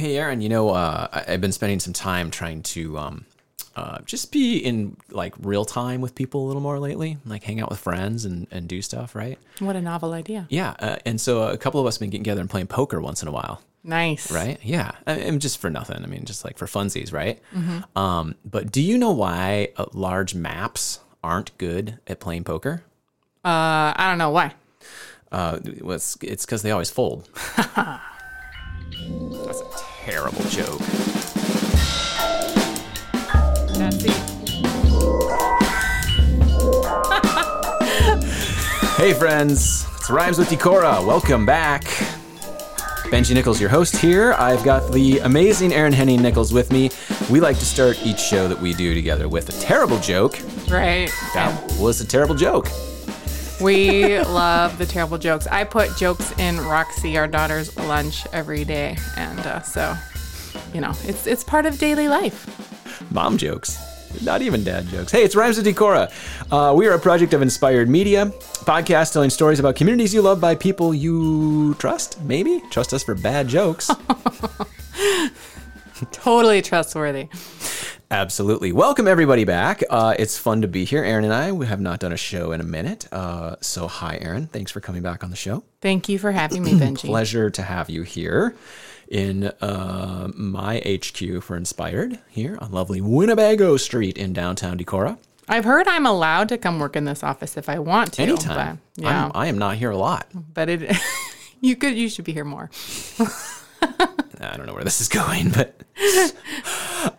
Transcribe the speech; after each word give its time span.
Hey, 0.00 0.14
Aryn, 0.14 0.40
you 0.42 0.48
know, 0.48 0.70
uh, 0.70 1.08
I- 1.12 1.34
I've 1.34 1.42
been 1.42 1.52
spending 1.52 1.78
some 1.78 1.92
time 1.92 2.30
trying 2.30 2.62
to 2.62 2.96
um, 2.96 3.26
uh, 3.76 3.98
just 4.06 4.32
be 4.32 4.56
in 4.56 4.96
like 5.10 5.34
real 5.42 5.66
time 5.66 6.00
with 6.00 6.14
people 6.14 6.42
a 6.42 6.46
little 6.46 6.62
more 6.62 6.78
lately, 6.78 7.18
like 7.26 7.42
hang 7.42 7.60
out 7.60 7.68
with 7.68 7.78
friends 7.78 8.24
and, 8.24 8.46
and 8.50 8.66
do 8.66 8.80
stuff, 8.80 9.14
right? 9.14 9.38
What 9.58 9.76
a 9.76 9.80
novel 9.82 10.14
idea. 10.14 10.46
Yeah. 10.48 10.74
Uh, 10.78 10.96
and 11.04 11.20
so 11.20 11.42
a 11.48 11.58
couple 11.58 11.80
of 11.82 11.86
us 11.86 11.96
have 11.96 12.00
been 12.00 12.08
getting 12.08 12.24
together 12.24 12.40
and 12.40 12.48
playing 12.48 12.68
poker 12.68 12.98
once 12.98 13.20
in 13.20 13.28
a 13.28 13.30
while, 13.30 13.60
Nice. 13.84 14.32
right? 14.32 14.58
Yeah. 14.62 14.92
I 15.06 15.16
mean, 15.16 15.38
just 15.38 15.58
for 15.58 15.68
nothing. 15.68 16.02
I 16.02 16.06
mean, 16.06 16.24
just 16.24 16.46
like 16.46 16.56
for 16.56 16.64
funsies, 16.64 17.12
right? 17.12 17.38
Um, 17.94 18.36
but 18.42 18.72
do 18.72 18.80
you 18.80 18.96
know 18.96 19.10
why 19.12 19.68
uh, 19.76 19.84
large 19.92 20.34
maps 20.34 21.00
aren't 21.22 21.56
good 21.58 21.98
at 22.06 22.20
playing 22.20 22.44
poker? 22.44 22.84
Uh, 23.44 23.92
I 23.94 24.06
don't 24.08 24.16
know 24.16 24.30
why. 24.30 24.54
Uh, 25.30 25.58
well, 25.82 25.96
it's 25.96 26.16
because 26.16 26.62
they 26.62 26.70
always 26.70 26.90
fold. 26.90 27.28
That's 30.10 30.16
a 30.16 30.18
terrible 30.18 30.42
joke. 30.50 30.80
That's 33.78 33.96
the 34.02 34.10
Hey, 38.96 39.14
friends, 39.14 39.86
it's 39.96 40.10
Rhymes 40.10 40.38
with 40.38 40.48
Decorah. 40.48 41.06
Welcome 41.06 41.46
back. 41.46 41.84
Benji 43.04 43.34
Nichols, 43.34 43.60
your 43.60 43.70
host 43.70 43.96
here. 43.96 44.32
I've 44.34 44.64
got 44.64 44.92
the 44.92 45.20
amazing 45.20 45.70
Aryn 45.70 45.92
Henning 45.92 46.20
Nichols 46.20 46.52
with 46.52 46.72
me. 46.72 46.90
We 47.30 47.40
like 47.40 47.58
to 47.58 47.64
start 47.64 48.04
each 48.04 48.18
show 48.20 48.48
that 48.48 48.60
we 48.60 48.74
do 48.74 48.94
together 48.94 49.28
with 49.28 49.48
a 49.48 49.52
terrible 49.60 49.98
joke. 50.00 50.38
right. 50.68 51.10
That 51.34 51.76
was 51.78 52.00
a 52.00 52.06
terrible 52.06 52.34
joke. 52.34 52.68
We 53.60 54.18
love 54.20 54.78
the 54.78 54.86
terrible 54.86 55.18
jokes. 55.18 55.46
I 55.46 55.64
put 55.64 55.96
jokes 55.96 56.32
in 56.38 56.58
Roxy, 56.60 57.18
our 57.18 57.26
daughter's 57.26 57.76
lunch 57.76 58.26
every 58.32 58.64
day, 58.64 58.96
and 59.16 59.38
uh, 59.40 59.60
so 59.60 59.94
you 60.72 60.80
know, 60.80 60.92
it's 61.04 61.26
it's 61.26 61.44
part 61.44 61.66
of 61.66 61.78
daily 61.78 62.08
life. 62.08 63.10
Mom 63.10 63.36
jokes. 63.36 63.78
Not 64.24 64.42
even 64.42 64.64
dad 64.64 64.86
jokes. 64.88 65.12
Hey, 65.12 65.22
it's 65.22 65.36
Rhymes 65.36 65.56
with 65.56 65.66
Decorah. 65.66 66.10
Uh, 66.50 66.74
we 66.74 66.88
are 66.88 66.94
a 66.94 66.98
project 66.98 67.32
of 67.32 67.42
Inspired 67.42 67.88
Media, 67.88 68.26
podcast 68.64 69.12
telling 69.12 69.30
stories 69.30 69.60
about 69.60 69.76
communities 69.76 70.12
you 70.12 70.20
love 70.20 70.40
by 70.40 70.56
people 70.56 70.92
you 70.92 71.74
trust, 71.74 72.20
maybe? 72.22 72.60
Trust 72.70 72.92
us 72.92 73.04
for 73.04 73.14
bad 73.14 73.46
jokes. 73.46 73.88
Totally 76.10 76.60
trustworthy. 76.60 77.28
Absolutely. 78.12 78.72
Welcome 78.72 79.06
everybody 79.06 79.44
back. 79.44 79.84
Uh, 79.88 80.14
it's 80.18 80.36
fun 80.36 80.62
to 80.62 80.68
be 80.68 80.84
here. 80.84 81.04
Aryn 81.04 81.22
and 81.22 81.32
I, 81.32 81.52
we 81.52 81.66
have 81.66 81.80
not 81.80 82.00
done 82.00 82.12
a 82.12 82.16
show 82.16 82.50
in 82.50 82.60
a 82.60 82.64
minute. 82.64 83.06
Uh, 83.12 83.54
so 83.60 83.86
hi, 83.86 84.18
Aryn. 84.18 84.50
Thanks 84.50 84.72
for 84.72 84.80
coming 84.80 85.00
back 85.00 85.22
on 85.22 85.30
the 85.30 85.36
show. 85.36 85.62
Thank 85.80 86.08
you 86.08 86.18
for 86.18 86.32
having 86.32 86.64
me, 86.64 86.72
Benji. 86.72 87.02
Pleasure 87.06 87.50
to 87.50 87.62
have 87.62 87.88
you 87.88 88.02
here 88.02 88.56
in 89.06 89.44
uh, 89.60 90.28
my 90.34 90.78
HQ 90.84 91.40
for 91.44 91.56
Inspired 91.56 92.18
here 92.28 92.58
on 92.60 92.72
lovely 92.72 93.00
Winnebago 93.00 93.76
Street 93.76 94.18
in 94.18 94.32
downtown 94.32 94.76
Decorah. 94.76 95.16
I've 95.48 95.64
heard 95.64 95.86
I'm 95.86 96.04
allowed 96.06 96.48
to 96.48 96.58
come 96.58 96.80
work 96.80 96.96
in 96.96 97.04
this 97.04 97.22
office 97.22 97.56
if 97.56 97.68
I 97.68 97.78
want 97.78 98.14
to. 98.14 98.22
Anytime. 98.22 98.80
But, 98.96 99.04
yeah, 99.04 99.26
I'm, 99.26 99.32
I 99.34 99.46
am 99.46 99.58
not 99.58 99.76
here 99.76 99.90
a 99.92 99.96
lot. 99.96 100.26
but 100.34 100.68
it 100.68 100.96
you 101.60 101.76
could 101.76 101.96
you 101.96 102.08
should 102.08 102.24
be 102.24 102.32
here 102.32 102.44
more. 102.44 102.70
I 104.40 104.56
don't 104.56 104.66
know 104.66 104.74
where 104.74 104.84
this 104.84 105.00
is 105.00 105.08
going, 105.08 105.50
but 105.50 105.80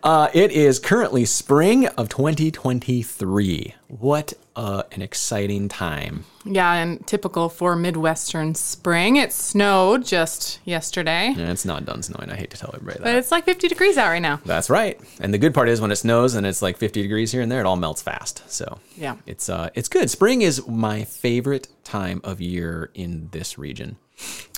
uh, 0.02 0.28
it 0.34 0.50
is 0.52 0.78
currently 0.78 1.24
spring 1.24 1.86
of 1.88 2.08
2023. 2.08 3.74
What 3.88 4.32
uh, 4.56 4.82
an 4.92 5.02
exciting 5.02 5.68
time! 5.68 6.24
Yeah, 6.44 6.72
and 6.72 7.06
typical 7.06 7.48
for 7.48 7.76
Midwestern 7.76 8.54
spring. 8.54 9.16
It 9.16 9.32
snowed 9.32 10.04
just 10.04 10.58
yesterday, 10.64 11.28
And 11.28 11.40
it's 11.50 11.64
not 11.64 11.84
done 11.84 12.02
snowing. 12.02 12.30
I 12.30 12.36
hate 12.36 12.50
to 12.50 12.56
tell 12.58 12.70
everybody 12.74 12.98
that. 12.98 13.04
but 13.04 13.14
it's 13.14 13.30
like 13.30 13.44
50 13.44 13.68
degrees 13.68 13.96
out 13.96 14.08
right 14.08 14.18
now. 14.22 14.40
That's 14.44 14.68
right. 14.68 14.98
And 15.20 15.32
the 15.32 15.38
good 15.38 15.54
part 15.54 15.68
is 15.68 15.80
when 15.80 15.90
it 15.92 15.96
snows 15.96 16.34
and 16.34 16.46
it's 16.46 16.62
like 16.62 16.76
50 16.78 17.00
degrees 17.02 17.30
here 17.32 17.42
and 17.42 17.50
there, 17.52 17.60
it 17.60 17.66
all 17.66 17.76
melts 17.76 18.02
fast. 18.02 18.42
So 18.50 18.78
Yeah. 18.96 19.16
it's 19.26 19.48
uh, 19.48 19.70
it's 19.74 19.88
good. 19.88 20.10
Spring 20.10 20.42
is 20.42 20.66
my 20.66 21.04
favorite 21.04 21.68
time 21.84 22.20
of 22.24 22.40
year 22.40 22.90
in 22.94 23.28
this 23.32 23.56
region 23.58 23.96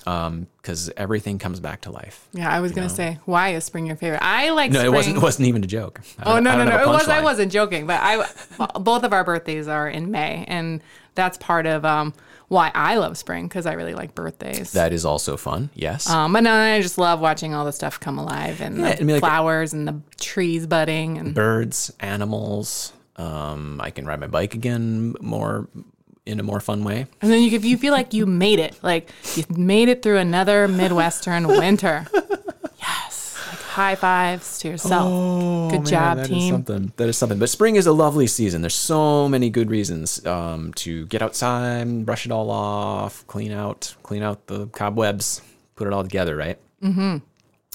because 0.05 0.91
everything 0.97 1.39
comes 1.39 1.61
back 1.61 1.83
to 1.83 1.91
life. 1.91 2.29
Yeah, 2.33 2.51
I 2.51 2.61
was 2.61 2.73
gonna 2.73 2.89
say, 2.91 3.19
why 3.25 3.51
is 3.55 3.65
spring 3.65 3.87
your 3.87 3.97
favorite? 3.97 4.23
I 4.23 4.51
like 4.51 4.71
No, 4.71 4.81
spring. 4.81 4.93
it 4.93 4.97
wasn't. 4.97 5.17
It 5.17 5.23
wasn't 5.23 5.49
even 5.49 5.65
a 5.65 5.67
joke. 5.67 6.01
I 6.19 6.35
Oh 6.37 6.41
no 6.41 6.57
no 6.57 6.65
no! 6.65 6.83
It 6.83 6.87
was 6.89 7.09
I 7.09 7.23
wasn't 7.23 7.51
joking, 7.53 7.87
but 7.87 8.01
I 8.03 8.27
both 8.81 9.03
of 9.05 9.13
our 9.13 9.25
birthdays 9.25 9.67
are 9.69 9.89
in 9.89 10.11
May, 10.11 10.45
and 10.47 10.83
that's 11.15 11.39
part 11.39 11.65
of 11.67 11.85
um, 11.85 12.13
why 12.49 12.71
I 12.75 12.97
love 12.97 13.17
spring 13.17 13.47
because 13.49 13.67
I 13.67 13.73
really 13.75 13.95
like 13.95 14.15
birthdays. 14.15 14.73
That 14.73 14.93
is 14.93 15.05
also 15.05 15.37
fun. 15.37 15.71
Yes. 15.75 16.11
um, 16.11 16.35
and 16.37 16.47
I 16.49 16.83
just 16.83 16.99
love 16.99 17.21
watching 17.21 17.55
all 17.55 17.65
the 17.65 17.73
stuff 17.73 17.99
come 18.01 18.19
alive 18.19 18.61
and 18.61 18.77
Yeah, 18.79 18.95
the 18.97 19.01
I 19.01 19.05
mean, 19.05 19.17
like- 19.17 19.21
flowers 19.21 19.73
and 19.73 19.87
the 19.89 20.01
trees 20.21 20.67
budding 20.67 21.17
and 21.19 21.33
Birds, 21.35 21.93
animals. 22.01 22.93
Um, 23.17 23.81
I 23.81 23.91
can 23.91 24.07
ride 24.07 24.19
my 24.19 24.27
bike 24.27 24.55
again 24.55 25.15
more 25.21 25.69
in 26.27 26.41
a 26.41 26.43
more 26.43 26.61
fun 26.61 26.85
way. 26.85 27.07
and 27.21 27.31
then 27.31 27.43
you 27.43 27.59
you 27.59 27.77
feel 27.77 27.93
like 27.93 28.15
you 28.15 28.25
made 28.27 28.59
it, 28.59 28.79
like 28.83 29.11
you 29.37 29.45
made 29.57 29.89
it 29.89 30.03
through 30.03 30.19
another 30.19 30.67
Midwestern 30.69 31.47
winter. 31.61 32.07
Yes, 32.79 33.37
like 33.49 33.59
high 33.61 33.95
fives 33.95 34.59
to 34.61 34.69
yourself. 34.69 35.71
Good 35.73 35.87
job, 35.87 36.19
Oh, 36.19 36.21
that 36.21 36.23
is 36.23 36.29
team. 36.29 36.53
something. 36.55 36.93
That 36.97 37.09
is 37.09 37.17
something. 37.19 37.39
But 37.39 37.49
spring 37.51 37.77
is 37.77 37.87
a 37.87 37.93
lovely 37.93 38.27
season. 38.27 38.63
There's 38.63 38.75
so 38.75 39.29
many 39.29 39.51
good 39.51 39.71
reasons 39.71 40.25
um, 40.27 40.73
to 40.75 41.07
get 41.07 41.23
outside, 41.23 42.05
brush 42.07 42.27
it 42.27 42.33
all 42.33 42.51
off, 42.51 43.27
clean 43.27 43.53
out, 43.53 43.95
clean 44.03 44.23
out 44.23 44.47
the 44.47 44.67
cobwebs, 44.69 45.41
put 45.77 45.87
it 45.87 45.93
all 45.93 46.03
together. 46.03 46.37
Right. 46.37 46.59
Mm-hmm. 46.83 47.19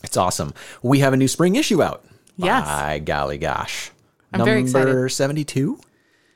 It's 0.04 0.18
awesome. 0.18 0.54
We 0.82 1.00
have 1.00 1.14
a 1.14 1.18
new 1.18 1.28
spring 1.28 1.56
issue 1.56 1.84
out. 1.84 2.04
Yes. 2.38 2.66
By 2.66 3.00
golly 3.00 3.38
gosh. 3.38 3.92
I'm 4.32 4.38
Number 4.40 4.52
very 4.52 4.62
excited. 4.62 5.12
72. 5.12 5.80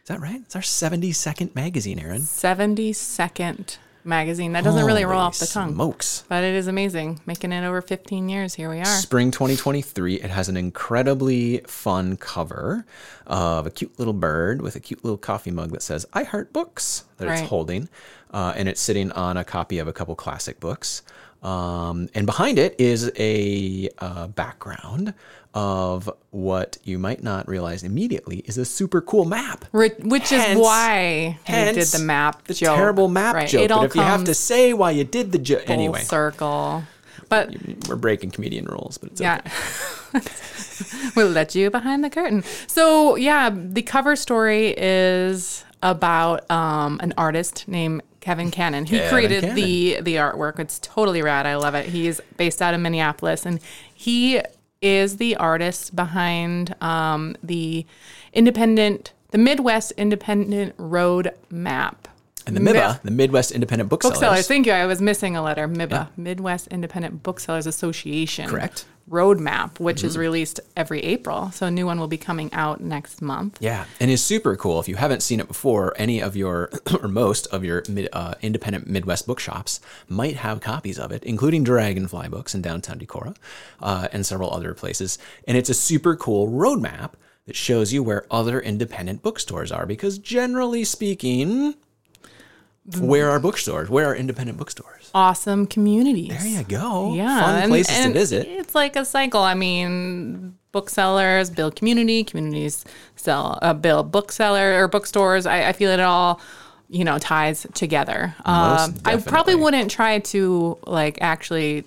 Is 0.03 0.09
that 0.09 0.19
right? 0.19 0.41
It's 0.41 0.55
our 0.55 0.61
72nd 0.61 1.55
magazine, 1.55 1.97
Aryn. 1.97 2.19
Seventy 2.21 2.91
second 2.91 3.77
magazine. 4.03 4.51
That 4.51 4.65
doesn't 4.65 4.85
really 4.85 5.05
roll 5.05 5.21
off 5.21 5.39
the 5.39 5.45
tongue. 5.45 5.75
Smokes. 5.75 6.25
But 6.27 6.43
it 6.43 6.55
is 6.55 6.67
amazing. 6.67 7.21
Making 7.25 7.53
it 7.53 7.65
over 7.65 7.81
15 7.81 8.27
years. 8.27 8.53
Here 8.55 8.69
we 8.69 8.79
are. 8.79 8.85
Spring 8.85 9.31
2023. 9.31 10.15
It 10.15 10.29
has 10.29 10.49
an 10.49 10.57
incredibly 10.57 11.59
fun 11.59 12.17
cover 12.17 12.85
of 13.25 13.65
a 13.65 13.71
cute 13.71 13.97
little 13.97 14.11
bird 14.13 14.61
with 14.61 14.75
a 14.75 14.81
cute 14.81 15.05
little 15.05 15.17
coffee 15.17 15.51
mug 15.51 15.71
that 15.71 15.81
says 15.81 16.05
"I 16.11 16.23
heart 16.23 16.51
books" 16.51 17.05
that 17.15 17.29
Right. 17.29 17.39
it's 17.39 17.47
holding, 17.47 17.87
uh, 18.33 18.51
and 18.57 18.67
it's 18.67 18.81
sitting 18.81 19.09
on 19.13 19.37
a 19.37 19.45
copy 19.45 19.79
of 19.79 19.87
a 19.87 19.93
couple 19.93 20.15
classic 20.15 20.59
books. 20.59 21.01
Um, 21.43 22.07
and 22.15 22.25
behind 22.25 22.57
it 22.57 22.75
is 22.79 23.11
a 23.17 23.89
uh, 23.99 24.27
background 24.27 25.13
of 25.53 26.09
what 26.31 26.77
you 26.83 26.97
might 26.97 27.21
not 27.21 27.47
realize 27.47 27.83
immediately 27.83 28.37
is 28.39 28.57
a 28.57 28.65
super 28.65 29.01
cool 29.01 29.25
map. 29.25 29.65
Which 29.71 30.31
is 30.31 30.57
why 30.57 31.37
we 31.47 31.53
did 31.53 31.75
the 31.87 31.99
map 31.99 32.45
the 32.47 32.53
joke. 32.53 32.75
terrible 32.75 33.07
map 33.07 33.35
Right. 33.35 33.49
joke. 33.49 33.61
It 33.61 33.71
all 33.71 33.81
But 33.81 33.91
if 33.91 33.95
you 33.95 34.01
have 34.01 34.23
to 34.23 34.33
say 34.33 34.73
why 34.73 34.91
you 34.91 35.03
did 35.03 35.31
the 35.31 35.37
joke, 35.37 35.69
anyway, 35.69 36.01
circle. 36.01 36.83
But 37.29 37.55
we're 37.87 37.95
breaking 37.95 38.31
comedian 38.31 38.65
rules, 38.65 38.97
but 38.97 39.11
it's 39.11 39.21
yeah, 39.21 39.41
okay. 40.15 40.27
we'll 41.15 41.29
let 41.29 41.55
you 41.55 41.69
behind 41.69 42.03
the 42.03 42.09
curtain. 42.09 42.43
So 42.67 43.15
yeah, 43.15 43.49
the 43.53 43.81
cover 43.81 44.15
story 44.15 44.73
is 44.77 45.65
about 45.81 46.49
um, 46.49 46.99
an 47.03 47.13
artist 47.17 47.67
named 47.67 48.01
Kevin 48.23 48.51
Cannon. 48.51 48.85
He 48.85 48.97
Kevin 48.97 49.09
created 49.09 49.55
the 49.55 50.01
the 50.01 50.15
artwork. 50.15 50.57
It's 50.57 50.79
totally 50.79 51.21
rad. 51.21 51.45
I 51.45 51.55
love 51.55 51.75
it. 51.75 51.87
He's 51.87 52.21
based 52.37 52.61
out 52.61 52.73
of 52.73 52.79
Minneapolis, 52.79 53.45
and 53.45 53.59
he 53.93 54.41
is 54.81 55.17
the 55.17 55.35
artist 55.35 55.95
behind 55.95 56.73
um, 56.81 57.35
the 57.43 57.85
independent, 58.31 59.11
the 59.31 59.37
Midwest 59.37 59.91
Independent 59.97 60.73
Road 60.77 61.33
Map. 61.49 62.07
And 62.45 62.57
the 62.57 62.61
MIBA, 62.61 63.01
the 63.03 63.11
Midwest 63.11 63.51
Independent 63.51 63.89
Booksellers. 63.89 64.19
Booksellers. 64.19 64.47
Thank 64.47 64.65
you. 64.67 64.73
I 64.73 64.85
was 64.85 65.01
missing 65.01 65.35
a 65.35 65.43
letter. 65.43 65.67
MIBA, 65.67 66.09
Midwest 66.17 66.67
Independent 66.67 67.23
Booksellers 67.23 67.67
Association. 67.67 68.49
Correct. 68.49 68.85
Roadmap, 69.09 69.79
which 69.79 70.03
is 70.03 70.17
released 70.17 70.59
every 70.77 71.01
April. 71.01 71.51
So 71.51 71.67
a 71.67 71.71
new 71.71 71.85
one 71.85 71.99
will 71.99 72.07
be 72.07 72.17
coming 72.17 72.51
out 72.53 72.79
next 72.79 73.21
month. 73.21 73.57
Yeah, 73.59 73.85
and 73.99 74.09
it's 74.09 74.21
super 74.21 74.55
cool. 74.55 74.79
If 74.79 74.87
you 74.87 74.95
haven't 74.95 75.21
seen 75.21 75.39
it 75.39 75.47
before, 75.47 75.93
any 75.97 76.21
of 76.21 76.37
your 76.37 76.71
or 77.01 77.09
most 77.09 77.47
of 77.47 77.65
your 77.65 77.83
mid, 77.89 78.07
uh, 78.13 78.35
independent 78.41 78.87
Midwest 78.87 79.27
bookshops 79.27 79.81
might 80.07 80.37
have 80.37 80.61
copies 80.61 80.97
of 80.97 81.11
it, 81.11 81.23
including 81.23 81.63
Dragonfly 81.63 82.29
Books 82.29 82.55
in 82.55 82.61
downtown 82.61 82.97
Decorah 82.97 83.35
uh, 83.81 84.07
and 84.13 84.25
several 84.25 84.51
other 84.53 84.73
places. 84.73 85.17
And 85.47 85.57
it's 85.57 85.69
a 85.69 85.73
super 85.73 86.15
cool 86.15 86.47
roadmap 86.47 87.11
that 87.45 87.57
shows 87.57 87.91
you 87.91 88.01
where 88.01 88.25
other 88.31 88.61
independent 88.61 89.21
bookstores 89.21 89.69
are. 89.71 89.85
Because 89.85 90.17
generally 90.17 90.85
speaking, 90.85 91.75
where 92.97 93.29
are 93.29 93.39
bookstores? 93.39 93.89
Where 93.89 94.05
are 94.05 94.15
independent 94.15 94.57
bookstores? 94.57 95.02
Awesome 95.13 95.67
communities. 95.67 96.29
There 96.29 96.47
you 96.47 96.63
go. 96.63 97.13
Yeah. 97.13 97.39
fun 97.41 97.61
and- 97.63 97.69
places 97.71 97.95
and 97.97 98.13
to 98.13 98.19
visit. 98.19 98.47
It's 98.47 98.73
like 98.73 98.95
a 98.95 99.05
cycle. 99.05 99.41
I 99.41 99.53
mean, 99.53 100.55
booksellers 100.71 101.49
build 101.51 101.75
community, 101.75 102.23
communities 102.23 102.83
sell, 103.15 103.59
uh, 103.61 103.73
build 103.73 104.11
bookseller 104.11 104.81
or 104.83 104.87
bookstores. 104.87 105.45
I, 105.45 105.69
I 105.69 105.73
feel 105.73 105.91
it 105.91 105.99
all, 105.99 106.41
you 106.89 107.03
know, 107.03 107.19
ties 107.19 107.67
together. 107.75 108.33
Um, 108.45 108.95
I 109.05 109.17
probably 109.23 109.55
wouldn't 109.55 109.91
try 109.91 110.19
to 110.19 110.77
like 110.87 111.19
actually 111.21 111.85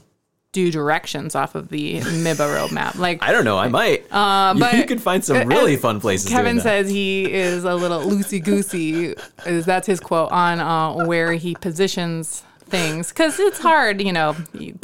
do 0.52 0.70
directions 0.70 1.34
off 1.34 1.54
of 1.56 1.68
the 1.68 2.00
MIBA 2.00 2.36
roadmap. 2.68 2.96
Like 2.96 3.22
I 3.24 3.32
don't 3.32 3.44
know. 3.44 3.58
I 3.58 3.66
might. 3.68 4.04
Uh, 4.10 4.54
but- 4.56 4.74
you 4.74 4.84
could 4.86 5.02
find 5.02 5.24
some 5.24 5.48
really 5.48 5.76
fun 5.86 6.00
places. 6.00 6.30
Kevin 6.30 6.60
says 6.60 6.88
he 6.88 7.30
is 7.30 7.64
a 7.64 7.74
little 7.74 8.00
loosey 8.00 8.42
goosey. 8.42 9.14
Is 9.46 9.66
that's 9.66 9.86
his 9.88 9.98
quote 10.00 10.30
on 10.30 10.60
uh, 10.60 11.04
where 11.06 11.32
he 11.34 11.54
positions 11.56 12.42
things 12.66 13.08
because 13.08 13.38
it's 13.38 13.58
hard, 13.58 14.02
you 14.02 14.12
know, 14.12 14.36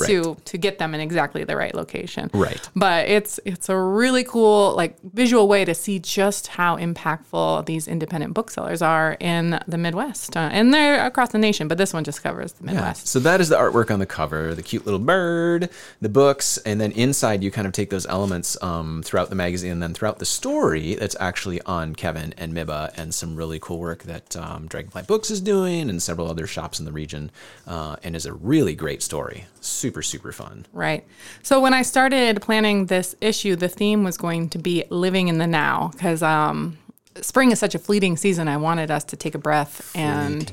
to 0.07 0.37
to 0.45 0.59
get 0.59 0.79
them 0.79 0.95
in 0.95 1.01
exactly 1.01 1.45
the 1.45 1.57
right 1.57 1.75
location. 1.75 2.31
Right. 2.33 2.61
But 2.75 3.09
it's 3.09 3.41
it's 3.45 3.69
a 3.69 3.77
really 3.77 4.25
cool 4.25 4.75
like 4.75 5.01
visual 5.03 5.49
way 5.49 5.65
to 5.65 5.75
see 5.75 5.99
just 5.99 6.49
how 6.49 6.77
impactful 6.77 7.67
these 7.67 7.89
independent 7.89 8.35
booksellers 8.35 8.83
are 8.83 9.17
in 9.21 9.61
the 9.67 9.79
Midwest, 9.79 10.37
uh, 10.37 10.51
and 10.53 10.73
they're 10.73 11.05
across 11.05 11.31
the 11.31 11.39
nation. 11.39 11.69
But 11.69 11.79
this 11.79 11.93
one 11.93 12.05
just 12.05 12.23
covers 12.23 12.53
the 12.53 12.65
Midwest. 12.65 13.07
Yeah. 13.07 13.09
So 13.09 13.19
that 13.21 13.41
is 13.41 13.49
the 13.49 13.57
artwork 13.57 13.91
on 13.93 13.99
the 13.99 14.07
cover, 14.07 14.55
the 14.55 14.63
cute 14.63 14.85
little 14.85 15.01
bird, 15.01 15.71
the 16.01 16.09
books, 16.09 16.59
and 16.59 16.81
then 16.81 16.93
inside 16.93 17.43
you 17.43 17.51
kind 17.51 17.67
of 17.67 17.73
take 17.73 17.91
those 17.91 18.07
elements 18.07 18.57
um, 18.63 19.03
throughout 19.05 19.29
the 19.29 19.37
magazine 19.37 19.73
and 19.73 19.83
then 19.83 19.95
throughout 19.95 20.19
the 20.19 20.25
story 20.25 20.95
that's 20.95 21.17
actually 21.21 21.61
on 21.63 21.95
Kevin 21.95 22.35
and 22.37 22.53
Miba 22.55 22.93
and 22.97 23.15
some 23.15 23.37
really 23.37 23.59
cool 23.61 23.79
work 23.79 24.05
that 24.05 24.37
um, 24.37 24.67
Dragonfly 24.67 25.03
Books 25.03 25.31
is 25.31 25.41
doing 25.41 25.89
and 25.91 26.03
several 26.03 26.29
other 26.29 26.47
shops 26.47 26.79
in 26.79 26.85
the 26.85 26.93
region, 26.93 27.31
uh, 27.73 27.97
and 28.03 28.15
is 28.15 28.27
a 28.27 28.35
really 28.35 28.75
great 28.75 29.03
story. 29.03 29.47
Super 29.63 30.03
super 30.03 30.31
fun. 30.31 30.67
Right. 30.75 31.07
So 31.43 31.59
when 31.59 31.73
I 31.73 31.81
started 31.81 32.43
planning 32.43 32.87
this 32.87 33.15
issue, 33.23 33.57
the 33.57 33.69
theme 33.69 34.05
was 34.05 34.19
going 34.19 34.51
to 34.51 34.59
be 34.59 34.85
living 34.91 35.29
in 35.29 35.39
the 35.39 35.47
now 35.47 35.89
because 35.95 36.23
um, 36.23 36.77
spring 37.23 37.51
is 37.51 37.59
such 37.59 37.75
a 37.75 37.79
fleeting 37.79 38.19
season. 38.19 38.47
I 38.47 38.59
wanted 38.59 38.91
us 38.91 39.05
to 39.05 39.17
take 39.17 39.35
a 39.35 39.39
breath 39.39 39.91
and 39.97 40.53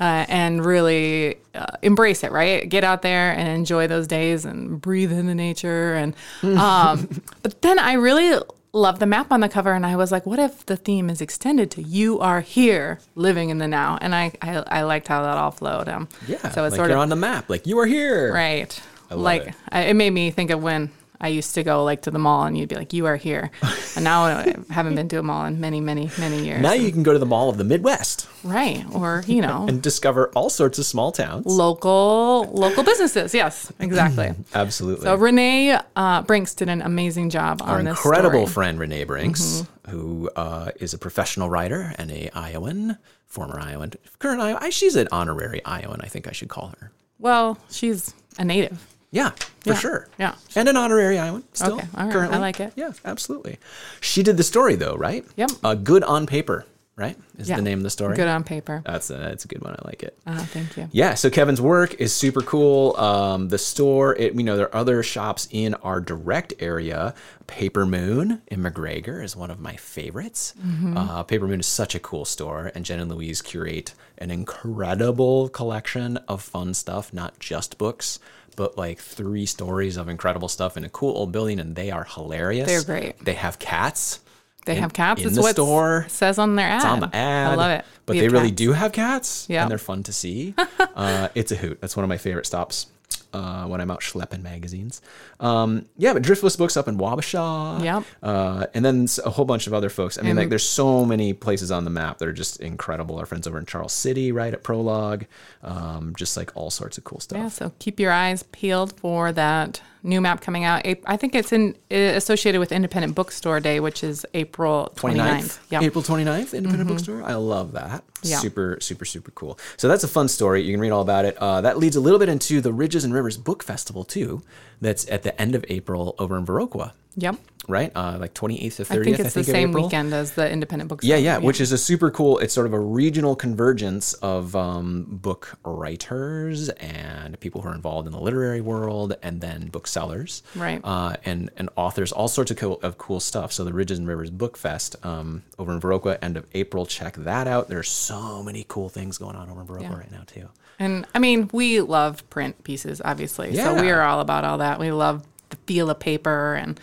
uh, 0.00 0.26
and 0.28 0.64
really 0.64 1.36
uh, 1.54 1.76
embrace 1.80 2.24
it. 2.24 2.32
Right. 2.32 2.68
Get 2.68 2.82
out 2.82 3.02
there 3.02 3.30
and 3.30 3.46
enjoy 3.46 3.86
those 3.86 4.08
days 4.08 4.44
and 4.44 4.80
breathe 4.80 5.12
in 5.12 5.26
the 5.26 5.36
nature. 5.36 5.94
And 5.94 6.12
um, 6.58 7.22
but 7.42 7.62
then 7.62 7.78
I 7.78 7.92
really 7.92 8.36
love 8.72 8.98
the 8.98 9.06
map 9.06 9.30
on 9.30 9.40
the 9.40 9.48
cover 9.48 9.72
and 9.72 9.84
I 9.84 9.96
was 9.96 10.10
like, 10.10 10.24
what 10.26 10.38
if 10.38 10.64
the 10.66 10.76
theme 10.76 11.10
is 11.10 11.20
extended 11.20 11.70
to 11.72 11.82
you 11.82 12.18
are 12.20 12.40
here 12.40 13.00
living 13.14 13.50
in 13.50 13.58
the 13.58 13.68
now? 13.68 13.98
And 14.00 14.14
I 14.14 14.32
I, 14.40 14.62
I 14.66 14.82
liked 14.82 15.08
how 15.08 15.22
that 15.22 15.36
all 15.36 15.50
flowed. 15.50 15.88
Um, 15.88 16.08
Yeah. 16.26 16.38
So 16.50 16.64
it's 16.64 16.72
like 16.72 16.78
sort 16.78 16.88
you're 16.88 16.98
of 16.98 17.02
on 17.02 17.08
the 17.08 17.16
map, 17.16 17.48
like 17.50 17.66
you 17.66 17.78
are 17.78 17.86
here. 17.86 18.32
Right. 18.32 18.80
love 19.10 19.20
like 19.20 19.42
it. 19.48 19.54
I, 19.70 19.80
it 19.82 19.94
made 19.94 20.10
me 20.10 20.30
think 20.30 20.50
of 20.50 20.62
when 20.62 20.90
I 21.22 21.28
used 21.28 21.54
to 21.54 21.62
go 21.62 21.84
like 21.84 22.02
to 22.02 22.10
the 22.10 22.18
mall 22.18 22.42
and 22.44 22.58
you'd 22.58 22.68
be 22.68 22.74
like, 22.74 22.92
"You 22.92 23.06
are 23.06 23.16
here," 23.16 23.50
and 23.94 24.02
now 24.04 24.24
I 24.24 24.56
haven't 24.70 24.96
been 24.96 25.08
to 25.10 25.18
a 25.20 25.22
mall 25.22 25.44
in 25.46 25.60
many, 25.60 25.80
many, 25.80 26.10
many 26.18 26.44
years. 26.44 26.60
Now 26.60 26.72
you 26.72 26.90
can 26.90 27.04
go 27.04 27.12
to 27.12 27.18
the 27.20 27.26
Mall 27.26 27.48
of 27.48 27.56
the 27.58 27.64
Midwest 27.64 28.28
right, 28.42 28.84
or 28.92 29.22
you 29.28 29.40
know, 29.40 29.64
and 29.68 29.80
discover 29.80 30.28
all 30.34 30.50
sorts 30.50 30.78
of 30.80 30.84
small 30.84 31.12
towns. 31.12 31.46
local 31.46 32.50
local 32.52 32.82
businesses. 32.82 33.32
Yes, 33.34 33.72
exactly. 33.78 34.32
Absolutely. 34.54 35.04
so 35.04 35.14
Renee 35.14 35.78
uh, 35.96 36.22
Brinks 36.22 36.54
did 36.54 36.68
an 36.68 36.82
amazing 36.82 37.30
job 37.30 37.62
our 37.62 37.78
on 37.78 37.84
this 37.84 37.96
incredible 37.96 38.30
story. 38.30 38.44
Mm-hmm. 38.44 38.52
friend 38.52 38.78
Renee 38.80 39.04
Brinks, 39.04 39.64
who 39.88 40.28
uh, 40.36 40.72
is 40.80 40.92
a 40.92 40.98
professional 40.98 41.48
writer 41.48 41.92
and 41.98 42.10
a 42.10 42.30
Iowan, 42.36 42.98
former 43.26 43.60
Iowan, 43.60 43.92
current 44.18 44.40
Iowa. 44.40 44.58
I- 44.60 44.70
She's 44.70 44.96
an 44.96 45.06
honorary 45.12 45.64
Iowan. 45.64 46.00
I 46.02 46.06
think 46.08 46.26
I 46.26 46.32
should 46.32 46.48
call 46.48 46.74
her. 46.80 46.90
Well, 47.20 47.58
she's 47.70 48.12
a 48.38 48.44
native. 48.44 48.84
Yeah, 49.12 49.30
for 49.60 49.70
Yeah, 49.70 49.74
sure. 49.76 50.08
yeah. 50.18 50.34
and 50.56 50.68
an 50.68 50.76
honorary 50.76 51.18
Iowan 51.18 51.44
still. 51.52 51.74
Okay, 51.74 51.86
all 51.96 52.04
right, 52.04 52.12
currently. 52.12 52.36
I 52.38 52.40
like 52.40 52.58
it. 52.60 52.72
Yeah, 52.76 52.92
absolutely. 53.04 53.58
She 54.00 54.22
did 54.22 54.36
the 54.38 54.42
story 54.42 54.74
though, 54.74 54.96
right? 54.96 55.24
Yep. 55.36 55.50
Uh, 55.62 55.74
good 55.74 56.02
on 56.02 56.26
paper, 56.26 56.64
right? 56.96 57.16
Is 57.38 57.48
Yeah. 57.48 57.56
the 57.56 57.62
name 57.62 57.78
of 57.80 57.82
the 57.84 57.90
story? 57.90 58.16
Good 58.16 58.26
on 58.28 58.42
paper. 58.42 58.82
That's 58.86 59.10
a, 59.10 59.14
that's 59.18 59.44
a 59.44 59.48
good 59.48 59.60
one. 59.62 59.74
I 59.78 59.86
like 59.86 60.02
it. 60.02 60.16
Uh, 60.26 60.38
thank 60.38 60.76
you. 60.78 60.88
Yeah, 60.92 61.12
so 61.14 61.28
Kevin's 61.28 61.60
work 61.60 61.94
is 62.00 62.14
super 62.14 62.40
cool. 62.40 62.96
Um, 62.96 63.48
the 63.48 63.58
store, 63.58 64.16
it, 64.16 64.34
you 64.34 64.44
know, 64.44 64.56
there 64.56 64.68
are 64.74 64.76
other 64.80 65.02
shops 65.02 65.46
in 65.50 65.74
our 65.74 66.00
direct 66.00 66.54
area. 66.58 67.14
Paper 67.46 67.84
Moon 67.84 68.40
in 68.48 68.62
McGregor 68.62 69.22
is 69.22 69.36
one 69.36 69.50
of 69.50 69.60
my 69.60 69.76
favorites. 69.76 70.54
Uh, 70.96 71.22
Paper 71.24 71.46
Moon 71.46 71.60
is 71.60 71.66
such 71.66 71.94
a 71.94 72.00
cool 72.00 72.24
store, 72.24 72.72
and 72.74 72.84
Jen 72.86 72.98
and 73.00 73.10
Louise 73.10 73.42
curate 73.42 73.92
an 74.16 74.30
incredible 74.30 75.48
collection 75.48 76.16
of 76.28 76.40
fun 76.40 76.72
stuff, 76.72 77.12
not 77.12 77.38
just 77.40 77.76
books, 77.76 78.18
but 78.56 78.76
like 78.78 78.98
three 78.98 79.46
stories 79.46 79.96
of 79.96 80.08
incredible 80.08 80.48
stuff 80.48 80.76
in 80.76 80.84
a 80.84 80.88
cool 80.88 81.16
old 81.16 81.32
building, 81.32 81.58
and 81.60 81.74
they 81.76 81.90
are 81.90 82.04
hilarious. 82.04 82.66
They're 82.66 82.82
great. 82.84 83.24
They 83.24 83.34
have 83.34 83.58
cats. 83.58 84.20
They 84.64 84.76
in- 84.76 84.82
have 84.82 84.92
cats. 84.92 85.20
in 85.22 85.26
It's 85.28 85.36
the 85.36 85.42
what 85.42 85.54
store. 85.56 86.06
says 86.08 86.38
on 86.38 86.54
their 86.56 86.68
ad. 86.68 86.76
It's 86.76 86.84
on 86.84 87.00
the 87.00 87.14
ad. 87.16 87.52
I 87.52 87.54
love 87.56 87.70
it. 87.72 87.84
But 88.06 88.14
We 88.14 88.20
they 88.20 88.28
really 88.28 88.48
cats. 88.50 88.58
do 88.58 88.72
have 88.72 88.92
cats. 88.92 89.46
Yeah. 89.48 89.62
And 89.62 89.70
they're 89.70 89.78
fun 89.78 90.02
to 90.04 90.12
see. 90.12 90.54
uh, 90.96 91.28
it's 91.34 91.50
a 91.52 91.56
hoot. 91.56 91.80
That's 91.80 91.96
one 91.96 92.04
of 92.04 92.08
my 92.08 92.18
favorite 92.18 92.46
stops 92.46 92.86
uh, 93.32 93.64
when 93.66 93.80
I'm 93.80 93.90
out 93.90 94.00
schlepping 94.00 94.42
magazines. 94.42 95.00
Um, 95.40 95.86
yeah, 95.96 96.12
but 96.12 96.22
Driftless 96.22 96.56
Books 96.56 96.76
up 96.76 96.88
in 96.88 96.98
Wabasha. 96.98 97.82
Yep. 97.82 98.04
Uh, 98.22 98.66
and 98.74 98.84
then 98.84 99.06
a 99.24 99.30
whole 99.30 99.44
bunch 99.44 99.66
of 99.66 99.74
other 99.74 99.88
folks. 99.88 100.18
I 100.18 100.22
mean, 100.22 100.36
like, 100.36 100.48
there's 100.48 100.68
so 100.68 101.04
many 101.04 101.32
places 101.32 101.70
on 101.70 101.84
the 101.84 101.90
map 101.90 102.18
that 102.18 102.28
are 102.28 102.32
just 102.32 102.60
incredible. 102.60 103.18
Our 103.18 103.26
friends 103.26 103.46
over 103.46 103.58
in 103.58 103.66
Charles 103.66 103.92
City, 103.92 104.32
right 104.32 104.52
at 104.52 104.62
Prologue. 104.62 105.26
Um, 105.62 106.14
just 106.16 106.36
like 106.36 106.50
all 106.56 106.70
sorts 106.70 106.98
of 106.98 107.04
cool 107.04 107.20
stuff. 107.20 107.38
Yeah, 107.38 107.48
so 107.48 107.72
keep 107.78 108.00
your 108.00 108.12
eyes 108.12 108.42
peeled 108.44 108.98
for 108.98 109.32
that 109.32 109.80
new 110.02 110.20
map 110.20 110.40
coming 110.40 110.64
out. 110.64 110.82
I 111.06 111.16
think 111.16 111.34
it's 111.34 111.52
in 111.52 111.76
associated 111.90 112.58
with 112.58 112.72
Independent 112.72 113.14
Bookstore 113.14 113.60
Day, 113.60 113.78
which 113.80 114.02
is 114.02 114.26
April 114.34 114.92
29th. 114.96 115.14
29th. 115.14 115.58
Yeah. 115.70 115.78
Mm-hmm. 115.78 115.86
April 115.86 116.02
29th, 116.02 116.54
Independent 116.54 116.88
Bookstore. 116.88 117.22
I 117.22 117.34
love 117.34 117.72
that. 117.72 118.02
Yeah. 118.22 118.38
Super, 118.38 118.78
super, 118.80 119.04
super 119.04 119.30
cool. 119.32 119.58
So 119.76 119.88
that's 119.88 120.04
a 120.04 120.08
fun 120.08 120.28
story. 120.28 120.62
You 120.62 120.72
can 120.72 120.80
read 120.80 120.90
all 120.90 121.02
about 121.02 121.24
it. 121.24 121.36
Uh, 121.38 121.60
that 121.60 121.78
leads 121.78 121.96
a 121.96 122.00
little 122.00 122.18
bit 122.18 122.28
into 122.28 122.60
the 122.60 122.72
Ridges 122.72 123.04
and 123.04 123.12
Rivers 123.12 123.21
Book 123.44 123.62
Festival, 123.62 124.04
too. 124.04 124.42
That's 124.80 125.08
at 125.08 125.22
the 125.22 125.40
end 125.40 125.54
of 125.54 125.64
April 125.68 126.14
over 126.18 126.36
in 126.36 126.44
Viroqua, 126.44 126.92
Yep. 127.16 127.36
right? 127.68 127.92
Uh, 127.94 128.16
like 128.18 128.34
28th 128.34 128.76
to 128.76 128.84
30th, 128.84 129.00
I 129.00 129.04
think 129.04 129.18
it's 129.20 129.34
the 129.34 129.44
same 129.44 129.68
April. 129.70 129.84
weekend 129.84 130.12
as 130.12 130.32
the 130.32 130.50
Independent 130.50 130.88
Bookstore. 130.88 131.08
Yeah, 131.08 131.16
yeah, 131.18 131.38
which 131.38 131.60
is 131.60 131.70
a 131.70 131.78
super 131.78 132.10
cool. 132.10 132.38
It's 132.38 132.52
sort 132.52 132.66
of 132.66 132.72
a 132.72 132.80
regional 132.80 133.36
convergence 133.36 134.12
of 134.14 134.56
um, 134.56 135.06
book 135.08 135.56
writers 135.64 136.68
and 136.70 137.38
people 137.38 137.60
who 137.62 137.68
are 137.68 137.74
involved 137.74 138.06
in 138.08 138.12
the 138.12 138.18
literary 138.20 138.60
world, 138.60 139.14
and 139.22 139.40
then 139.40 139.68
booksellers, 139.68 140.42
Right. 140.56 140.80
Uh, 140.82 141.14
and 141.24 141.50
and 141.56 141.68
authors, 141.76 142.10
all 142.10 142.26
sorts 142.28 142.50
of 142.50 142.56
cool, 142.56 142.80
of 142.82 142.98
cool 142.98 143.20
stuff. 143.20 143.52
So 143.52 143.62
the 143.62 143.72
Ridges 143.72 143.98
and 143.98 144.08
Rivers 144.08 144.30
Book 144.30 144.56
Fest 144.56 144.96
um, 145.04 145.42
over 145.60 145.72
in 145.72 145.80
Viroqua, 145.80 146.18
end 146.22 146.36
of 146.36 146.46
April. 146.54 146.86
Check 146.86 147.14
that 147.18 147.46
out. 147.46 147.68
There's 147.68 147.88
so 147.88 148.42
many 148.42 148.64
cool 148.66 148.88
things 148.88 149.16
going 149.18 149.36
on 149.36 149.48
over 149.48 149.60
in 149.60 149.66
Viroqua 149.68 149.82
Yeah. 149.82 149.94
right 149.98 150.10
now 150.10 150.22
too. 150.26 150.48
And 150.82 151.06
I 151.14 151.18
mean, 151.18 151.48
we 151.52 151.80
love 151.80 152.28
print 152.28 152.64
pieces, 152.64 153.00
obviously. 153.04 153.52
Yeah. 153.52 153.74
So 153.74 153.80
we 153.80 153.90
are 153.90 154.02
all 154.02 154.20
about 154.20 154.44
all 154.44 154.58
that. 154.58 154.80
We 154.80 154.90
love 154.90 155.24
the 155.50 155.56
feel 155.66 155.90
of 155.90 156.00
paper 156.00 156.54
and 156.54 156.80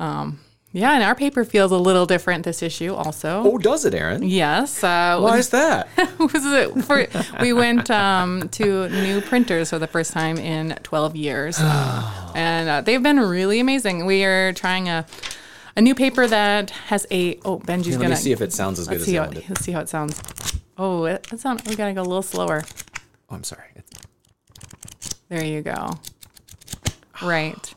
um, 0.00 0.40
yeah, 0.72 0.92
and 0.92 1.02
our 1.02 1.14
paper 1.14 1.44
feels 1.44 1.72
a 1.72 1.78
little 1.78 2.04
different 2.04 2.44
this 2.44 2.62
issue 2.62 2.92
also. 2.92 3.42
Oh, 3.46 3.56
does 3.56 3.86
it, 3.86 3.94
Aryn? 3.94 4.28
Yes. 4.28 4.84
Uh, 4.84 5.18
Why 5.20 5.38
is 5.38 5.48
that? 5.50 5.88
was 6.18 6.44
it 6.44 6.84
for, 6.84 7.06
we 7.40 7.54
went 7.54 7.90
um, 7.90 8.48
to 8.50 8.88
new 8.90 9.22
printers 9.22 9.70
for 9.70 9.78
the 9.78 9.86
first 9.86 10.12
time 10.12 10.36
in 10.36 10.76
12 10.82 11.16
years 11.16 11.58
and 12.34 12.68
uh, 12.68 12.80
they've 12.82 13.02
been 13.02 13.20
really 13.20 13.60
amazing 13.60 14.04
we 14.04 14.24
are 14.24 14.52
trying 14.52 14.88
a, 14.88 15.06
a 15.76 15.80
new 15.80 15.94
paper 15.94 16.26
that 16.26 16.70
has 16.70 17.06
a 17.10 17.38
oh 17.44 17.58
benji's 17.58 17.96
Let 17.96 18.02
gonna 18.02 18.08
me 18.10 18.16
see 18.16 18.32
if 18.32 18.40
it 18.40 18.52
sounds 18.52 18.78
as 18.78 18.88
good 18.88 19.00
as 19.00 19.04
see 19.04 19.18
I 19.18 19.24
how, 19.24 19.30
let's 19.48 19.64
see 19.64 19.72
how 19.72 19.80
it 19.80 19.88
sounds 19.88 20.20
oh 20.76 21.04
it, 21.04 21.26
it 21.32 21.40
sound, 21.40 21.62
we 21.66 21.76
gotta 21.76 21.94
go 21.94 22.02
a 22.02 22.02
little 22.02 22.22
slower 22.22 22.64
Oh, 23.30 23.34
I'm 23.34 23.44
sorry. 23.44 23.68
It's, 23.74 23.90
there 25.28 25.44
you 25.44 25.60
go 25.62 25.90
right 27.22 27.74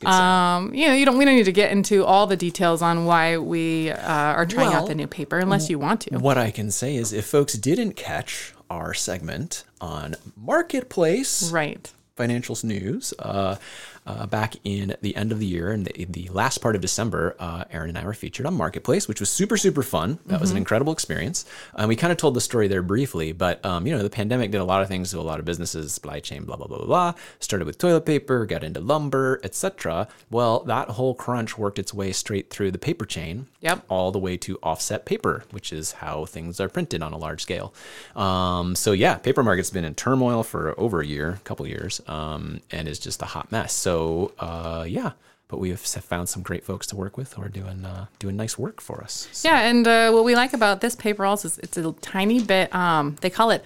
good 0.00 0.06
sound. 0.08 0.66
um, 0.70 0.74
you 0.74 0.86
know, 0.88 0.94
you 0.94 1.04
don't. 1.04 1.16
We 1.18 1.24
don't 1.24 1.36
need 1.36 1.44
to 1.44 1.52
get 1.52 1.70
into 1.70 2.04
all 2.04 2.26
the 2.26 2.36
details 2.36 2.82
on 2.82 3.04
why 3.04 3.38
we 3.38 3.90
uh, 3.90 3.96
are 4.10 4.44
trying 4.46 4.70
Well, 4.70 4.82
out 4.82 4.88
the 4.88 4.94
new 4.94 5.06
paper, 5.06 5.38
unless 5.38 5.70
you 5.70 5.78
want 5.78 6.00
to. 6.02 6.18
What 6.18 6.36
I 6.36 6.50
can 6.50 6.70
say 6.72 6.96
is, 6.96 7.12
if 7.12 7.26
folks 7.26 7.54
didn't 7.54 7.92
catch 7.94 8.52
our 8.68 8.92
segment 8.92 9.64
on 9.80 10.16
Marketplace, 10.36 11.50
Right. 11.52 11.92
financials 12.16 12.64
news 12.64 13.14
uh, 13.20 13.56
uh, 14.06 14.26
back 14.26 14.56
in 14.64 14.96
the 15.00 15.16
end 15.16 15.32
of 15.32 15.38
the 15.38 15.46
year 15.46 15.70
and 15.72 15.86
the, 15.86 16.04
the 16.04 16.28
last 16.28 16.58
part 16.58 16.74
of 16.74 16.82
December, 16.82 17.34
uh, 17.38 17.64
Aryn 17.66 17.88
and 17.88 17.98
I 17.98 18.04
were 18.04 18.12
featured 18.14 18.46
on 18.46 18.54
Marketplace, 18.54 19.08
which 19.08 19.20
was 19.20 19.30
super, 19.30 19.56
super 19.56 19.82
fun. 19.82 20.18
That 20.26 20.40
was 20.40 20.50
an 20.50 20.56
incredible 20.56 20.92
experience. 20.92 21.44
And 21.74 21.88
we 21.88 21.96
kind 21.96 22.10
of 22.12 22.18
told 22.18 22.34
the 22.34 22.40
story 22.40 22.68
there 22.68 22.82
briefly, 22.82 23.32
but 23.32 23.64
um, 23.64 23.86
you 23.86 23.96
know, 23.96 24.02
the 24.02 24.10
pandemic 24.10 24.50
did 24.50 24.60
a 24.60 24.64
lot 24.64 24.82
of 24.82 24.88
things 24.88 25.10
to 25.10 25.18
a 25.18 25.22
lot 25.22 25.38
of 25.38 25.44
businesses, 25.44 25.92
supply 25.94 26.20
chain, 26.20 26.44
blah, 26.44 26.56
blah, 26.56 26.66
blah, 26.66 26.78
blah, 26.78 26.86
blah. 26.86 27.14
Started 27.40 27.64
with 27.64 27.78
toilet 27.78 28.04
paper, 28.04 28.44
got 28.46 28.62
into 28.64 28.80
lumber, 28.80 29.40
etc. 29.42 30.08
Well, 30.30 30.60
that 30.64 30.90
whole 30.90 31.14
crunch 31.14 31.56
worked 31.56 31.78
its 31.78 31.94
way 31.94 32.12
straight 32.12 32.50
through 32.50 32.72
the 32.72 32.78
paper 32.78 33.06
chain 33.06 33.46
Yep. 33.60 33.84
all 33.88 34.12
the 34.12 34.18
way 34.18 34.36
to 34.38 34.58
offset 34.62 35.06
paper, 35.06 35.44
which 35.50 35.72
is 35.72 35.92
how 35.92 36.26
things 36.26 36.60
are 36.60 36.68
printed 36.68 37.02
on 37.02 37.14
a 37.14 37.18
large 37.18 37.40
scale. 37.40 37.72
Um, 38.14 38.74
so 38.74 38.92
yeah, 38.92 39.14
paper 39.16 39.42
market's 39.42 39.70
been 39.70 39.86
in 39.86 39.94
turmoil 39.94 40.42
for 40.42 40.78
over 40.78 41.00
a 41.00 41.06
year, 41.06 41.30
a 41.30 41.38
couple 41.44 41.66
years, 41.66 42.02
um, 42.06 42.60
and 42.70 42.86
is 42.88 42.98
just 42.98 43.22
a 43.22 43.26
hot 43.26 43.50
mess. 43.50 43.72
So 43.72 43.93
uh, 44.38 44.84
yeah, 44.88 45.12
but 45.48 45.58
we 45.58 45.70
have 45.70 45.80
found 45.80 46.28
some 46.28 46.42
great 46.42 46.64
folks 46.64 46.86
to 46.88 46.96
work 46.96 47.16
with 47.16 47.32
who 47.34 47.42
are 47.42 47.48
doing 47.48 47.84
uh, 47.84 48.06
doing 48.18 48.36
nice 48.36 48.58
work 48.58 48.80
for 48.80 49.02
us. 49.04 49.28
So- 49.32 49.48
Yeah, 49.48 49.60
and 49.70 49.86
uh, 49.86 50.10
what 50.12 50.24
we 50.24 50.34
like 50.34 50.52
about 50.52 50.80
this 50.80 50.94
paper 50.96 51.24
also 51.24 51.48
is 51.48 51.58
it's 51.58 51.76
a 51.76 51.92
tiny 52.00 52.42
bit. 52.42 52.74
Um, 52.74 53.16
they 53.20 53.30
call 53.30 53.50
it 53.50 53.62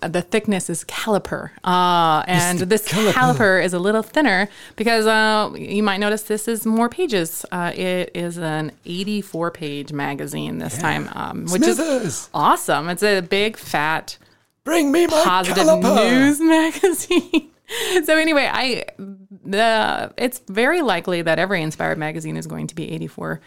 the 0.00 0.20
thickness 0.22 0.68
is 0.68 0.84
caliper, 0.84 1.50
uh, 1.64 2.24
and 2.26 2.58
this 2.58 2.86
caliper. 2.86 3.12
caliper 3.12 3.64
is 3.64 3.72
a 3.72 3.78
little 3.78 4.02
thinner 4.02 4.48
because 4.76 5.06
uh, 5.06 5.50
you 5.56 5.82
might 5.82 5.98
notice 5.98 6.22
this 6.24 6.46
is 6.48 6.66
more 6.66 6.88
pages. 6.88 7.46
Uh, 7.52 7.72
it 7.74 8.10
is 8.14 8.36
an 8.36 8.72
84 8.84 9.50
page 9.52 9.92
magazine 9.92 10.58
this 10.58 10.76
time, 10.78 11.08
um, 11.14 11.46
which 11.46 11.62
is 11.62 12.28
awesome. 12.34 12.88
It's 12.90 13.02
a 13.04 13.20
big 13.22 13.56
fat 13.56 14.18
bring 14.64 14.90
me 14.92 15.06
my 15.06 15.22
positive 15.24 15.64
caliper. 15.64 16.10
news 16.10 16.40
magazine. 16.56 17.50
so 18.04 18.16
anyway, 18.16 18.48
I 18.52 18.84
the 18.98 20.12
it's 20.16 20.40
very 20.48 20.82
likely 20.82 21.22
that 21.22 21.38
every 21.38 21.62
inspired 21.62 21.98
magazine 21.98 22.36
is 22.36 22.46
going 22.46 22.66
to 22.68 22.74
be 22.74 22.90
84 22.92 23.40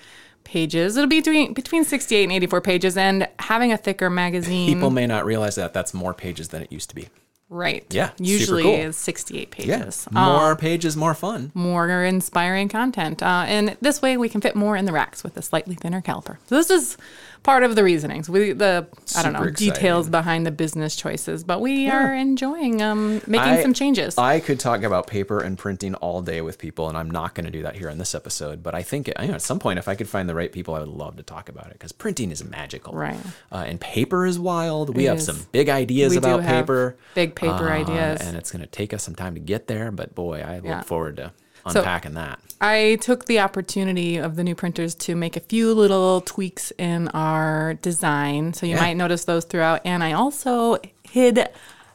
pages. 0.44 0.96
It'll 0.98 1.08
be 1.10 1.20
between 1.20 1.54
between 1.54 1.84
68 1.84 2.24
and 2.24 2.32
84 2.32 2.62
pages 2.62 2.98
and 2.98 3.28
having 3.40 3.72
a 3.72 3.78
thicker 3.78 4.10
magazine 4.10 4.74
People 4.74 4.90
may 4.90 5.06
not 5.08 5.26
realize 5.26 5.56
that 5.56 5.74
that's 5.74 5.94
more 5.94 6.14
pages 6.14 6.48
than 6.50 6.62
it 6.62 6.72
used 6.72 6.90
to 6.90 6.96
be. 6.96 7.10
right. 7.50 7.86
Yeah, 7.90 8.12
Usually 8.18 8.64
cool. 8.64 8.74
is 8.76 8.98
68 8.98 9.52
pages. 9.52 10.08
Yeah, 10.12 10.26
more 10.38 10.56
pages, 10.56 10.98
more 10.98 11.14
fun. 11.14 11.52
more 11.54 12.04
inspiring 12.04 12.70
content. 12.70 13.22
Uh, 13.24 13.44
and 13.48 13.78
this 13.82 14.02
way 14.02 14.18
we 14.18 14.30
can 14.30 14.42
fit 14.42 14.56
more 14.56 14.76
in 14.76 14.86
the 14.86 14.92
racks 14.94 15.24
with 15.24 15.38
a 15.38 15.42
slightly 15.42 15.76
thinner 15.76 16.02
caliper. 16.02 16.38
So 16.48 16.56
this 16.56 16.70
is 16.70 16.98
part 17.44 17.64
of 17.64 17.76
the 17.76 17.84
reasonings. 17.84 18.30
We 18.30 18.52
the 18.54 18.88
I 19.16 19.24
don't 19.24 19.34
know 19.34 19.40
Super 19.40 19.52
details 19.52 20.10
behind 20.10 20.46
the 20.46 20.52
business 20.52 20.96
choices, 20.96 21.44
but 21.44 21.62
we 21.62 21.90
are 21.90 22.14
enjoying 22.14 22.82
um, 22.82 23.16
making 23.28 23.40
I- 23.40 23.62
some 23.62 23.74
changes. 23.74 24.18
I 24.18 24.40
could 24.40 24.60
talk 24.60 24.84
about 24.84 25.08
paper 25.08 25.40
and 25.40 25.58
printing 25.58 25.96
all 25.96 26.22
day 26.22 26.42
with 26.42 26.58
people, 26.58 26.90
and 26.90 26.98
I'm 26.98 27.10
not 27.12 27.36
going 27.36 27.46
to 27.46 27.52
do 27.52 27.64
that 27.64 27.76
here 27.76 27.90
in 27.90 27.98
this 27.98 28.14
episode. 28.16 28.64
But 28.64 28.76
I 28.76 28.84
think 28.84 29.08
you 29.08 29.14
know, 29.28 29.34
at 29.36 29.42
some 29.42 29.60
point, 29.60 29.80
if 29.80 29.88
I 29.88 29.96
could 29.96 30.10
find 30.10 30.28
the 30.28 30.36
right 30.36 30.52
people, 30.52 30.76
I 30.76 30.80
would 30.80 30.88
love 30.90 31.18
to 31.18 31.24
talk 31.24 31.50
about 31.50 31.68
it 31.68 31.74
because 31.74 31.92
printing 31.92 32.32
is 32.32 32.44
magical, 32.44 32.94
Right. 32.94 33.18
Uh, 33.52 33.64
and 33.68 33.80
paper 33.80 34.26
is 34.26 34.38
wild. 34.40 34.96
We 34.96 35.06
It 35.06 35.10
have 35.10 35.18
is. 35.20 35.26
some 35.26 35.40
big 35.52 35.70
ideas 35.70 36.12
We 36.12 36.18
about 36.18 36.42
paper, 36.44 36.98
big 37.16 37.36
paper 37.36 37.70
uh, 37.70 37.74
ideas. 37.74 38.22
and 38.22 38.36
it's 38.38 38.52
going 38.52 38.62
to 38.62 38.68
take 38.68 38.94
us 38.94 39.04
some 39.04 39.16
time 39.16 39.34
to 39.36 39.40
get 39.40 39.68
there. 39.68 39.92
But 39.92 40.16
boy, 40.16 40.42
I 40.42 40.62
Yeah. 40.64 40.78
look 40.78 40.86
forward 40.86 41.18
to 41.18 41.32
So- 41.72 41.80
unpacking 41.82 42.14
that. 42.16 42.40
I 42.60 42.98
took 43.02 43.26
the 43.26 43.40
opportunity 43.40 44.18
of 44.18 44.36
the 44.36 44.44
new 44.44 44.56
printers 44.56 44.96
to 44.96 45.16
make 45.16 45.38
a 45.38 45.40
few 45.42 45.74
little 45.76 46.22
tweaks 46.22 46.72
in 46.80 47.08
our 47.10 47.76
design. 47.76 48.54
So 48.54 48.66
you 48.66 48.74
Yeah. 48.76 48.82
might 48.82 48.94
notice 48.98 49.26
those 49.26 49.46
throughout. 49.46 49.82
And 49.86 50.04
I 50.04 50.14
also 50.14 50.78
hid 51.04 51.48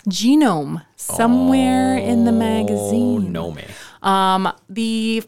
genome 0.09 0.83
somewhere 0.97 1.97
in 1.97 2.25
the 2.25 2.31
Oh 2.31 2.35
magazine. 2.35 3.33
no, 3.33 3.51
me. 3.51 3.65
Um, 4.03 4.53
the 4.69 5.25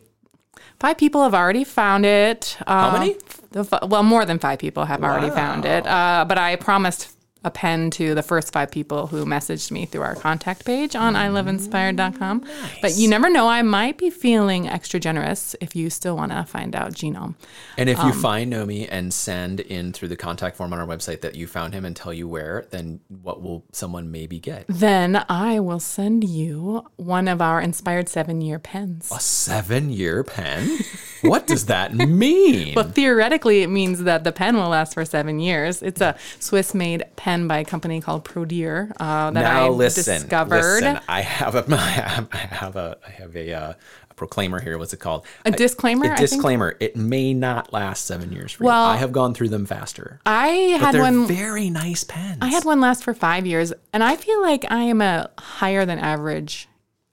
five 0.81 0.99
people 0.99 1.23
have 1.23 1.35
already 1.35 1.65
found 1.65 2.05
it. 2.07 2.57
How 2.67 2.91
Uh, 2.91 2.93
many? 2.99 3.17
The, 3.53 3.65
fi- 3.65 3.85
well, 3.87 4.03
more 4.03 4.25
than 4.25 4.39
five 4.39 4.59
people 4.59 4.85
have 4.85 5.03
already 5.03 5.31
found 5.31 5.65
it. 5.65 5.87
Uh, 5.87 6.25
but 6.29 6.39
I 6.39 6.57
promised 6.57 7.14
a 7.45 7.51
pen 7.51 7.91
to 7.93 8.15
the 8.15 8.23
first 8.23 8.53
five 8.53 8.71
people 8.71 9.07
who 9.09 9.25
messaged 9.25 9.71
me 9.71 9.85
through 9.87 10.01
our 10.03 10.15
contact 10.15 10.65
page 10.65 10.97
on 10.97 11.15
iloveinspired.com. 11.15 12.45
But 12.81 12.97
you 12.97 13.09
never 13.09 13.29
know, 13.31 13.49
I 13.49 13.63
might 13.63 13.99
be 13.99 14.11
feeling 14.11 14.69
extra 14.69 14.99
generous 15.01 15.55
if 15.61 15.77
you 15.77 15.91
still 15.91 16.17
want 16.17 16.33
to 16.33 16.45
find 16.45 16.75
out 16.75 16.93
genome. 16.93 17.35
And 17.77 17.89
if 17.89 17.99
you 17.99 18.05
Um, 18.05 18.23
find 18.23 18.53
Nomi 18.53 18.89
and 18.91 19.13
send 19.13 19.61
in 19.61 19.93
through 19.93 20.09
the 20.09 20.17
contact 20.17 20.57
form 20.57 20.73
on 20.73 20.79
our 20.79 20.87
website 20.87 21.21
that 21.23 21.35
you 21.35 21.47
found 21.47 21.75
him 21.75 21.85
and 21.85 21.95
tell 21.95 22.13
you 22.13 22.29
where, 22.29 22.67
then 22.71 23.01
what 23.23 23.43
will 23.43 23.65
someone 23.73 24.11
maybe 24.11 24.39
get? 24.39 24.65
Then 24.69 25.25
I 25.29 25.61
will 25.61 25.81
send 25.81 26.25
you 26.25 26.87
one 26.97 27.29
of 27.29 27.43
our 27.43 27.61
inspired 27.61 28.09
seven 28.09 28.41
year 28.41 28.59
pens. 28.59 29.11
A 29.15 29.21
seven 29.21 29.91
year 29.91 30.23
pen? 30.25 30.79
what 31.23 31.47
does 31.47 31.67
that 31.67 31.95
mean? 31.95 32.75
But 32.75 32.95
theoretically, 32.95 33.63
it 33.63 33.69
means 33.69 34.05
that 34.05 34.25
the 34.25 34.33
pen 34.33 34.57
will 34.57 34.69
last 34.69 34.95
for 34.95 35.05
seven 35.05 35.41
years. 35.41 35.83
It's 35.83 36.01
a 36.01 36.17
Swiss 36.39 36.75
made 36.75 37.03
pen 37.17 37.34
by 37.49 37.59
a 37.59 37.65
company 37.65 38.01
called 38.01 38.25
Prodir 38.25 38.91
uh, 38.99 39.31
that 39.31 39.41
now 39.41 39.67
I 39.67 39.69
listen, 39.69 40.21
discovered. 40.23 40.57
listen. 40.83 41.01
I 41.09 41.21
have 41.21 41.55
a, 41.55 41.65
I 41.75 41.81
have 41.87 42.77
a, 42.77 42.97
I 43.07 43.11
have 43.11 43.37
a, 43.37 43.53
uh, 43.53 43.73
a 44.11 44.15
proclaimer 44.15 44.61
here. 44.61 44.79
What's 44.79 44.93
it 44.93 45.01
called? 45.01 45.27
A 45.45 45.51
disclaimer, 45.51 46.07
I 46.07 46.15
A 46.15 46.17
disclaimer. 46.17 46.77
It 46.81 46.97
may 46.97 47.35
not 47.35 47.73
last 47.73 48.07
seven 48.07 48.33
years 48.33 48.53
for 48.53 48.65
Well, 48.65 48.87
you. 48.87 48.93
I 48.95 48.97
have 48.99 49.13
gone 49.13 49.35
through 49.35 49.49
them 49.51 49.67
faster. 49.67 50.21
I 50.25 50.47
had 50.81 50.95
one. 50.99 51.27
very 51.27 51.69
nice 51.71 52.05
pens. 52.05 52.39
I 52.41 52.49
had 52.49 52.65
one 52.65 52.81
last 52.81 53.03
for 53.05 53.13
five 53.15 53.47
years, 53.47 53.73
and 53.93 54.03
I 54.05 54.17
feel 54.17 54.41
like 54.43 54.65
I 54.71 54.83
am 54.85 55.01
a 55.03 55.31
higher 55.39 55.85
than 55.85 55.99
average 55.99 56.69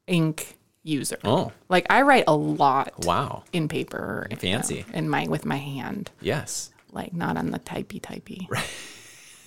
ink 0.07 0.57
user. 0.83 1.17
Oh, 1.23 1.51
Like 1.69 1.85
I 1.91 2.01
write 2.01 2.23
a 2.27 2.35
lot 2.35 3.05
wow. 3.05 3.43
in 3.53 3.67
paper, 3.67 4.25
you 4.29 4.35
know, 4.35 4.39
Fancy. 4.41 4.83
in 4.93 5.07
my 5.09 5.27
with 5.27 5.45
my 5.45 5.57
hand, 5.57 6.09
Yes. 6.21 6.71
like 6.91 7.13
not 7.13 7.37
on 7.37 7.51
the 7.51 7.59
typey 7.59 8.01
typey. 8.01 8.47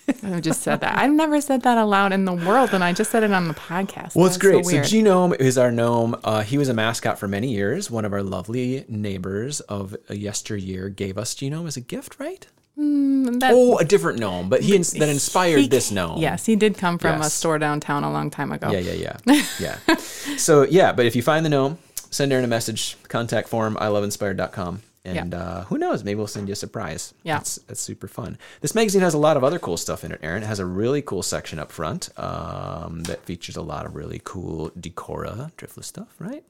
I 0.23 0.41
just 0.41 0.63
said 0.63 0.81
that. 0.81 0.99
I've 0.99 1.13
never 1.13 1.41
said 1.41 1.63
that 1.63 1.79
aloud 1.79 2.13
in 2.13 2.25
the 2.25 2.33
world, 2.33 2.71
and 2.75 2.85
I 2.85 2.93
just 2.93 3.11
said 3.11 3.23
it 3.23 3.33
on 3.33 3.49
the 3.49 3.55
podcast. 3.55 4.15
Well, 4.15 4.27
it's 4.27 4.37
great. 4.39 4.65
So, 4.65 4.71
So. 4.71 4.79
Genome 4.81 5.39
is 5.41 5.57
our 5.59 5.71
gnome. 5.73 6.17
Uh, 6.25 6.43
he 6.43 6.59
was 6.59 6.69
a 6.69 6.75
mascot 6.75 7.19
for 7.19 7.27
many 7.29 7.53
years. 7.53 7.91
One 7.91 8.05
of 8.05 8.13
our 8.13 8.23
lovely 8.23 8.85
neighbors 8.89 9.61
of 9.61 9.97
yesteryear 10.11 10.89
gave 10.91 11.17
us 11.17 11.35
Genome 11.35 11.67
as 11.67 11.77
a 11.77 11.81
gift, 11.81 12.19
right? 12.21 12.47
That- 12.77 13.53
Oh, 13.55 13.79
a 13.79 13.85
different 13.85 14.19
gnome, 14.19 14.49
but 14.49 14.61
he 14.63 14.75
ins- 14.77 14.93
that 14.93 15.09
inspired 15.09 15.59
he- 15.61 15.69
this 15.69 15.91
gnome. 15.93 16.21
Yes, 16.21 16.45
he 16.45 16.57
did 16.57 16.77
come 16.77 16.99
from 16.99 17.21
a 17.21 17.31
store 17.31 17.59
downtown 17.59 18.03
a 18.05 18.11
long 18.13 18.31
time 18.31 18.51
ago. 18.53 18.71
Yeah, 18.71 18.81
yeah, 18.81 19.17
yeah, 19.27 19.43
yeah. 19.89 19.97
so 20.37 20.63
yeah, 20.65 20.93
but 20.93 21.07
if 21.07 21.15
you 21.17 21.23
find 21.23 21.45
the 21.47 21.51
gnome, 21.51 21.79
send 22.11 22.33
Aryn 22.33 22.43
a 22.45 22.49
message. 22.49 22.97
Contact 23.09 23.49
form 23.49 23.77
iloveinspired.com. 23.77 24.83
And 25.07 25.35
uh, 25.35 25.65
who 25.65 25.77
knows? 25.77 26.03
Maybe 26.03 26.15
we'll 26.17 26.27
send 26.27 26.49
you 26.49 26.53
a 26.53 26.57
surprise. 26.57 27.13
Yeah. 27.25 27.37
That's, 27.37 27.57
that's 27.67 27.81
super 27.81 28.09
fun. 28.09 28.39
This 28.63 28.75
magazine 28.75 29.03
has 29.03 29.13
a 29.13 29.19
lot 29.19 29.37
of 29.37 29.45
other 29.45 29.59
cool 29.59 29.77
stuff 29.77 30.03
in 30.03 30.13
it, 30.13 30.23
Aryn. 30.23 30.39
It 30.39 30.47
has 30.47 30.61
a 30.61 30.67
really 30.67 31.03
cool 31.03 31.23
section 31.23 31.59
up 31.59 31.71
front 31.71 32.09
um, 32.19 33.03
that 33.03 33.23
features 33.25 33.57
a 33.57 33.63
lot 33.63 33.85
of 33.85 33.95
really 33.95 34.21
cool 34.25 34.71
Decorah 34.71 35.53
driftless 35.59 35.85
stuff, 35.85 36.15
right? 36.19 36.43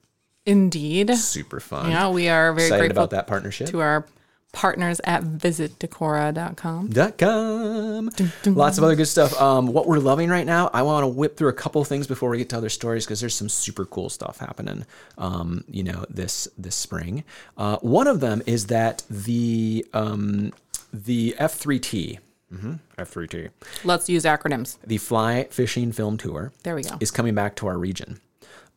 Indeed. 0.47 1.17
Super 1.17 1.59
fun. 1.59 1.91
Yeah, 1.91 2.11
we 2.11 2.29
are 2.29 2.53
very 2.53 2.67
Excited 2.69 2.81
grateful 2.83 3.03
about 3.05 3.11
that 3.11 3.27
partnership. 3.27 3.69
to 3.71 3.81
our 3.81 4.07
partners 4.55 5.01
at 5.05 5.23
visitdecorah.com. 5.25 6.89
Dot 6.89 7.19
com. 7.19 8.11
Lots 8.47 8.79
of 8.79 8.85
other 8.85 8.95
good 8.97 9.07
stuff. 9.07 9.39
Um, 9.41 9.67
what 9.67 9.87
we're 9.87 9.99
loving 9.99 10.31
right 10.31 10.47
now, 10.47 10.71
I 10.73 10.83
want 10.83 11.03
to 11.05 11.09
whip 11.09 11.37
through 11.37 11.49
a 11.49 11.53
couple 11.55 11.85
things 11.85 12.07
before 12.07 12.31
we 12.31 12.39
get 12.39 12.49
to 12.51 12.57
other 12.57 12.69
stories 12.71 13.05
because 13.05 13.21
there's 13.21 13.35
some 13.35 13.49
super 13.49 13.85
cool 13.85 14.09
stuff 14.09 14.39
happening. 14.39 14.87
Um, 15.19 15.65
you 15.69 15.83
know, 15.83 16.05
this 16.09 16.49
this 16.57 16.75
spring. 16.77 17.25
Uh, 17.57 17.77
one 17.79 18.07
of 18.07 18.21
them 18.21 18.43
is 18.47 18.67
that 18.69 19.03
the 19.11 19.85
um, 19.93 20.53
the 20.93 21.35
F3T, 21.39 22.19
mhm, 22.53 22.79
F3T, 22.99 23.51
Let's 23.85 24.09
use 24.09 24.25
acronyms. 24.25 24.79
the 24.87 24.99
Fly 24.99 25.49
Fishing 25.51 25.93
Film 25.93 26.17
Tour, 26.17 26.53
There 26.63 26.75
we 26.77 26.83
go. 26.83 26.97
is 27.01 27.11
coming 27.11 27.35
back 27.35 27.57
to 27.57 27.67
our 27.67 27.77
region. 27.79 28.21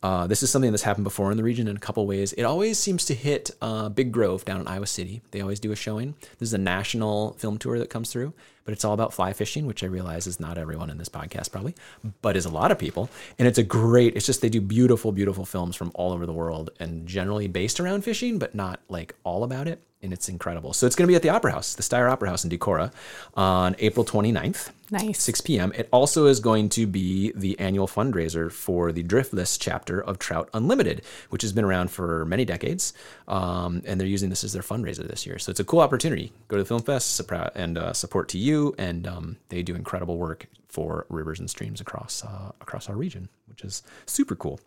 Uh, 0.04 0.27
this 0.27 0.44
is 0.44 0.51
something 0.51 0.72
that's 0.72 0.84
happened 0.84 1.04
before 1.04 1.32
in 1.32 1.38
the 1.38 1.44
region 1.44 1.68
in 1.68 1.75
a 1.75 1.80
couple 1.80 2.06
ways. 2.06 2.34
It 2.34 2.44
always 2.44 2.77
seems 2.77 3.06
to 3.06 3.16
hit 3.16 3.51
uh, 3.62 3.89
Big 3.89 4.12
Grove 4.12 4.46
down 4.46 4.62
in 4.62 4.68
Iowa 4.68 4.86
City. 4.86 5.22
They 5.32 5.42
always 5.42 5.60
do 5.60 5.72
a 5.72 5.75
showing. 5.75 6.13
This 6.38 6.50
is 6.50 6.54
a 6.54 6.60
national 6.60 7.34
film 7.34 7.58
tour 7.58 7.80
that 7.80 7.89
comes 7.89 8.12
through, 8.12 8.34
but 8.68 8.74
it's 8.74 8.84
all 8.84 8.92
about 8.92 9.14
fly 9.14 9.32
fishing, 9.32 9.66
which 9.66 9.82
I 9.82 9.88
realize 9.88 10.28
is 10.28 10.42
not 10.42 10.58
everyone 10.58 10.90
in 10.90 10.98
this 10.98 11.08
podcast 11.08 11.54
probably, 11.54 11.74
but 12.22 12.36
is 12.36 12.44
a 12.44 12.50
lot 12.50 12.70
of 12.70 12.78
people. 12.78 13.10
And 13.40 13.48
it's 13.48 13.58
a 13.58 13.64
great. 13.64 14.18
It's 14.18 14.26
just 14.26 14.42
they 14.42 14.50
do 14.50 14.60
beautiful, 14.60 15.14
beautiful 15.14 15.46
films 15.46 15.78
from 15.78 15.90
all 15.96 16.12
over 16.12 16.26
the 16.26 16.34
world 16.34 16.72
and 16.78 17.08
generally 17.08 17.48
based 17.48 17.80
around 17.80 18.04
fishing, 18.04 18.40
but 18.40 18.54
not 18.54 18.82
like 18.90 19.16
all 19.24 19.46
about 19.46 19.70
it. 19.70 19.82
And 20.04 20.12
it's 20.12 20.28
incredible. 20.28 20.74
So 20.74 20.86
it's 20.86 20.98
going 20.98 21.08
to 21.08 21.12
be 21.12 21.16
at 21.16 21.22
the 21.22 21.30
Opera 21.30 21.54
House, 21.54 21.76
the 21.76 21.82
Steyr 21.82 22.12
Opera 22.12 22.30
House 22.30 22.44
in 22.44 22.52
Decorah, 22.52 22.92
on 23.36 23.76
April 23.80 24.06
29th. 24.06 24.70
Nice. 24.90 25.22
6 25.24 25.42
p.m. 25.42 25.74
It 25.76 25.90
also 25.92 26.28
is 26.28 26.40
going 26.40 26.70
to 26.70 26.88
be 26.88 27.34
the 27.36 27.60
annual 27.60 27.88
fundraiser 27.88 28.50
for 28.52 28.92
the 28.92 29.04
Driftless 29.04 29.58
chapter 29.60 30.00
of 30.00 30.18
Trout 30.18 30.50
Unlimited, 30.54 31.02
which 31.30 31.42
has 31.42 31.52
been 31.52 31.66
around 31.66 31.90
for 31.92 32.26
many 32.26 32.46
decades. 32.46 32.94
Um, 33.28 33.82
and 33.86 34.00
they're 34.00 34.08
using 34.08 34.30
this 34.30 34.44
as 34.44 34.54
their 34.54 34.62
fundraiser 34.62 35.06
this 35.06 35.26
year. 35.26 35.40
So 35.40 35.50
it's 35.50 35.60
a 35.60 35.66
cool 35.66 35.82
opportunity. 35.82 36.32
Go 36.48 36.56
to 36.56 36.64
the 36.64 36.68
Film 36.68 36.84
Fest 36.84 37.20
and 37.56 37.78
uh, 37.78 37.92
support 37.92 38.30
to 38.30 38.38
you. 38.38 38.57
And 38.78 39.08
um, 39.08 39.38
they 39.50 39.64
do 39.64 39.76
incredible 39.76 40.18
work 40.18 40.48
for 40.68 41.06
rivers 41.10 41.40
and 41.40 41.50
streams 41.50 41.82
across 41.82 42.24
uh, 42.24 42.52
across 42.62 42.90
our 42.90 42.96
region, 42.96 43.30
which 43.48 43.64
is 43.64 43.84
super 44.06 44.36
cool. 44.36 44.60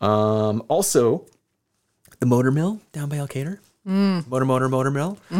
Um, 0.00 0.62
also, 0.68 1.26
the 2.20 2.26
Motor 2.26 2.50
Mill 2.50 2.80
down 2.92 3.08
by 3.08 3.16
Elkader. 3.16 3.58
Motor, 4.28 4.44
motor, 4.44 4.68
motor 4.68 4.90
mill. 4.92 5.18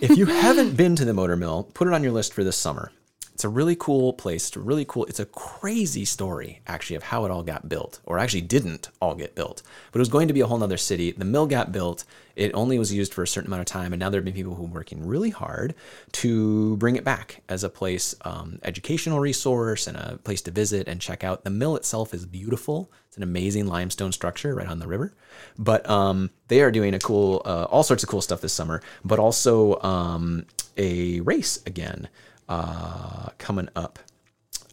if 0.00 0.16
you 0.16 0.26
haven't 0.26 0.76
been 0.76 0.94
to 0.96 1.04
the 1.04 1.12
motor 1.12 1.36
mill, 1.36 1.64
put 1.74 1.88
it 1.88 1.94
on 1.94 2.02
your 2.04 2.12
list 2.12 2.32
for 2.32 2.44
this 2.44 2.56
summer. 2.56 2.92
It's 3.38 3.44
a 3.44 3.48
really 3.48 3.76
cool 3.76 4.14
place. 4.14 4.48
It's 4.48 4.56
a 4.56 4.60
really 4.60 4.84
cool. 4.84 5.04
It's 5.04 5.20
a 5.20 5.24
crazy 5.24 6.04
story, 6.04 6.60
actually, 6.66 6.96
of 6.96 7.04
how 7.04 7.24
it 7.24 7.30
all 7.30 7.44
got 7.44 7.68
built, 7.68 8.00
or 8.04 8.18
actually 8.18 8.40
didn't 8.40 8.88
all 9.00 9.14
get 9.14 9.36
built. 9.36 9.62
But 9.92 10.00
it 10.00 10.00
was 10.00 10.08
going 10.08 10.26
to 10.26 10.34
be 10.34 10.40
a 10.40 10.46
whole 10.48 10.58
nother 10.58 10.76
city. 10.76 11.12
The 11.12 11.24
mill 11.24 11.46
got 11.46 11.70
built. 11.70 12.02
It 12.34 12.50
only 12.52 12.80
was 12.80 12.92
used 12.92 13.14
for 13.14 13.22
a 13.22 13.28
certain 13.28 13.46
amount 13.46 13.60
of 13.60 13.66
time, 13.66 13.92
and 13.92 14.00
now 14.00 14.10
there 14.10 14.18
have 14.18 14.24
been 14.24 14.34
people 14.34 14.56
who 14.56 14.64
are 14.64 14.70
working 14.70 15.06
really 15.06 15.30
hard 15.30 15.76
to 16.14 16.76
bring 16.78 16.96
it 16.96 17.04
back 17.04 17.40
as 17.48 17.62
a 17.62 17.68
place, 17.68 18.12
um, 18.22 18.58
educational 18.64 19.20
resource, 19.20 19.86
and 19.86 19.96
a 19.96 20.18
place 20.24 20.42
to 20.42 20.50
visit 20.50 20.88
and 20.88 21.00
check 21.00 21.22
out. 21.22 21.44
The 21.44 21.50
mill 21.50 21.76
itself 21.76 22.14
is 22.14 22.26
beautiful. 22.26 22.90
It's 23.06 23.18
an 23.18 23.22
amazing 23.22 23.68
limestone 23.68 24.10
structure 24.10 24.52
right 24.52 24.66
on 24.66 24.80
the 24.80 24.88
river. 24.88 25.14
But 25.56 25.88
um, 25.88 26.30
they 26.48 26.60
are 26.60 26.72
doing 26.72 26.92
a 26.92 26.98
cool, 26.98 27.42
uh, 27.44 27.68
all 27.70 27.84
sorts 27.84 28.02
of 28.02 28.08
cool 28.08 28.20
stuff 28.20 28.40
this 28.40 28.52
summer, 28.52 28.82
but 29.04 29.20
also 29.20 29.80
um, 29.82 30.44
a 30.76 31.20
race 31.20 31.60
again 31.66 32.08
uh, 32.48 33.28
coming 33.38 33.68
up 33.76 33.98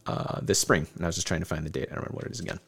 uh, 0.08 0.40
this 0.42 0.60
spring. 0.60 0.88
And 0.96 1.04
I 1.04 1.08
was 1.08 1.16
just 1.16 1.28
trying 1.28 1.40
to 1.42 1.46
find 1.46 1.66
the 1.66 1.70
date. 1.70 1.88
I 1.92 1.96
don't 1.96 2.04
remember 2.04 2.16
what 2.18 2.26
it 2.26 2.32
is 2.32 2.40
again. 2.40 2.60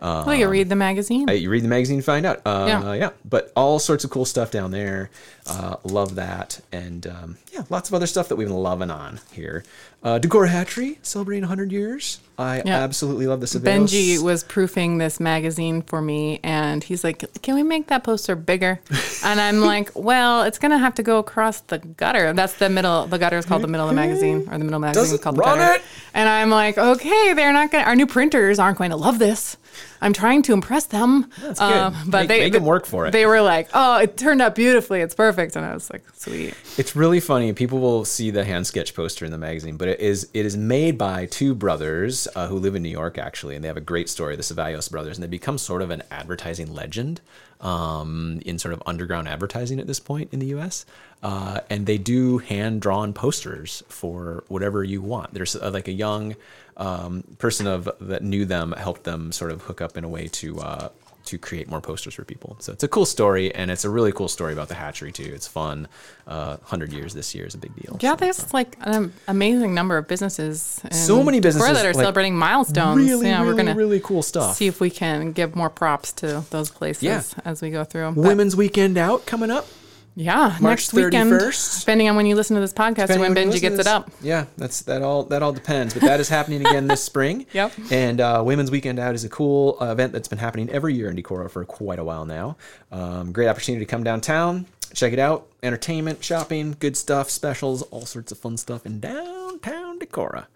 well, 0.00 0.34
you 0.34 0.48
read 0.48 0.68
the 0.68 0.74
magazine. 0.76 1.28
Uh, 1.28 1.32
you 1.34 1.48
read 1.48 1.62
the 1.62 1.68
magazine, 1.68 1.98
to 1.98 2.02
find 2.02 2.26
out. 2.26 2.40
Uh, 2.44 2.64
Yeah. 2.66 2.92
yeah. 2.94 3.10
But 3.24 3.52
all 3.54 3.78
sorts 3.78 4.02
of 4.02 4.10
cool 4.10 4.24
stuff 4.24 4.50
down 4.50 4.72
there. 4.72 5.10
Uh, 5.46 5.76
love 5.84 6.16
that. 6.16 6.60
And 6.72 7.06
um, 7.06 7.38
yeah, 7.52 7.62
lots 7.70 7.88
of 7.88 7.94
other 7.94 8.06
stuff 8.08 8.28
that 8.28 8.36
we've 8.36 8.48
been 8.48 8.56
loving 8.56 8.90
on 8.90 9.20
here. 9.32 9.62
Uh, 10.02 10.18
Decorah 10.20 10.48
Hatchery 10.48 10.98
celebrating 11.02 11.42
100 11.42 11.70
years. 11.70 12.18
I 12.42 12.62
Yeah. 12.64 12.82
absolutely 12.82 13.26
love 13.26 13.40
this. 13.40 13.54
Benji 13.54 14.18
was 14.22 14.44
proofing 14.44 14.98
this 14.98 15.20
magazine 15.20 15.82
for 15.82 16.02
me, 16.02 16.40
and 16.42 16.82
he's 16.84 17.04
like, 17.04 17.24
"Can 17.42 17.54
we 17.54 17.62
make 17.62 17.86
that 17.86 18.04
poster 18.04 18.34
bigger?" 18.36 18.80
and 19.24 19.40
I'm 19.40 19.60
like, 19.60 19.90
"Well, 19.94 20.42
it's 20.42 20.58
gonna 20.58 20.78
have 20.78 20.94
to 20.96 21.02
go 21.02 21.18
across 21.18 21.60
the 21.60 21.78
gutter. 21.78 22.32
That's 22.32 22.54
the 22.54 22.68
middle. 22.68 23.06
The 23.06 23.18
gutter 23.18 23.38
is 23.38 23.46
called 23.46 23.62
the 23.62 23.68
middle 23.68 23.88
of 23.88 23.94
the 23.94 24.00
magazine, 24.00 24.48
or 24.50 24.58
the 24.58 24.64
middle 24.64 24.80
magazine 24.80 25.14
is 25.14 25.20
called 25.20 25.36
the 25.36 25.42
gutter." 25.42 25.74
it. 25.76 25.82
And 26.14 26.28
I'm 26.28 26.50
like, 26.50 26.76
"Okay, 26.76 27.32
they're 27.34 27.52
not 27.52 27.70
gonna. 27.70 27.84
Our 27.84 27.96
new 27.96 28.06
printers 28.06 28.58
aren't 28.58 28.78
going 28.78 28.90
to 28.90 28.96
love 28.96 29.18
this. 29.18 29.56
I'm 30.02 30.12
trying 30.12 30.42
to 30.42 30.52
impress 30.52 30.84
them. 30.86 31.30
That's 31.40 31.58
good. 31.58 31.92
but 32.10 32.18
Make- 32.20 32.28
they 32.28 32.40
make 32.40 32.54
'em 32.54 32.64
work 32.64 32.84
for 32.86 33.06
it. 33.06 33.12
They 33.12 33.24
were 33.24 33.40
like, 33.40 33.68
"Oh, 33.72 33.98
it 33.98 34.16
turned 34.16 34.42
out 34.42 34.54
beautifully. 34.54 35.00
It's 35.00 35.14
perfect." 35.14 35.56
And 35.56 35.64
I 35.64 35.72
was 35.72 35.90
like, 35.90 36.02
"Sweet." 36.14 36.54
It's 36.76 36.94
really 36.94 37.20
funny. 37.20 37.52
People 37.52 37.78
will 37.78 38.04
see 38.04 38.30
the 38.30 38.44
hand 38.44 38.66
sketch 38.66 38.94
poster 38.94 39.24
in 39.24 39.30
the 39.30 39.38
magazine, 39.38 39.76
but 39.76 39.88
it 39.88 40.00
is 40.00 40.28
it 40.34 40.44
is 40.44 40.56
made 40.56 40.98
by 40.98 41.26
two 41.26 41.54
brothers 41.54 42.28
uh, 42.34 42.48
who 42.48 42.56
live 42.58 42.74
in 42.74 42.82
New 42.82 42.88
York 42.90 43.16
actually, 43.16 43.54
and 43.54 43.62
they 43.64 43.68
have 43.68 43.76
a 43.76 43.80
great 43.80 44.08
story, 44.10 44.36
the 44.36 44.42
Ceballos 44.42 44.90
brothers, 44.90 45.16
and 45.16 45.22
they 45.24 45.28
become 45.28 45.56
sort 45.56 45.80
of 45.80 45.90
an 45.90 46.02
advertising 46.10 46.74
legend 46.74 47.20
um, 47.60 48.40
in 48.44 48.58
sort 48.58 48.74
of 48.74 48.82
underground 48.86 49.28
advertising 49.28 49.78
at 49.78 49.86
this 49.86 50.00
point 50.00 50.28
in 50.32 50.40
the 50.40 50.46
U.S. 50.46 50.84
Uh, 51.22 51.60
and 51.70 51.86
they 51.86 51.98
do 51.98 52.38
hand 52.38 52.80
drawn 52.80 53.12
posters 53.12 53.82
for 53.88 54.42
whatever 54.48 54.82
you 54.82 55.00
want. 55.00 55.32
There's 55.32 55.54
uh, 55.54 55.70
like 55.72 55.86
a 55.86 55.92
young 55.92 56.34
um, 56.76 57.24
person 57.38 57.66
of 57.66 57.88
that 58.00 58.22
knew 58.22 58.44
them 58.44 58.72
helped 58.72 59.04
them 59.04 59.32
sort 59.32 59.50
of 59.50 59.62
hook 59.62 59.80
up 59.80 59.96
in 59.96 60.04
a 60.04 60.08
way 60.08 60.28
to. 60.28 60.58
Uh, 60.60 60.88
to 61.24 61.38
create 61.38 61.68
more 61.70 61.80
posters 61.80 62.14
for 62.14 62.24
people. 62.24 62.56
So 62.58 62.72
it's 62.72 62.82
a 62.82 62.88
cool 62.88 63.06
story, 63.06 63.54
and 63.54 63.70
it's 63.70 63.84
a 63.84 63.88
really 63.90 64.10
cool 64.10 64.26
story 64.26 64.52
about 64.52 64.66
the 64.66 64.74
hatchery 64.74 65.12
too. 65.12 65.30
It's 65.32 65.46
fun. 65.46 65.86
Uh, 66.26 66.56
Hundred 66.64 66.92
years 66.92 67.14
this 67.14 67.32
year 67.32 67.46
is 67.46 67.54
a 67.54 67.58
big 67.58 67.74
deal. 67.76 67.96
Yeah, 68.00 68.10
So, 68.10 68.16
there's 68.16 68.52
like 68.52 68.76
an 68.80 69.12
amazing 69.28 69.72
number 69.72 69.96
of 69.98 70.08
businesses. 70.08 70.80
in 70.82 70.90
So 70.92 71.22
many 71.22 71.38
businesses, 71.38 71.74
that 71.76 71.86
are 71.86 71.90
like, 71.90 72.02
celebrating 72.02 72.36
milestones. 72.36 73.08
really, 73.08 73.28
yeah, 73.28 73.40
really, 73.40 73.52
we're 73.52 73.56
gonna 73.56 73.74
really 73.76 74.00
cool 74.00 74.20
stuff. 74.20 74.56
see 74.56 74.66
if 74.66 74.80
we 74.80 74.90
can 74.90 75.30
give 75.30 75.54
more 75.54 75.70
props 75.70 76.12
to 76.14 76.42
those 76.50 76.70
places 76.70 77.04
Yeah. 77.04 77.22
as 77.44 77.62
we 77.62 77.70
go 77.70 77.84
through. 77.84 78.10
But, 78.16 78.24
Women's 78.24 78.56
Weekend 78.56 78.98
out 78.98 79.24
coming 79.24 79.52
up. 79.52 79.68
Yeah, 80.14 80.56
March 80.60 80.92
next 80.92 80.92
weekend, 80.92 81.32
31st. 81.32 81.80
depending 81.80 82.08
on 82.08 82.16
when 82.16 82.26
you 82.26 82.34
listen 82.36 82.54
to 82.54 82.60
this 82.60 82.72
podcast, 82.72 83.08
or 83.10 83.18
when 83.18 83.30
Depending 83.32 83.56
Benji 83.56 83.60
gets 83.62 83.78
it 83.78 83.86
up. 83.86 84.10
Yeah, 84.20 84.44
that's 84.58 84.82
that 84.82 85.02
all 85.02 85.24
that 85.24 85.42
all 85.42 85.52
depends. 85.52 85.94
But 85.94 86.02
that 86.02 86.20
is 86.20 86.28
happening 86.28 86.60
again 86.60 86.86
this 86.86 87.02
spring. 87.02 87.46
Yep. 87.52 87.72
And 87.90 88.20
uh, 88.20 88.42
Women's 88.44 88.70
Weekend 88.70 88.98
Out 88.98 89.14
is 89.14 89.24
a 89.24 89.28
cool 89.28 89.76
uh, 89.80 89.86
event 89.92 90.12
that's 90.12 90.28
been 90.28 90.38
happening 90.38 90.70
every 90.70 90.94
year 90.94 91.10
in 91.10 91.16
Decorah 91.16 91.50
for 91.50 91.64
quite 91.64 91.98
a 91.98 92.04
while 92.04 92.24
now. 92.24 92.56
Um, 92.90 93.32
great 93.32 93.48
opportunity 93.48 93.84
to 93.84 93.90
come 93.90 94.04
downtown, 94.04 94.66
check 94.94 95.12
it 95.12 95.18
out. 95.18 95.48
Entertainment, 95.62 96.24
shopping, 96.24 96.76
good 96.78 96.96
stuff, 96.96 97.30
specials, 97.30 97.82
all 97.82 98.06
sorts 98.06 98.32
of 98.32 98.38
fun 98.38 98.56
stuff 98.56 98.86
in 98.86 99.00
downtown 99.00 99.98
Decorah. 99.98 100.46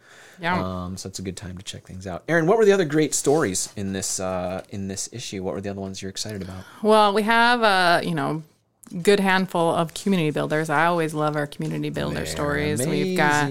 Yeah. 0.40 0.62
Um, 0.62 0.96
so 0.96 1.08
it's 1.08 1.18
a 1.18 1.22
good 1.22 1.36
time 1.36 1.56
to 1.58 1.64
check 1.64 1.86
things 1.86 2.06
out. 2.06 2.26
Aryn, 2.26 2.46
what 2.46 2.58
were 2.58 2.64
the 2.64 2.72
other 2.72 2.84
great 2.84 3.14
stories 3.14 3.72
in 3.76 3.92
this 3.92 4.20
uh, 4.20 4.62
in 4.70 4.88
this 4.88 5.08
issue? 5.12 5.42
What 5.42 5.54
were 5.54 5.60
the 5.60 5.70
other 5.70 5.80
ones 5.80 6.00
you're 6.02 6.10
excited 6.10 6.42
about? 6.42 6.64
Well, 6.82 7.12
we 7.12 7.22
have 7.22 7.62
a 7.62 8.06
you 8.06 8.14
know 8.14 8.42
good 9.02 9.21
handful 9.21 9.75
of 9.75 9.95
community 9.95 10.31
builders. 10.31 10.71
I 10.71 10.87
always 10.87 11.14
love 11.14 11.37
our 11.37 11.47
community 11.47 11.90
builder 11.90 12.16
They're 12.16 12.26
stories. 12.26 12.87
We've 12.87 13.16
got 13.16 13.50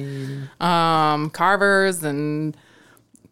um, 0.61 1.29
carvers 1.29 2.03
and 2.03 2.55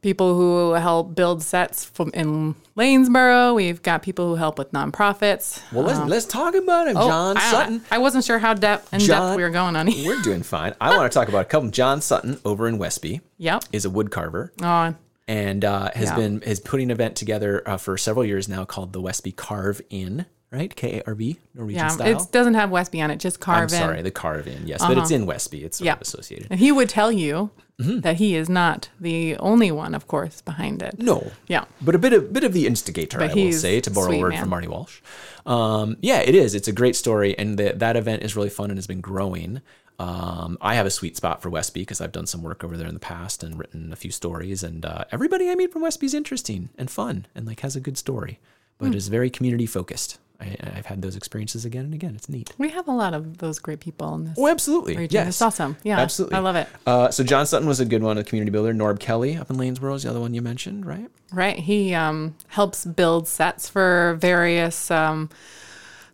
people 0.01 0.35
who 0.35 0.73
help 0.73 1.15
build 1.15 1.41
sets 1.41 1.85
from 1.85 2.11
in 2.13 2.55
Lanesboro. 2.77 3.55
We've 3.55 3.81
got 3.81 4.03
people 4.03 4.27
who 4.27 4.35
help 4.35 4.57
with 4.59 4.71
nonprofits. 4.73 5.61
Well, 5.71 5.85
let's 5.85 5.99
let's 6.09 6.25
talk 6.25 6.55
about 6.55 6.87
him, 6.87 6.97
Oh, 6.97 7.07
John 7.07 7.37
I, 7.37 7.51
Sutton. 7.51 7.81
I 7.89 7.97
wasn't 7.99 8.25
sure 8.25 8.37
how 8.39 8.53
depth 8.53 8.93
in 8.93 8.99
John- 8.99 9.29
depth 9.29 9.37
we 9.37 9.43
were 9.43 9.49
going 9.49 9.75
on. 9.75 9.87
We're 9.87 10.21
doing 10.21 10.43
fine. 10.43 10.73
I 10.81 10.95
want 10.97 11.11
to 11.11 11.17
talk 11.17 11.29
about 11.29 11.41
a 11.41 11.45
couple. 11.45 11.69
John 11.69 12.01
Sutton 12.01 12.37
over 12.43 12.67
in 12.67 12.77
Westby 12.77 13.21
yep. 13.37 13.63
is 13.71 13.85
a 13.85 13.89
wood 13.89 14.11
carver 14.11 14.51
Oh, 14.61 14.93
and 15.27 15.63
uh, 15.63 15.89
has 15.95 16.09
Yeah. 16.09 16.15
been 16.17 16.41
is 16.41 16.59
putting 16.59 16.87
an 16.87 16.91
event 16.91 17.15
together 17.15 17.63
uh, 17.65 17.77
for 17.77 17.97
several 17.97 18.25
years 18.25 18.49
now 18.49 18.65
called 18.65 18.91
the 18.91 18.99
Westby 19.01 19.31
Carve 19.31 19.81
In, 19.89 20.25
right? 20.53 20.73
K 20.75 20.99
A 20.99 21.03
R 21.07 21.15
V 21.15 21.37
Norwegian 21.55 21.79
yeah. 21.79 21.87
style. 21.89 22.21
It 22.21 22.31
doesn't 22.31 22.53
have 22.53 22.69
Westby 22.69 23.01
on 23.01 23.11
it, 23.11 23.17
just 23.19 23.39
carve 23.39 23.63
I'm 23.63 23.69
sorry, 23.69 24.01
the 24.01 24.11
Carve 24.11 24.47
In, 24.47 24.67
yes, 24.67 24.81
but 24.85 24.97
it's 24.97 25.11
in 25.11 25.25
Westby. 25.25 25.63
It's 25.63 25.77
sort 25.77 25.85
Yeah. 25.87 25.93
of 25.93 26.01
associated. 26.01 26.47
And 26.51 26.59
he 26.59 26.71
would 26.71 26.89
tell 26.89 27.11
you 27.11 27.51
Mm-hmm. 27.81 28.01
that 28.01 28.17
he 28.17 28.35
is 28.35 28.49
not 28.49 28.89
the 29.01 29.35
only 29.37 29.71
one, 29.71 29.95
of 29.95 30.07
course, 30.07 30.41
behind 30.41 30.83
it. 30.83 30.99
No, 30.99 31.31
Yeah. 31.47 31.65
but 31.81 31.95
a 31.95 31.97
bit 31.97 32.13
of 32.13 32.31
bit 32.31 32.43
of 32.43 32.53
the 32.53 32.67
instigator, 32.67 33.17
But 33.17 33.31
I 33.31 33.33
will 33.33 33.51
say, 33.51 33.81
to 33.81 33.89
borrow 33.89 34.11
a 34.11 34.19
word 34.21 34.29
man. 34.33 34.41
from 34.41 34.49
Marty 34.49 34.67
Walsh. 34.67 35.01
Um, 35.47 35.97
yeah, 35.99 36.19
it 36.19 36.35
is. 36.35 36.53
It's 36.53 36.67
a 36.67 36.71
great 36.71 36.95
story, 36.95 37.35
and 37.37 37.57
the, 37.57 37.73
that 37.75 37.95
event 37.97 38.21
is 38.21 38.35
really 38.35 38.51
fun 38.51 38.69
and 38.69 38.77
has 38.77 38.85
been 38.85 39.01
growing. 39.01 39.61
Um, 39.97 40.57
I 40.61 40.75
have 40.75 40.85
a 40.85 40.91
sweet 40.91 41.17
spot 41.17 41.41
for 41.41 41.49
Westby 41.49 41.81
because 41.81 41.99
I've 41.99 42.11
done 42.11 42.27
some 42.27 42.43
work 42.43 42.63
over 42.63 42.77
there 42.77 42.87
in 42.87 42.93
the 42.93 42.99
past 42.99 43.43
and 43.43 43.57
written 43.57 43.91
a 43.91 43.95
few 43.95 44.11
stories. 44.11 44.61
And 44.63 44.85
uh, 44.85 45.05
everybody 45.11 45.49
I 45.49 45.55
meet 45.55 45.71
from 45.73 45.81
Westby 45.81 46.05
is 46.05 46.13
interesting 46.13 46.69
and 46.77 46.91
fun 46.91 47.25
and 47.33 47.47
like 47.47 47.61
has 47.61 47.75
a 47.75 47.79
good 47.79 47.97
story, 47.97 48.39
but 48.77 48.89
Hmm. 48.89 48.93
is 48.93 49.07
very 49.07 49.29
community 49.31 49.65
focused. 49.65 50.19
I, 50.43 50.77
I've 50.77 50.85
had 50.85 51.01
those 51.01 51.15
experiences 51.15 51.65
again 51.65 51.85
and 51.85 51.93
again. 51.93 52.13
It's 52.15 52.27
neat. 52.29 52.51
We 52.57 52.69
have 52.69 52.87
a 52.87 52.91
lot 52.91 53.13
of 53.13 53.37
those 53.37 53.59
great 53.59 53.79
people 53.79 54.13
in 54.15 54.25
this 54.25 54.35
Oh, 54.37 54.47
absolutely. 54.47 54.97
region. 54.97 55.15
Yes. 55.25 55.27
It's 55.29 55.41
awesome. 55.41 55.77
Yeah. 55.83 55.99
Absolutely. 55.99 56.35
I 56.35 56.39
love 56.39 56.55
it. 56.55 56.67
Uh, 56.85 57.09
so 57.11 57.23
John 57.23 57.45
Sutton 57.45 57.67
was 57.67 57.79
a 57.79 57.85
good 57.85 58.03
one, 58.03 58.17
a 58.17 58.23
community 58.23 58.51
builder. 58.51 58.73
Norb 58.73 58.99
Kelly 58.99 59.37
up 59.37 59.49
in 59.49 59.55
Lanesboro 59.57 59.95
is 59.95 60.03
the 60.03 60.09
other 60.09 60.19
one 60.19 60.33
you 60.33 60.41
mentioned, 60.41 60.85
right? 60.85 61.09
Right. 61.31 61.57
He 61.57 61.93
um, 61.93 62.35
helps 62.47 62.85
build 62.85 63.27
sets 63.27 63.69
for 63.69 64.17
various 64.19 64.91
um, 64.91 65.29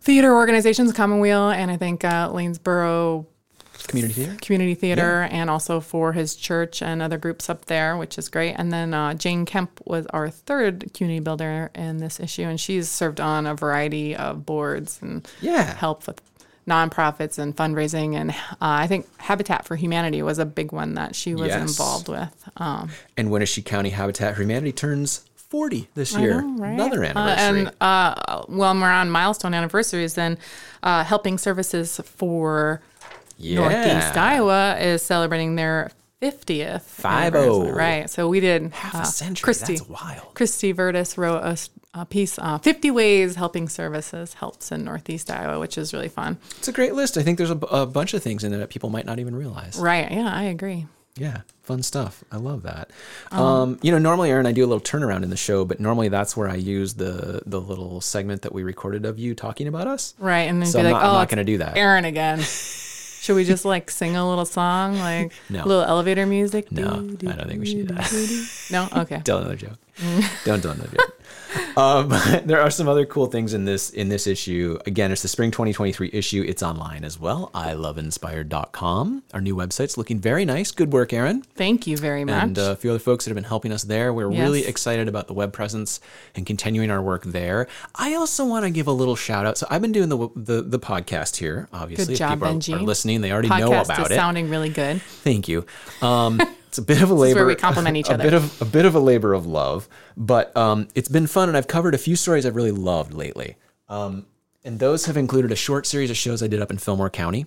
theater 0.00 0.34
organizations, 0.34 0.92
Commonweal, 0.92 1.50
and 1.50 1.70
I 1.70 1.76
think 1.76 2.04
uh, 2.04 2.28
Lanesboro 2.30 3.26
Community 3.86 4.14
theater. 4.14 4.36
Community 4.40 4.74
Theater, 4.74 5.28
and 5.30 5.48
also 5.50 5.80
for 5.80 6.12
his 6.12 6.34
church 6.36 6.82
and 6.82 7.00
other 7.02 7.18
groups 7.18 7.48
up 7.50 7.66
there, 7.66 7.96
which 7.96 8.18
is 8.18 8.28
great. 8.28 8.52
And 8.54 8.72
then 8.72 8.94
uh, 8.94 9.14
Jane 9.14 9.44
Kemp 9.46 9.80
was 9.84 10.06
our 10.06 10.30
third 10.30 10.92
community 10.94 11.20
builder 11.20 11.70
in 11.74 11.98
this 11.98 12.20
issue, 12.20 12.42
and 12.44 12.60
she's 12.60 12.88
served 12.88 13.20
on 13.20 13.46
a 13.46 13.54
variety 13.54 14.14
of 14.16 14.44
boards 14.46 14.98
and 15.02 15.26
Yeah. 15.40 15.74
help 15.76 16.06
with 16.06 16.20
nonprofits 16.68 17.38
and 17.38 17.56
fundraising. 17.56 18.14
And 18.14 18.30
uh, 18.30 18.34
I 18.60 18.86
think 18.86 19.06
Habitat 19.18 19.64
for 19.66 19.76
Humanity 19.76 20.22
was 20.22 20.38
a 20.38 20.44
big 20.46 20.72
one 20.72 20.94
that 20.94 21.14
she 21.16 21.34
was 21.34 21.48
Yes. 21.48 21.60
involved 21.70 22.08
with. 22.08 22.48
Um, 22.58 22.90
And 23.16 23.30
Winnebago 23.30 23.62
County 23.62 23.90
Habitat 23.90 24.36
for 24.36 24.42
Humanity 24.42 24.72
turns 24.72 25.24
40 25.34 25.88
this 25.94 26.16
year. 26.16 26.42
know, 26.42 26.62
right? 26.62 26.74
Another 26.74 27.02
Uh, 27.04 27.08
anniversary. 27.08 27.60
and 27.66 27.72
uh, 27.80 28.42
when 28.46 28.80
we're 28.80 28.86
on 28.90 29.10
milestone 29.10 29.52
anniversaries, 29.52 30.14
then 30.14 30.38
uh, 30.84 31.02
helping 31.02 31.38
services 31.38 32.00
for 32.04 32.80
yeah. 33.40 33.54
Northeast 33.60 34.16
Iowa 34.16 34.78
is 34.78 35.02
celebrating 35.02 35.56
their 35.56 35.90
50th. 36.22 36.82
Five-oh. 36.82 37.62
anniversary, 37.62 37.72
Right. 37.72 38.10
So 38.10 38.28
we 38.28 38.40
did 38.40 38.72
Half 38.72 38.94
uh, 38.94 38.98
a 39.00 39.04
century. 39.06 39.42
Christy, 39.44 39.76
That's 39.76 39.88
wild. 39.88 40.34
Christy 40.34 40.74
Vertis 40.74 41.16
wrote 41.16 41.58
a 41.94 42.04
piece, 42.06 42.38
uh, 42.38 42.58
50 42.58 42.90
Ways 42.90 43.36
Helping 43.36 43.68
Services 43.68 44.34
Helps 44.34 44.70
in 44.70 44.84
Northeast 44.84 45.30
Iowa, 45.30 45.58
which 45.58 45.78
is 45.78 45.92
really 45.94 46.08
fun. 46.08 46.38
It's 46.58 46.68
a 46.68 46.72
great 46.72 46.94
list. 46.94 47.16
I 47.16 47.22
think 47.22 47.38
there's 47.38 47.50
a 47.50 47.86
bunch 47.86 48.14
of 48.14 48.22
things 48.22 48.44
in 48.44 48.50
there 48.50 48.60
that 48.60 48.70
people 48.70 48.90
might 48.90 49.06
not 49.06 49.18
even 49.18 49.34
realize. 49.34 49.78
Right. 49.78 50.10
Yeah, 50.10 50.30
I 50.30 50.44
agree. 50.44 50.86
Yeah, 51.16 51.40
fun 51.62 51.82
stuff. 51.82 52.22
I 52.30 52.36
love 52.36 52.62
that. 52.62 52.90
Oh. 53.32 53.44
Um, 53.44 53.78
you 53.82 53.90
know, 53.90 53.98
normally, 53.98 54.30
Aryn, 54.30 54.46
I 54.46 54.52
do 54.52 54.64
a 54.64 54.68
little 54.68 54.80
turnaround 54.80 55.22
in 55.24 55.30
the 55.30 55.36
show, 55.36 55.64
but 55.64 55.80
normally 55.80 56.08
that's 56.08 56.36
where 56.36 56.48
I 56.48 56.54
use 56.54 56.94
the 56.94 57.42
the 57.46 57.60
little 57.60 58.00
segment 58.00 58.42
that 58.42 58.52
we 58.52 58.62
recorded 58.62 59.04
of 59.04 59.18
you 59.18 59.34
talking 59.34 59.66
about 59.66 59.86
us. 59.88 60.14
Right. 60.18 60.42
And 60.42 60.62
then 60.62 60.68
So 60.68 60.78
be 60.80 60.86
I'm 60.86 60.92
like, 60.92 61.02
not- 61.02 61.08
I'm 61.08 61.10
oh, 61.16 61.18
not 61.18 61.28
gonna 61.28 61.44
do 61.44 61.58
that." 61.58 61.74
Aryn 61.74 62.06
again. 62.06 62.40
Should 63.20 63.36
we 63.36 63.44
just 63.44 63.64
like 63.66 63.90
sing 63.90 64.16
a 64.16 64.26
little 64.28 64.46
song, 64.46 64.98
like 64.98 65.32
No. 65.50 65.62
a 65.62 65.66
little 65.66 65.82
elevator 65.84 66.24
music? 66.26 66.72
No, 66.72 67.00
Do, 67.00 67.16
do, 67.16 67.28
I 67.30 67.32
don't 67.32 67.48
think 67.48 67.60
we 67.60 67.66
should 67.66 67.86
do 67.88 67.94
that. 67.94 68.08
do. 68.10 68.44
No. 68.70 68.88
Okay. 69.02 69.20
Tell 69.24 69.38
another 69.38 69.56
joke. 69.56 69.78
Don't 70.44 70.64
another 70.64 70.88
joke. 70.88 71.16
Um, 71.76 72.08
but 72.08 72.46
there 72.46 72.60
are 72.60 72.70
some 72.70 72.86
other 72.88 73.04
cool 73.04 73.26
things 73.26 73.54
in 73.54 73.64
this 73.64 73.90
in 73.90 74.08
this 74.08 74.26
issue. 74.26 74.78
Again, 74.86 75.10
it's 75.12 75.22
the 75.22 75.28
spring 75.28 75.50
2023 75.50 76.10
issue. 76.12 76.44
It's 76.46 76.62
online 76.62 77.04
as 77.04 77.18
well. 77.18 77.50
I 77.54 77.74
iloveinspired.com. 77.74 79.22
Our 79.34 79.40
new 79.40 79.56
website's 79.56 79.96
looking 79.98 80.20
very 80.20 80.44
nice. 80.44 80.70
Good 80.70 80.92
work, 80.92 81.10
Aryn. 81.10 81.44
Thank 81.56 81.86
you 81.86 81.96
very 81.96 82.24
much. 82.24 82.42
and 82.42 82.58
uh, 82.58 82.62
a 82.72 82.76
few 82.76 82.90
other 82.90 82.98
folks 82.98 83.24
that 83.24 83.30
have 83.30 83.34
been 83.36 83.44
helping 83.44 83.72
us 83.72 83.82
there. 83.82 84.12
We're 84.12 84.30
Yes. 84.30 84.40
really 84.42 84.64
excited 84.66 85.08
about 85.08 85.26
the 85.26 85.32
web 85.34 85.52
presence 85.52 86.00
and 86.36 86.46
continuing 86.46 86.90
our 86.90 87.02
work 87.02 87.24
there. 87.24 87.66
I 87.96 88.14
also 88.14 88.44
want 88.44 88.64
to 88.64 88.70
give 88.70 88.86
a 88.86 88.92
little 88.92 89.16
shout 89.16 89.44
out. 89.44 89.58
So 89.58 89.66
I've 89.70 89.82
been 89.82 89.92
doing 89.92 90.08
the 90.08 90.28
the, 90.36 90.62
the 90.62 90.78
podcast 90.78 91.36
here. 91.36 91.68
Obviously, 91.72 92.06
Good 92.06 92.12
if 92.12 92.18
job, 92.18 92.30
people 92.40 92.74
are- 92.74 92.78
are, 92.80 92.82
listening. 92.82 93.20
They 93.22 93.32
already 93.32 93.48
Podcast 93.48 93.60
know 93.60 93.80
about 93.82 94.00
is 94.06 94.10
it. 94.12 94.14
sounding 94.14 94.48
really 94.50 94.68
good. 94.70 95.02
Thank 95.02 95.48
you. 95.48 95.66
Um, 96.00 96.40
it's 96.70 96.78
a 96.78 96.82
bit 96.82 97.02
of 97.02 97.10
a 97.10 97.14
labor. 97.14 97.30
is 97.30 97.34
where 97.34 97.46
we 97.46 97.56
compliment 97.56 97.96
each 97.96 98.08
other. 98.10 98.22
a 98.22 98.26
bit 98.26 98.34
of 98.34 98.62
a 98.62 98.64
bit 98.64 98.86
of 98.86 98.94
a 98.94 99.00
labor 99.00 99.34
of 99.34 99.44
love, 99.44 99.88
but 100.16 100.56
um, 100.56 100.86
it's 100.94 101.08
been 101.08 101.26
fun, 101.26 101.48
and 101.48 101.58
I've 101.58 101.66
covered 101.66 101.94
a 101.94 101.98
few 101.98 102.14
stories 102.14 102.46
I've 102.46 102.54
really 102.54 102.70
loved 102.70 103.12
lately. 103.12 103.56
Um, 103.88 104.26
and 104.64 104.78
those 104.78 105.06
have 105.06 105.16
included 105.16 105.50
a 105.50 105.56
short 105.56 105.84
series 105.84 106.10
of 106.10 106.16
shows 106.16 106.44
I 106.44 106.46
did 106.46 106.62
up 106.62 106.70
in 106.70 106.78
Fillmore 106.78 107.10
County 107.10 107.46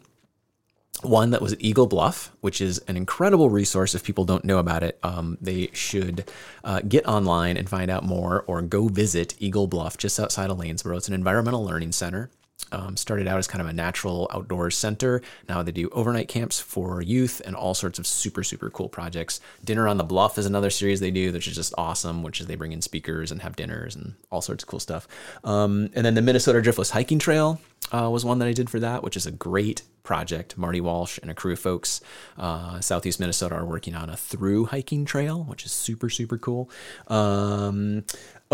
one 1.02 1.32
that 1.32 1.42
was 1.42 1.54
at 1.54 1.62
Eagle 1.62 1.88
Bluff, 1.88 2.32
which 2.42 2.62
is 2.62 2.80
an 2.88 2.98
incredible 2.98 3.50
resource. 3.50 3.96
If 3.96 4.04
people 4.04 4.26
don't 4.26 4.46
know 4.46 4.58
about 4.58 4.84
it, 4.84 5.00
um, 5.04 5.38
they 5.42 5.70
should 5.74 6.30
uh, 6.64 6.82
get 6.88 7.06
online 7.06 7.58
and 7.58 7.68
find 7.70 7.90
out 7.90 8.04
more 8.04 8.44
or 8.48 8.62
go 8.62 8.88
visit 8.88 9.36
Eagle 9.40 9.68
Bluff 9.68 9.98
just 9.98 10.20
outside 10.20 10.50
of 10.50 10.58
Lanesboro. 10.58 10.98
It's 10.98 11.08
an 11.08 11.14
environmental 11.14 11.66
learning 11.66 11.92
center. 11.92 12.30
Um, 12.74 12.98
started 12.98 13.28
out 13.28 13.38
as 13.38 13.46
kind 13.48 13.62
of 13.62 13.68
a 13.68 13.74
natural 13.74 14.28
outdoors 14.34 14.76
center. 14.76 15.22
Now 15.48 15.62
they 15.62 15.72
do 15.72 15.90
overnight 15.92 16.28
camps 16.28 16.60
for 16.60 17.04
youth 17.04 17.40
and 17.46 17.56
all 17.56 17.76
sorts 17.76 18.00
of 18.00 18.08
super, 18.08 18.44
super 18.44 18.72
cool 18.72 18.90
projects. 18.90 19.42
Dinner 19.64 19.88
on 19.88 19.98
the 19.98 20.04
Bluff 20.04 20.40
is 20.40 20.48
another 20.48 20.72
series 20.72 21.00
they 21.00 21.12
do, 21.12 21.32
which 21.32 21.48
is 21.48 21.56
just 21.56 21.76
awesome, 21.78 22.24
which 22.24 22.42
is 22.42 22.48
they 22.48 22.56
bring 22.56 22.72
in 22.72 22.82
speakers 22.82 23.32
and 23.32 23.44
have 23.44 23.56
dinners 23.56 23.96
and 23.96 24.16
all 24.32 24.42
sorts 24.42 24.64
of 24.64 24.68
cool 24.68 24.80
stuff. 24.80 25.08
Um, 25.44 25.92
and 25.94 26.04
then 26.04 26.16
the 26.16 26.22
Minnesota 26.24 26.62
Driftless 26.62 26.90
Hiking 26.90 27.20
Trail 27.20 27.62
uh, 27.92 28.10
was 28.10 28.26
one 28.26 28.40
that 28.40 28.48
I 28.48 28.54
did 28.54 28.72
for 28.72 28.80
that, 28.80 29.04
which 29.04 29.16
is 29.16 29.28
a 29.28 29.32
great 29.32 29.84
project. 30.02 30.58
Marty 30.58 30.82
Walsh 30.82 31.20
and 31.22 31.32
a 31.32 31.34
crew 31.34 31.54
of 31.54 31.60
folks, 31.60 32.02
uh, 32.38 32.80
Southeast 32.80 33.20
Minnesota, 33.20 33.56
are 33.56 33.66
working 33.66 33.96
on 33.96 34.10
a 34.10 34.18
through 34.18 34.66
hiking 34.66 35.06
trail, 35.06 35.44
which 35.44 35.66
is 35.66 35.72
super, 35.72 36.10
super 36.10 36.38
cool. 36.38 36.70
Um, 37.08 38.04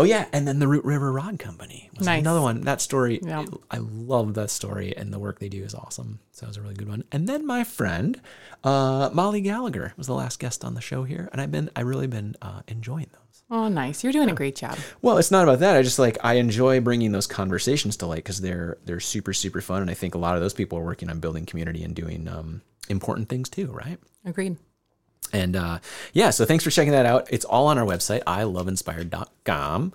oh, 0.00 0.04
yeah. 0.04 0.26
And 0.32 0.46
then 0.48 0.58
the 0.58 0.66
Root 0.68 0.84
River 0.84 1.12
Rod 1.12 1.38
Company 1.38 1.90
was 1.96 2.06
Nice. 2.06 2.20
another 2.20 2.40
one. 2.40 2.62
That 2.62 2.80
story, 2.80 3.20
Yeah. 3.22 3.44
I 3.70 3.78
love 3.78 4.34
that 4.34 4.50
story, 4.50 4.96
and 4.96 5.12
the 5.12 5.18
work 5.18 5.38
they 5.38 5.48
do 5.48 5.62
is 5.62 5.74
awesome. 5.74 6.20
So 6.32 6.46
that 6.46 6.48
was 6.50 6.56
a 6.56 6.62
really 6.62 6.74
good 6.74 6.88
one. 6.88 7.04
And 7.12 7.28
then 7.28 7.46
my 7.46 7.64
friend, 7.64 8.20
uh, 8.64 9.10
Molly 9.12 9.40
Gallagher, 9.40 9.92
was 9.96 10.06
the 10.06 10.14
last 10.14 10.38
guest 10.40 10.64
on 10.64 10.74
the 10.74 10.80
show 10.80 11.04
here. 11.04 11.28
And 11.32 11.40
I've 11.40 11.52
been, 11.52 11.70
I 11.76 11.82
really 11.82 12.06
been 12.06 12.36
uh, 12.42 12.62
enjoying 12.68 13.06
those. 13.12 13.42
Oh, 13.52 13.66
nice. 13.68 14.04
You're 14.04 14.12
doing 14.12 14.30
a 14.30 14.34
great 14.34 14.54
job. 14.54 14.78
Well, 15.02 15.18
it's 15.18 15.32
not 15.32 15.42
about 15.42 15.58
that. 15.58 15.74
I 15.76 15.82
just 15.82 15.98
like 15.98 16.18
I 16.22 16.34
enjoy 16.34 16.80
bringing 16.80 17.10
those 17.10 17.26
conversations 17.26 17.96
to 17.96 18.06
light 18.06 18.16
because 18.18 18.40
they're 18.40 18.78
they're 18.84 19.00
super 19.00 19.32
super 19.32 19.60
fun, 19.60 19.82
and 19.82 19.90
I 19.90 19.94
think 19.94 20.14
a 20.14 20.18
lot 20.18 20.36
of 20.36 20.40
those 20.40 20.54
people 20.54 20.78
are 20.78 20.84
working 20.84 21.10
on 21.10 21.18
building 21.18 21.46
community 21.46 21.82
and 21.82 21.92
doing 21.92 22.28
um, 22.28 22.62
important 22.88 23.28
things 23.28 23.48
too, 23.48 23.66
right? 23.72 23.98
Agreed. 24.24 24.56
And 25.32 25.56
uh, 25.56 25.78
yeah, 26.12 26.30
so 26.30 26.44
thanks 26.44 26.64
for 26.64 26.70
checking 26.70 26.92
that 26.92 27.06
out. 27.06 27.28
It's 27.30 27.44
all 27.44 27.66
on 27.66 27.78
our 27.78 27.84
website, 27.86 28.22
iloveinspired.com, 28.24 29.92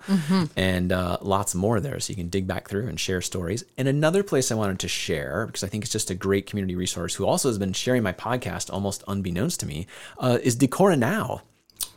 and 0.56 0.91
uh, 0.91 1.17
lots 1.21 1.56
more 1.56 1.80
there. 1.80 2.00
So 2.00 2.12
you 2.12 2.15
can 2.17 2.30
dig 2.30 2.48
back 2.48 2.67
through 2.69 2.88
and 2.88 3.00
share 3.00 3.21
stories. 3.21 3.63
And 3.78 3.88
another 3.88 4.24
place 4.24 4.52
I 4.52 4.56
wanted 4.56 4.80
to 4.80 4.88
share, 4.88 5.45
because 5.45 5.63
I 5.63 5.67
think 5.67 5.84
it's 5.84 5.91
just 5.91 6.10
a 6.10 6.15
great 6.15 6.45
community 6.48 6.76
resource, 6.76 7.15
who 7.15 7.26
also 7.26 7.50
has 7.50 7.58
been 7.58 7.74
sharing 7.74 8.04
my 8.04 8.13
podcast 8.13 8.71
almost 8.71 9.04
unbeknownst 9.08 9.60
to 9.62 9.65
me, 9.65 9.88
uh, 10.19 10.39
is 10.41 10.56
Decorah 10.56 10.98
Now. 10.98 11.41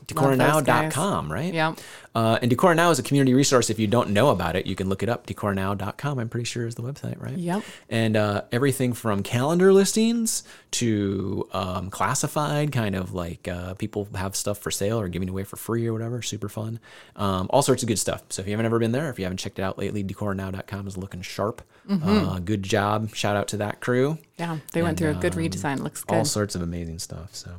DecorahNow.com, 0.07 1.31
right? 1.31 1.53
Yep. 1.53 1.79
Uh, 2.15 2.39
and 2.43 2.51
Decorah 2.51 2.77
Now 2.77 2.91
is 2.91 2.99
a 2.99 3.03
community 3.03 3.35
resource. 3.35 3.71
If 3.71 3.79
you 3.79 3.87
don't 3.87 4.11
know 4.11 4.31
about 4.31 4.57
it, 4.57 4.67
you 4.67 4.75
can 4.75 4.89
look 4.89 5.03
it 5.03 5.09
up. 5.09 5.27
DecorahNow.com, 5.27 6.19
I'm 6.19 6.29
pretty 6.29 6.45
sure 6.45 6.67
is 6.67 6.75
the 6.75 6.83
website, 6.83 7.21
right? 7.23 7.37
Yep. 7.37 7.63
And 7.89 8.17
uh, 8.17 8.43
everything 8.53 8.93
from 8.93 9.23
calendar 9.23 9.73
listings 9.73 10.43
to 10.73 11.49
um, 11.53 11.91
classified, 11.91 12.73
kind 12.73 12.95
of 12.95 13.13
like 13.15 13.47
uh, 13.49 13.75
people 13.75 14.09
have 14.15 14.35
stuff 14.37 14.59
for 14.59 14.71
sale 14.71 15.01
or 15.01 15.09
giving 15.09 15.29
away 15.29 15.45
for 15.45 15.57
free 15.57 15.87
or 15.87 15.93
whatever. 15.93 16.23
Super 16.23 16.49
fun. 16.49 16.81
Um, 17.17 17.47
all 17.51 17.63
sorts 17.63 17.83
of 17.83 17.89
good 17.89 17.99
stuff. 17.99 18.23
So 18.31 18.43
if 18.43 18.49
you 18.49 18.53
haven't 18.53 18.67
ever 18.67 18.79
been 18.79 18.93
there, 18.93 19.09
if 19.11 19.19
you 19.19 19.25
haven't 19.25 19.39
checked 19.39 19.59
it 19.59 19.63
out 19.63 19.79
lately, 19.79 20.03
DecorahNow.com 20.05 20.87
is 20.87 20.97
looking 20.97 21.23
sharp. 21.23 21.63
Uh, 21.91 22.39
good 22.41 22.63
job. 22.63 23.15
Shout 23.15 23.35
out 23.35 23.49
to 23.49 23.57
that 23.57 23.81
crew 23.81 24.19
Yeah. 24.39 24.59
They 24.73 24.83
went 24.83 24.99
through 24.99 25.11
a 25.11 25.15
good 25.15 25.33
redesign. 25.33 25.79
Looks 25.79 26.05
good. 26.05 26.17
all 26.17 26.25
sorts 26.27 26.55
of 26.55 26.61
amazing 26.61 26.99
stuff. 26.99 27.35
So, 27.35 27.53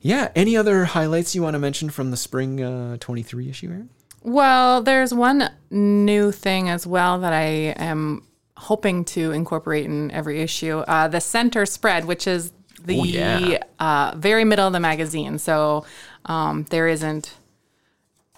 yeah. 0.00 0.32
Any 0.34 0.56
other 0.56 0.84
highlights 0.84 1.34
you 1.36 1.42
want 1.42 1.54
to 1.54 1.60
mention 1.60 1.88
from 1.88 2.10
the 2.10 2.16
spring 2.16 2.60
uh, 2.60 2.96
23 2.98 3.48
issue 3.48 3.68
here? 3.68 3.81
Well, 4.22 4.82
there's 4.82 5.12
one 5.12 5.50
new 5.70 6.30
thing 6.32 6.68
as 6.68 6.86
well 6.86 7.18
that 7.20 7.32
I 7.32 7.42
am 7.76 8.22
hoping 8.56 9.04
to 9.06 9.32
incorporate 9.32 9.86
in 9.86 10.10
every 10.12 10.40
issue. 10.40 10.78
Uh, 10.78 11.08
the 11.08 11.20
center 11.20 11.66
spread, 11.66 12.04
which 12.04 12.26
is 12.26 12.52
the 12.84 13.00
Oh, 13.00 13.04
yeah. 13.04 13.58
uh, 13.80 14.14
very 14.16 14.44
middle 14.44 14.66
of 14.66 14.72
the 14.72 14.80
magazine. 14.80 15.38
So 15.38 15.84
um, 16.26 16.66
there 16.70 16.86
isn't. 16.88 17.34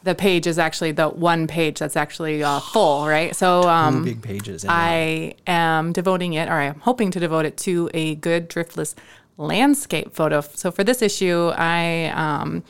The 0.03 0.15
page 0.15 0.47
is 0.47 0.59
actually 0.59 0.93
the 0.93 1.09
one 1.09 1.47
page 1.47 1.79
that's 1.79 1.97
actually 1.97 2.43
uh, 2.43 2.61
full, 2.61 3.07
right? 3.07 3.35
So 3.35 3.63
um, 3.63 4.05
Big 4.05 4.21
pages. 4.21 4.65
I 4.69 5.35
am 5.47 5.93
devoting 5.93 6.35
it, 6.35 6.49
or 6.51 6.53
I'm 6.61 6.81
hoping 6.81 7.11
to 7.13 7.21
devote 7.21 7.47
it 7.47 7.57
to 7.59 7.91
a 7.95 8.15
good 8.17 8.51
driftless 8.51 8.95
landscape 9.39 10.13
photo. 10.15 10.43
So 10.43 10.71
for 10.71 10.85
this 10.85 11.01
issue, 11.01 11.51
I 11.57 12.13
um, 12.15 12.65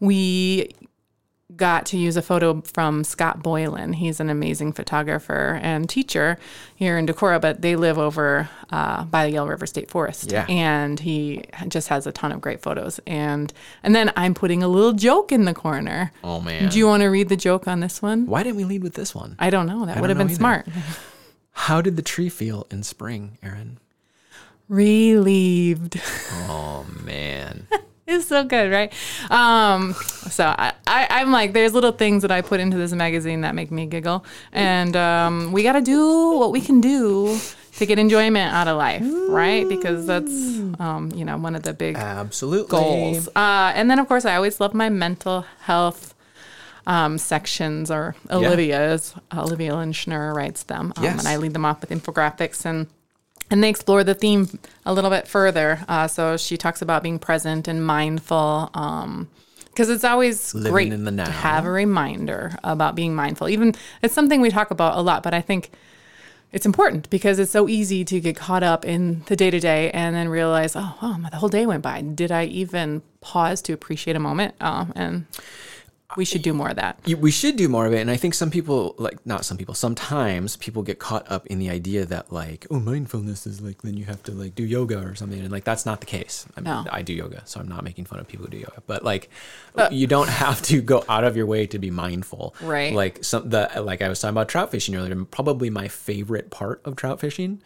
we 0.00 0.70
got 1.60 1.86
to 1.86 1.96
use 1.96 2.16
a 2.16 2.22
photo 2.22 2.60
from 2.62 3.04
Scott 3.04 3.42
Boylan. 3.42 3.92
He's 3.92 4.18
an 4.18 4.30
amazing 4.30 4.72
photographer 4.72 5.60
and 5.62 5.88
teacher 5.88 6.38
here 6.74 6.98
in 6.98 7.06
Decorah, 7.06 7.40
but 7.40 7.60
they 7.60 7.76
live 7.76 7.98
over 7.98 8.48
uh, 8.70 9.04
by 9.04 9.26
the 9.26 9.32
Yellow 9.32 9.48
River 9.48 9.66
State 9.66 9.90
Forest. 9.90 10.32
Yeah. 10.32 10.46
And 10.48 10.98
he 10.98 11.44
just 11.68 11.88
has 11.88 12.06
a 12.06 12.12
ton 12.12 12.32
of 12.32 12.40
great 12.40 12.60
photos. 12.60 12.98
And 13.06 13.52
and 13.82 13.94
then 13.94 14.10
I'm 14.16 14.34
putting 14.34 14.62
a 14.62 14.68
little 14.68 14.94
joke 14.94 15.30
in 15.30 15.44
the 15.44 15.54
corner. 15.54 16.10
Oh 16.24 16.40
man. 16.40 16.70
Do 16.70 16.78
you 16.78 16.86
want 16.86 17.02
to 17.02 17.06
read 17.08 17.28
the 17.28 17.36
joke 17.36 17.68
on 17.68 17.78
this 17.78 18.02
one? 18.02 18.26
Why 18.26 18.42
didn't 18.42 18.56
we 18.56 18.64
lead 18.64 18.82
with 18.82 18.94
this 18.94 19.14
one? 19.14 19.36
I 19.38 19.50
don't 19.50 19.66
know. 19.66 19.84
That 19.86 20.00
would 20.00 20.10
have 20.10 20.18
been 20.18 20.28
either. 20.28 20.36
smart. 20.36 20.66
How 21.52 21.82
did 21.82 21.96
the 21.96 22.02
tree 22.02 22.30
feel 22.30 22.66
in 22.70 22.82
spring, 22.82 23.38
Aryn? 23.44 23.76
Relieved. 24.68 26.00
Oh 26.48 26.86
man. 27.04 27.68
It's 28.12 28.26
so 28.26 28.42
good, 28.44 28.72
right? 28.72 28.92
Um, 29.30 29.94
so 30.28 30.44
I, 30.46 30.72
I, 30.86 31.06
I'm 31.10 31.30
like, 31.30 31.52
there's 31.52 31.72
little 31.74 31.92
things 31.92 32.22
that 32.22 32.32
I 32.32 32.40
put 32.42 32.58
into 32.58 32.76
this 32.76 32.92
magazine 32.92 33.42
that 33.42 33.54
make 33.54 33.70
me 33.70 33.86
giggle, 33.86 34.24
and 34.52 34.96
um, 34.96 35.52
we 35.52 35.62
got 35.62 35.74
to 35.74 35.80
do 35.80 36.32
what 36.38 36.50
we 36.50 36.60
can 36.60 36.80
do 36.80 37.38
to 37.76 37.86
get 37.86 37.98
enjoyment 38.00 38.52
out 38.52 38.66
of 38.66 38.76
life, 38.76 39.04
right? 39.28 39.68
Because 39.68 40.06
that's, 40.06 40.58
um, 40.80 41.12
you 41.14 41.24
know, 41.24 41.38
one 41.38 41.54
of 41.54 41.62
the 41.62 41.72
big 41.72 41.96
Absolutely. 41.96 42.68
goals. 42.70 43.28
Uh, 43.28 43.72
and 43.76 43.88
then, 43.88 43.98
of 44.00 44.08
course, 44.08 44.24
I 44.24 44.34
always 44.34 44.58
love 44.60 44.74
my 44.74 44.88
mental 44.88 45.42
health 45.62 46.14
um, 46.88 47.16
sections, 47.16 47.90
or 47.92 48.16
Olivia's. 48.30 49.14
Olivia 49.32 49.76
Lynn 49.76 49.92
Schnurr 49.92 50.34
writes 50.34 50.64
them, 50.64 50.92
um, 50.96 51.04
Yes. 51.04 51.20
and 51.20 51.28
I 51.28 51.36
lead 51.36 51.52
them 51.54 51.64
off 51.64 51.80
with 51.80 51.90
infographics 51.90 52.64
and. 52.66 52.88
And 53.50 53.64
they 53.64 53.68
explore 53.68 54.04
the 54.04 54.14
theme 54.14 54.60
a 54.86 54.94
little 54.94 55.10
bit 55.10 55.26
further. 55.26 55.84
Uh, 55.88 56.06
so 56.06 56.36
she 56.36 56.56
talks 56.56 56.82
about 56.82 57.02
being 57.02 57.18
present 57.18 57.66
and 57.66 57.84
mindful, 57.84 58.70
because 59.66 59.88
it's 59.88 60.04
always 60.04 60.54
Living 60.54 60.72
great 60.72 60.92
in 60.92 61.04
the 61.04 61.10
now. 61.10 61.24
to 61.24 61.32
have 61.32 61.64
a 61.66 61.70
reminder 61.70 62.56
about 62.62 62.94
being 62.94 63.14
mindful. 63.14 63.48
Even 63.48 63.74
it's 64.02 64.14
something 64.14 64.40
we 64.40 64.50
talk 64.50 64.70
about 64.70 64.96
a 64.96 65.00
lot, 65.00 65.22
but 65.22 65.34
I 65.34 65.40
think 65.40 65.70
it's 66.52 66.66
important 66.66 67.08
because 67.10 67.38
it's 67.38 67.52
so 67.52 67.68
easy 67.68 68.04
to 68.04 68.20
get 68.20 68.36
caught 68.36 68.62
up 68.62 68.84
in 68.84 69.22
the 69.26 69.36
day 69.36 69.50
to 69.50 69.60
day 69.60 69.90
and 69.92 70.16
then 70.16 70.28
realize, 70.28 70.74
oh, 70.74 70.96
wow, 71.00 71.16
the 71.30 71.36
whole 71.36 71.48
day 71.48 71.64
went 71.66 71.82
by. 71.82 72.00
Did 72.02 72.32
I 72.32 72.44
even 72.46 73.02
pause 73.20 73.62
to 73.62 73.72
appreciate 73.72 74.16
a 74.16 74.20
moment? 74.20 74.54
Um, 74.60 74.92
and 74.96 75.26
we 76.16 76.24
should 76.24 76.42
do 76.42 76.52
more 76.52 76.68
of 76.68 76.76
that. 76.76 76.98
We 77.18 77.30
should 77.30 77.56
do 77.56 77.68
more 77.68 77.86
of 77.86 77.92
it, 77.92 78.00
and 78.00 78.10
I 78.10 78.16
think 78.16 78.34
some 78.34 78.50
people, 78.50 78.94
like 78.98 79.24
not 79.24 79.44
some 79.44 79.56
people, 79.56 79.74
sometimes 79.74 80.56
people 80.56 80.82
get 80.82 80.98
caught 80.98 81.30
up 81.30 81.46
in 81.46 81.58
the 81.58 81.70
idea 81.70 82.04
that 82.06 82.32
like, 82.32 82.66
oh, 82.70 82.80
mindfulness 82.80 83.46
is 83.46 83.60
like 83.60 83.82
then 83.82 83.96
you 83.96 84.04
have 84.06 84.22
to 84.24 84.32
like 84.32 84.54
do 84.54 84.64
yoga 84.64 84.98
or 85.00 85.14
something, 85.14 85.40
and 85.40 85.50
like 85.50 85.64
that's 85.64 85.86
not 85.86 86.00
the 86.00 86.06
case. 86.06 86.46
I, 86.56 86.60
mean, 86.60 86.64
No. 86.64 86.86
I 86.90 87.02
do 87.02 87.12
yoga, 87.12 87.42
so 87.44 87.60
I'm 87.60 87.68
not 87.68 87.84
making 87.84 88.06
fun 88.06 88.18
of 88.18 88.28
people 88.28 88.46
who 88.46 88.50
do 88.50 88.58
yoga, 88.58 88.82
but 88.86 89.04
like, 89.04 89.30
uh, 89.76 89.88
you 89.90 90.06
don't 90.06 90.28
have 90.28 90.60
to 90.62 90.80
go 90.80 91.04
out 91.08 91.24
of 91.24 91.36
your 91.36 91.46
way 91.46 91.66
to 91.66 91.78
be 91.78 91.90
mindful, 91.90 92.54
Right. 92.60 92.92
Like 92.92 93.24
some 93.24 93.48
the 93.48 93.70
like 93.80 94.02
I 94.02 94.08
was 94.08 94.20
talking 94.20 94.34
about 94.34 94.48
trout 94.48 94.70
fishing 94.70 94.94
earlier. 94.96 95.24
Probably 95.24 95.70
my 95.70 95.88
favorite 95.88 96.50
part 96.50 96.80
of 96.84 96.96
trout 96.96 97.20
fishing 97.20 97.62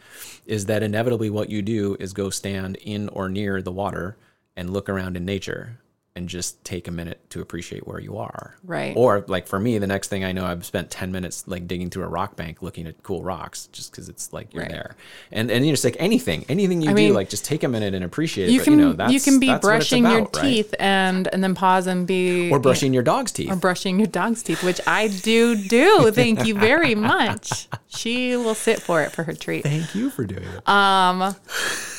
is 0.46 0.66
that 0.66 0.82
inevitably 0.82 1.30
what 1.30 1.48
you 1.50 1.62
do 1.62 1.96
is 1.98 2.12
go 2.12 2.30
stand 2.30 2.76
in 2.76 3.08
or 3.08 3.28
near 3.28 3.62
the 3.62 3.72
water 3.72 4.16
and 4.56 4.70
look 4.70 4.88
around 4.88 5.16
in 5.16 5.24
nature 5.24 5.78
and 6.16 6.28
just 6.28 6.62
take 6.64 6.86
a 6.86 6.92
minute 6.92 7.18
to 7.30 7.40
appreciate 7.40 7.88
where 7.88 7.98
you 7.98 8.16
are. 8.18 8.54
Right. 8.62 8.96
Or 8.96 9.24
like 9.26 9.48
for 9.48 9.58
me, 9.58 9.78
the 9.78 9.86
next 9.88 10.06
thing 10.08 10.22
I 10.24 10.30
know, 10.30 10.44
I've 10.44 10.64
spent 10.64 10.88
10 10.88 11.10
minutes 11.10 11.48
like 11.48 11.66
digging 11.66 11.90
through 11.90 12.04
a 12.04 12.08
rock 12.08 12.36
bank 12.36 12.62
looking 12.62 12.86
at 12.86 13.02
cool 13.02 13.24
rocks 13.24 13.66
just 13.72 13.90
because 13.90 14.08
it's 14.08 14.32
like 14.32 14.54
you're 14.54 14.62
Right. 14.62 14.70
there. 14.70 14.94
And 15.32 15.50
and 15.50 15.66
you 15.66 15.72
just 15.72 15.82
like 15.84 15.96
anything, 15.98 16.44
anything 16.48 16.82
you 16.82 16.90
do, 16.90 16.94
mean, 16.94 17.14
like 17.14 17.30
just 17.30 17.44
take 17.44 17.64
a 17.64 17.68
minute 17.68 17.94
and 17.94 18.04
appreciate 18.04 18.48
it. 18.48 18.52
You 18.52 18.60
but, 18.60 18.64
can 18.64 18.72
you 18.74 18.78
you, 18.78 18.84
know, 18.86 18.92
that's, 18.92 19.24
can 19.24 19.40
be 19.40 19.48
that's 19.48 19.64
what 19.64 19.74
it's 19.76 19.90
brushing 19.90 20.04
your 20.04 20.18
about, 20.20 20.36
right? 20.36 20.42
teeth 20.42 20.74
and 20.78 21.26
and 21.32 21.42
then 21.42 21.56
pause 21.56 21.88
and 21.88 22.06
be 22.06 22.48
Or 22.52 22.60
brushing 22.60 22.94
your 22.94 23.02
dog's 23.02 23.32
teeth. 23.32 23.50
or 23.50 23.56
brushing 23.56 23.98
your 23.98 24.06
dog's 24.06 24.44
teeth, 24.44 24.62
which 24.62 24.80
I 24.86 25.08
do 25.08 25.56
do. 25.56 26.10
Thank 26.14 26.46
you 26.46 26.54
very 26.54 26.94
much. 26.94 27.66
She 27.88 28.36
will 28.36 28.54
sit 28.54 28.80
for 28.80 29.02
it 29.02 29.10
for 29.10 29.24
her 29.24 29.32
treat. 29.32 29.64
Thank 29.64 29.96
you 29.96 30.10
for 30.10 30.24
doing 30.24 30.44
it. 30.44 30.68
Um 30.68 31.34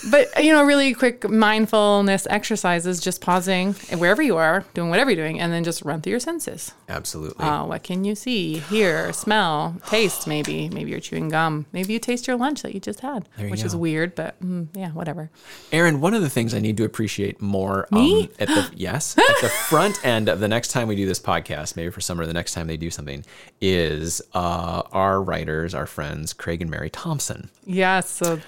But 0.10 0.42
you 0.42 0.54
know, 0.54 0.64
really 0.64 0.94
quick 0.94 1.30
mindfulness 1.30 2.28
exercises, 2.30 3.02
just 3.02 3.20
pausing 3.20 3.76
wherever 4.06 4.22
you 4.22 4.38
are, 4.38 4.64
doing 4.76 4.92
whatever 4.92 5.10
you're 5.10 5.26
doing, 5.26 5.40
and 5.40 5.52
then 5.52 5.64
just 5.64 5.82
run 5.82 6.00
through 6.00 6.12
your 6.12 6.20
senses. 6.20 6.74
Absolutely. 6.88 7.44
Uh, 7.44 7.66
what 7.66 7.82
can 7.82 8.06
you 8.06 8.14
see, 8.14 8.60
hear, 8.60 9.12
smell, 9.12 9.76
taste? 9.88 10.28
Maybe, 10.28 10.70
maybe 10.70 10.92
you're 10.92 11.00
chewing 11.00 11.30
gum. 11.30 11.66
Maybe 11.72 11.94
you 11.94 12.00
taste 12.00 12.28
your 12.28 12.38
lunch 12.38 12.62
that 12.62 12.76
you 12.76 12.80
just 12.80 13.00
had, 13.00 13.28
you 13.40 13.50
which 13.50 13.64
is 13.64 13.76
weird, 13.76 14.14
but 14.14 14.40
mm, 14.42 14.68
yeah, 14.76 14.92
whatever. 14.92 15.32
Aryn, 15.72 16.00
one 16.00 16.14
of 16.14 16.22
the 16.22 16.30
things 16.30 16.54
I 16.54 16.60
need 16.60 16.78
to 16.78 16.84
appreciate 16.84 17.42
more 17.42 17.88
Me? 17.92 18.26
Um, 18.26 18.30
at 18.38 18.48
the 18.48 18.72
yes 18.76 19.18
at 19.18 19.42
the 19.42 19.50
front 19.50 20.06
end 20.06 20.30
of 20.30 20.40
the 20.40 20.48
next 20.48 20.68
time 20.68 20.88
we 20.88 20.96
do 20.96 21.08
this 21.08 21.20
podcast, 21.20 21.76
maybe 21.76 21.90
for 21.90 22.02
summer, 22.02 22.28
the 22.28 22.34
next 22.34 22.54
time 22.54 22.68
they 22.68 22.78
do 22.78 22.92
something, 22.92 23.26
is 23.60 24.22
uh, 24.36 24.84
our 24.92 25.20
writers, 25.22 25.74
our 25.74 25.88
friends, 25.88 26.32
Craig 26.32 26.62
and 26.62 26.70
Mary 26.70 26.92
Thompson. 26.92 27.50
Yeah. 27.66 28.02
So 28.02 28.40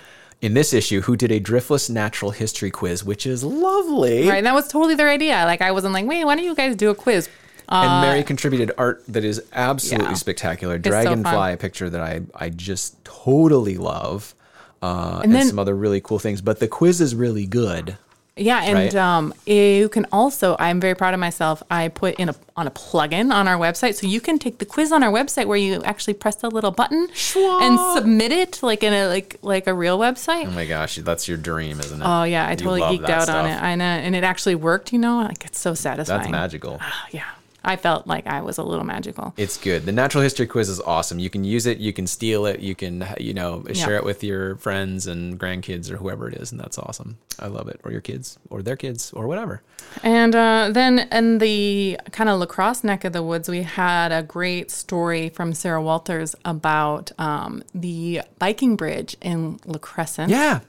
in 0.42 0.54
this 0.54 0.74
issue 0.74 1.02
who 1.02 1.16
did 1.16 1.32
a 1.32 1.40
driftless 1.40 1.90
natural 1.90 2.32
history 2.32 2.70
quiz, 2.70 3.04
which 3.04 3.26
is 3.26 3.44
lovely. 3.44 4.28
Right. 4.28 4.38
And 4.38 4.46
that 4.46 4.54
was 4.54 4.68
totally 4.68 4.96
their 4.96 5.10
idea. 5.10 5.44
Like 5.46 5.62
I 5.62 5.72
wasn't 5.72 5.94
like, 5.94 6.06
wait, 6.06 6.26
why 6.26 6.36
don't 6.36 6.46
you 6.46 6.56
guys 6.56 6.76
do 6.76 6.90
a 6.90 6.96
quiz? 6.96 7.30
and 7.70 8.02
Mary 8.02 8.24
contributed 8.24 8.72
art 8.78 9.04
that 9.08 9.26
is 9.26 9.44
absolutely 9.52 10.10
yeah. 10.10 10.16
spectacular. 10.16 10.78
Dragonfly, 10.78 11.54
a 11.54 11.58
picture 11.58 11.90
that 11.90 12.02
I 12.02 12.22
I 12.34 12.50
just 12.50 13.04
totally 13.04 13.78
love, 13.78 14.34
uh, 14.82 15.22
and, 15.24 15.34
then- 15.34 15.48
some 15.48 15.60
other 15.60 15.76
really 15.76 16.02
cool 16.02 16.20
things. 16.20 16.42
But 16.42 16.60
the 16.60 16.68
quiz 16.68 17.02
is 17.02 17.16
really 17.16 17.46
good. 17.46 17.98
Yeah, 18.38 18.62
and 18.64 18.74
Right. 18.76 18.96
um, 18.96 19.34
you 19.46 19.90
can 19.90 20.06
also. 20.12 20.56
I'm 20.60 20.80
very 20.80 20.96
proud 20.96 21.14
of 21.14 21.20
myself. 21.20 21.64
I 21.72 21.88
put 21.90 22.16
in 22.16 22.30
a 22.30 22.36
on 22.56 22.66
a 22.68 22.72
plugin 22.72 23.32
on 23.32 23.48
our 23.48 23.58
website, 23.58 23.96
so 23.96 24.08
you 24.08 24.20
can 24.20 24.40
take 24.40 24.58
the 24.58 24.66
quiz 24.66 24.92
on 24.92 25.04
our 25.04 25.12
website 25.12 25.46
where 25.46 25.58
you 25.58 25.84
actually 25.84 26.14
press 26.16 26.36
the 26.36 26.50
little 26.50 26.72
button 26.72 27.08
and 27.36 27.80
submit 27.96 28.32
it 28.32 28.62
like 28.64 28.84
in 28.84 28.94
a 28.94 29.08
like 29.08 29.38
like 29.42 29.68
a 29.68 29.74
real 29.74 29.98
website. 30.00 30.48
Oh 30.48 30.52
my 30.52 30.66
gosh, 30.66 30.96
that's 30.98 31.28
your 31.28 31.38
dream, 31.38 31.80
isn't 31.80 32.02
it? 32.02 32.06
Oh 32.06 32.24
yeah, 32.24 32.48
I 32.48 32.56
totally 32.56 32.82
geeked 32.82 33.10
out 33.10 33.30
on 33.30 33.46
it. 33.46 33.62
I 33.62 33.76
know, 33.76 33.86
and 33.86 34.16
it 34.16 34.24
actually 34.24 34.56
worked. 34.56 34.92
You 34.94 35.00
know, 35.00 35.18
like 35.18 35.46
it's 35.46 35.60
so 35.60 35.74
satisfying. 35.74 36.20
That's 36.22 36.32
magical. 36.32 36.80
Yeah, 37.12 37.24
I 37.64 37.76
felt 37.76 38.08
like 38.08 38.28
I 38.28 38.42
was 38.42 38.58
a 38.58 38.64
little 38.64 38.86
magical. 38.86 39.34
It's 39.36 39.58
good. 39.58 39.86
The 39.86 39.92
natural 39.92 40.24
history 40.24 40.48
quiz 40.48 40.70
is 40.70 40.80
awesome. 40.82 41.20
You 41.20 41.30
can 41.30 41.44
use 41.44 41.66
it, 41.66 41.80
you 41.80 41.92
can 41.92 42.08
steal 42.08 42.46
it, 42.46 42.60
you 42.62 42.76
can, 42.76 43.06
you 43.20 43.34
know, 43.34 43.64
share 43.74 43.92
Yeah. 43.92 43.98
it 43.98 44.06
with 44.06 44.24
your 44.24 44.56
friends 44.58 45.06
and 45.08 45.38
grandkids 45.40 45.92
or 45.92 45.98
whoever 45.98 46.30
it 46.30 46.36
is, 46.36 46.52
and 46.52 46.60
that's 46.62 46.78
awesome. 46.78 47.18
I 47.40 47.48
love 47.48 47.68
it. 47.68 47.80
Or 47.84 47.92
your 47.92 48.02
kids, 48.02 48.38
or 48.50 48.62
their 48.62 48.76
kids, 48.78 49.12
or 49.12 49.28
whatever. 49.28 49.62
And 50.04 50.36
uh, 50.36 50.70
then 50.72 51.08
in 51.12 51.40
the 51.40 52.00
kind 52.12 52.30
of 52.30 52.40
La 52.40 52.46
Crosse 52.46 52.84
neck 52.84 53.04
of 53.04 53.14
the 53.14 53.24
woods, 53.24 53.50
we 53.50 53.64
had 53.64 54.12
a 54.12 54.24
great 54.24 54.72
story 54.72 55.30
from 55.30 55.54
Sarah 55.54 55.82
Walters 55.82 56.36
about 56.46 57.12
um, 57.20 57.64
the 57.76 58.22
biking 58.40 58.76
bridge 58.76 59.18
in 59.22 59.60
La 59.66 59.78
Crescent. 59.80 60.30
Yeah. 60.30 60.62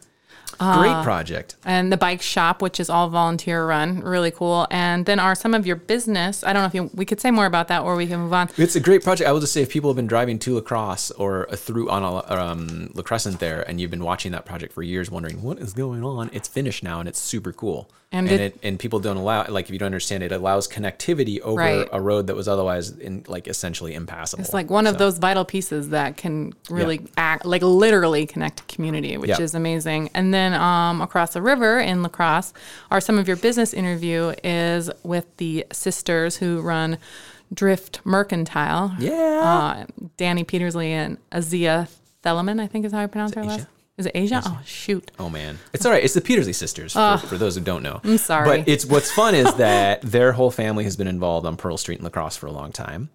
Uh, 0.60 0.80
Great 0.80 1.04
project. 1.04 1.56
And 1.64 1.92
the 1.92 1.96
bike 1.96 2.20
shop, 2.22 2.60
which 2.62 2.80
is 2.80 2.90
all 2.90 3.08
volunteer 3.08 3.66
run, 3.66 4.00
really 4.00 4.30
cool. 4.30 4.66
And 4.70 5.06
then 5.06 5.18
are 5.18 5.34
some 5.34 5.54
of 5.54 5.66
your 5.66 5.76
business. 5.76 6.42
I 6.44 6.52
don't 6.52 6.62
know 6.62 6.66
if 6.66 6.74
you, 6.74 6.90
we 6.94 7.04
could 7.04 7.20
say 7.20 7.30
more 7.30 7.46
about 7.46 7.68
that, 7.68 7.82
or 7.82 7.96
we 7.96 8.06
can 8.06 8.20
move 8.20 8.32
on. 8.32 8.48
It's 8.56 8.74
a 8.76 8.80
great 8.80 9.04
project. 9.04 9.28
I 9.28 9.32
will 9.32 9.40
just 9.40 9.52
say, 9.52 9.62
if 9.62 9.68
people 9.70 9.90
have 9.90 9.96
been 9.96 10.06
driving 10.08 10.38
to 10.40 10.54
La 10.56 10.60
Crosse 10.60 11.10
or 11.12 11.48
uh, 11.50 11.56
through 11.56 11.90
on 11.90 12.02
a, 12.02 12.34
um, 12.34 12.90
La 12.94 13.02
Crescent 13.02 13.38
there, 13.40 13.62
and 13.68 13.80
you've 13.80 13.90
been 13.90 14.04
watching 14.04 14.32
that 14.32 14.44
project 14.44 14.72
for 14.72 14.82
years, 14.82 15.10
wondering 15.10 15.42
what 15.42 15.58
is 15.58 15.72
going 15.72 16.02
on, 16.04 16.30
it's 16.32 16.48
finished 16.48 16.82
now, 16.82 17.00
and 17.00 17.08
it's 17.08 17.18
super 17.20 17.52
cool. 17.52 17.88
And 18.10 18.26
And, 18.26 18.40
it- 18.40 18.54
it, 18.54 18.58
and 18.62 18.78
people 18.78 19.00
don't 19.00 19.18
allow 19.18 19.44
like 19.48 19.66
if 19.66 19.70
you 19.70 19.78
don't 19.78 19.86
understand 19.86 20.22
it, 20.22 20.32
allows 20.32 20.66
connectivity 20.66 21.40
over 21.40 21.58
Right. 21.60 21.86
a 21.92 22.00
road 22.00 22.28
that 22.28 22.34
was 22.36 22.48
otherwise 22.48 22.90
in 22.90 23.22
like 23.28 23.46
essentially 23.46 23.92
impassable. 23.94 24.42
It's 24.42 24.54
like 24.54 24.70
one 24.70 24.86
of 24.86 24.96
those 24.96 25.18
vital 25.18 25.44
pieces 25.44 25.90
that 25.90 26.16
can 26.16 26.54
really 26.70 27.02
act, 27.18 27.44
like 27.44 27.60
literally 27.60 28.24
connect 28.24 28.66
community, 28.66 29.18
which 29.18 29.28
Yeah. 29.28 29.42
is 29.42 29.54
amazing. 29.54 30.08
And 30.14 30.32
then 30.32 30.47
um, 30.54 31.00
across 31.00 31.32
the 31.34 31.42
river 31.42 31.78
in 31.78 32.02
La 32.02 32.08
Crosse, 32.08 32.52
are 32.90 33.00
some 33.00 33.18
of 33.18 33.26
your 33.26 33.36
business 33.36 33.72
interview 33.74 34.32
is 34.44 34.90
with 35.02 35.36
the 35.38 35.66
sisters 35.72 36.36
who 36.36 36.60
run 36.60 36.98
Drift 37.52 38.00
Mercantile. 38.04 38.94
Yeah. 38.98 39.12
Uh, 39.12 39.86
Danny 40.16 40.44
Petersley 40.44 40.92
and 40.92 41.18
Azia 41.32 41.88
Theleman, 42.22 42.60
I 42.60 42.66
think 42.66 42.84
is 42.84 42.92
how 42.92 43.00
I 43.00 43.06
pronounce 43.06 43.34
her 43.34 43.44
last. 43.44 43.66
Is 43.96 44.06
it 44.06 44.12
Asia? 44.14 44.42
Oh 44.44 44.60
shoot. 44.64 45.10
Oh 45.18 45.28
man, 45.28 45.58
it's 45.72 45.84
all 45.84 45.90
right. 45.90 46.04
It's 46.04 46.14
the 46.14 46.20
Petersley 46.20 46.52
sisters 46.52 46.92
for, 46.92 47.18
for 47.18 47.36
those 47.36 47.56
who 47.56 47.60
don't 47.62 47.82
know. 47.82 48.00
I'm 48.04 48.16
sorry. 48.18 48.58
but 48.58 48.68
it's 48.68 48.86
what's 48.86 49.10
fun 49.10 49.34
is 49.34 49.52
that 49.56 50.02
their 50.02 50.30
whole 50.32 50.52
family 50.52 50.84
has 50.84 50.96
been 50.96 51.08
involved 51.08 51.44
on 51.46 51.56
Pearl 51.56 51.76
Street 51.76 51.98
in 51.98 52.04
La 52.04 52.10
Crosse 52.10 52.36
for 52.36 52.46
a 52.46 52.52
long 52.52 52.70
time, 52.70 53.08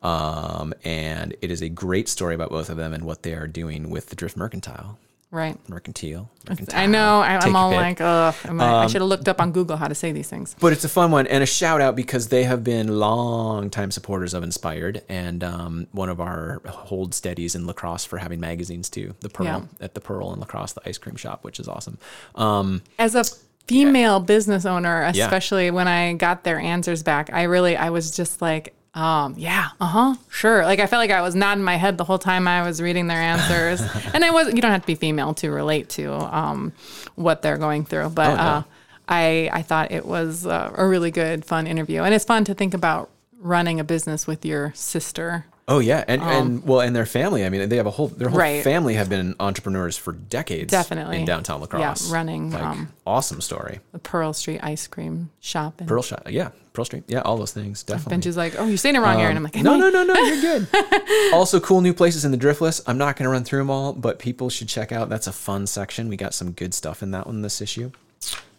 um, 0.00 0.72
and 0.84 1.34
it 1.42 1.50
is 1.50 1.60
a 1.60 1.68
great 1.68 2.08
story 2.08 2.36
about 2.36 2.50
both 2.50 2.68
of 2.70 2.76
them 2.76 2.92
and 2.92 3.02
what 3.04 3.24
they 3.24 3.34
are 3.34 3.48
doing 3.48 3.90
with 3.90 4.10
the 4.10 4.16
Drift 4.16 4.36
Mercantile, 4.36 4.96
Right. 5.30 5.58
mercantile. 5.68 6.30
mercantile. 6.48 6.80
I 6.80 6.86
know. 6.86 7.20
I, 7.20 7.36
I'm 7.36 7.54
all. 7.54 7.68
Um, 7.70 7.76
like, 7.76 8.00
ugh. 8.00 8.34
am 8.44 8.60
I, 8.62 8.84
I 8.84 8.86
should 8.86 9.02
have 9.02 9.08
looked 9.10 9.28
up 9.28 9.40
on 9.42 9.52
Google 9.52 9.76
how 9.76 9.86
to 9.86 9.94
say 9.94 10.10
these 10.10 10.28
things. 10.30 10.56
But 10.58 10.72
it's 10.72 10.84
a 10.84 10.88
fun 10.88 11.10
one 11.10 11.26
and 11.26 11.42
a 11.42 11.46
shout 11.46 11.82
out 11.82 11.94
because 11.96 12.28
they 12.28 12.44
have 12.44 12.64
been 12.64 12.98
long 12.98 13.68
time 13.68 13.90
supporters 13.90 14.32
of 14.32 14.42
Inspired 14.42 15.02
and 15.08 15.44
um, 15.44 15.86
one 15.92 16.08
of 16.08 16.18
our 16.20 16.62
hold 16.66 17.12
steadies 17.12 17.54
in 17.54 17.66
La 17.66 17.74
Crosse 17.74 18.06
for 18.06 18.16
having 18.16 18.40
magazines 18.40 18.88
too. 18.88 19.14
The 19.20 19.28
Pearl 19.28 19.46
Yeah. 19.46 19.62
at 19.80 19.94
the 19.94 20.00
Pearl 20.00 20.32
in 20.32 20.40
La 20.40 20.46
Crosse, 20.46 20.72
the 20.72 20.88
ice 20.88 20.96
cream 20.96 21.16
shop, 21.16 21.44
which 21.44 21.60
is 21.60 21.68
awesome. 21.68 21.98
Um, 22.34 22.82
as 22.98 23.14
a 23.14 23.24
female 23.66 24.18
business 24.20 24.64
owner 24.64 25.02
Yeah. 25.12 25.26
especially 25.26 25.70
when 25.70 25.86
i 25.88 26.14
got 26.14 26.42
their 26.42 26.58
answers 26.58 27.02
back 27.02 27.28
i 27.34 27.42
really 27.42 27.76
i 27.76 27.90
was 27.90 28.16
just 28.16 28.40
like 28.40 28.74
um 28.94 29.34
yeah. 29.36 29.68
Uh-huh. 29.80 30.14
Sure. 30.30 30.64
Like 30.64 30.80
i 30.80 30.86
felt 30.86 31.00
like 31.00 31.10
i 31.10 31.20
was 31.22 31.34
nodding 31.34 31.62
my 31.64 31.76
head 31.76 31.98
the 31.98 32.04
whole 32.04 32.18
time 32.18 32.48
i 32.48 32.62
was 32.62 32.80
reading 32.80 33.06
their 33.06 33.20
answers. 33.20 33.80
And 34.14 34.24
i 34.24 34.30
was 34.30 34.52
you 34.54 34.60
don't 34.62 34.70
have 34.72 34.80
to 34.82 34.86
be 34.86 34.94
female 34.94 35.34
to 35.34 35.50
relate 35.50 35.88
to 35.90 36.12
um 36.14 36.72
what 37.14 37.42
they're 37.42 37.58
going 37.58 37.84
through 37.84 38.10
but 38.10 38.30
Oh, 38.30 38.34
no. 38.34 38.40
uh 38.40 38.62
i 39.08 39.50
i 39.52 39.62
thought 39.62 39.90
it 39.92 40.04
was 40.06 40.46
uh, 40.46 40.72
a 40.76 40.86
really 40.86 41.10
good 41.10 41.44
fun 41.44 41.66
interview. 41.66 42.02
And 42.02 42.14
it's 42.14 42.24
fun 42.24 42.44
to 42.46 42.54
think 42.54 42.74
about 42.74 43.10
running 43.40 43.78
a 43.78 43.84
business 43.84 44.26
with 44.26 44.44
your 44.44 44.72
sister 44.74 45.44
Oh 45.70 45.80
yeah, 45.80 46.02
and 46.08 46.22
and 46.22 46.64
well, 46.64 46.80
and 46.80 46.96
their 46.96 47.04
family. 47.04 47.44
I 47.44 47.50
mean, 47.50 47.68
they 47.68 47.76
have 47.76 47.86
a 47.86 47.90
whole 47.90 48.08
their 48.08 48.28
whole 48.30 48.36
Um, 48.38 48.40
Right. 48.40 48.64
family 48.64 48.94
have 48.94 49.10
been 49.10 49.34
entrepreneurs 49.38 49.98
for 49.98 50.12
decades. 50.12 50.70
Definitely. 50.70 51.18
in 51.20 51.26
downtown 51.26 51.60
La 51.60 51.66
Crosse. 51.66 52.10
running, 52.10 52.50
Like, 52.50 52.62
um, 52.62 52.88
awesome 53.06 53.40
story. 53.42 53.80
the 53.92 53.98
pearl 53.98 54.32
street 54.32 54.60
ice 54.62 54.86
cream 54.86 55.28
shop 55.40 55.74
and 55.80 55.86
Pearl 55.88 56.02
shop, 56.02 56.22
yeah, 56.30 56.50
Pearl 56.72 56.86
Street, 56.86 57.04
yeah, 57.06 57.20
all 57.20 57.36
those 57.36 57.52
things 57.52 57.82
definitely. 57.82 58.16
benji's 58.30 58.36
like 58.38 58.54
oh 58.58 58.64
you're 58.66 58.78
saying 58.78 58.96
it 58.96 59.00
wrong 59.00 59.18
aryn 59.18 59.36
i'm 59.36 59.42
like 59.42 59.56
Um, 59.56 59.62
no, 59.62 59.74
I?" 59.74 59.78
no, 59.78 59.90
no, 59.90 60.04
no, 60.04 60.14
you're 60.14 60.40
good. 60.40 60.68
also, 61.34 61.60
cool 61.60 61.82
new 61.82 61.92
places 61.92 62.24
in 62.24 62.30
the 62.30 62.38
Driftless. 62.38 62.80
I'm 62.86 62.96
not 62.96 63.16
going 63.16 63.24
to 63.24 63.30
run 63.30 63.44
through 63.44 63.58
them 63.60 63.70
all, 63.70 63.92
but 63.92 64.18
people 64.18 64.48
should 64.48 64.68
check 64.68 64.90
out. 64.90 65.08
That's 65.10 65.26
a 65.26 65.32
fun 65.32 65.66
section. 65.66 66.08
We 66.08 66.16
got 66.16 66.32
some 66.32 66.52
good 66.52 66.72
stuff 66.72 67.02
in 67.02 67.10
that 67.10 67.26
one 67.26 67.42
this 67.42 67.60
issue. 67.60 67.90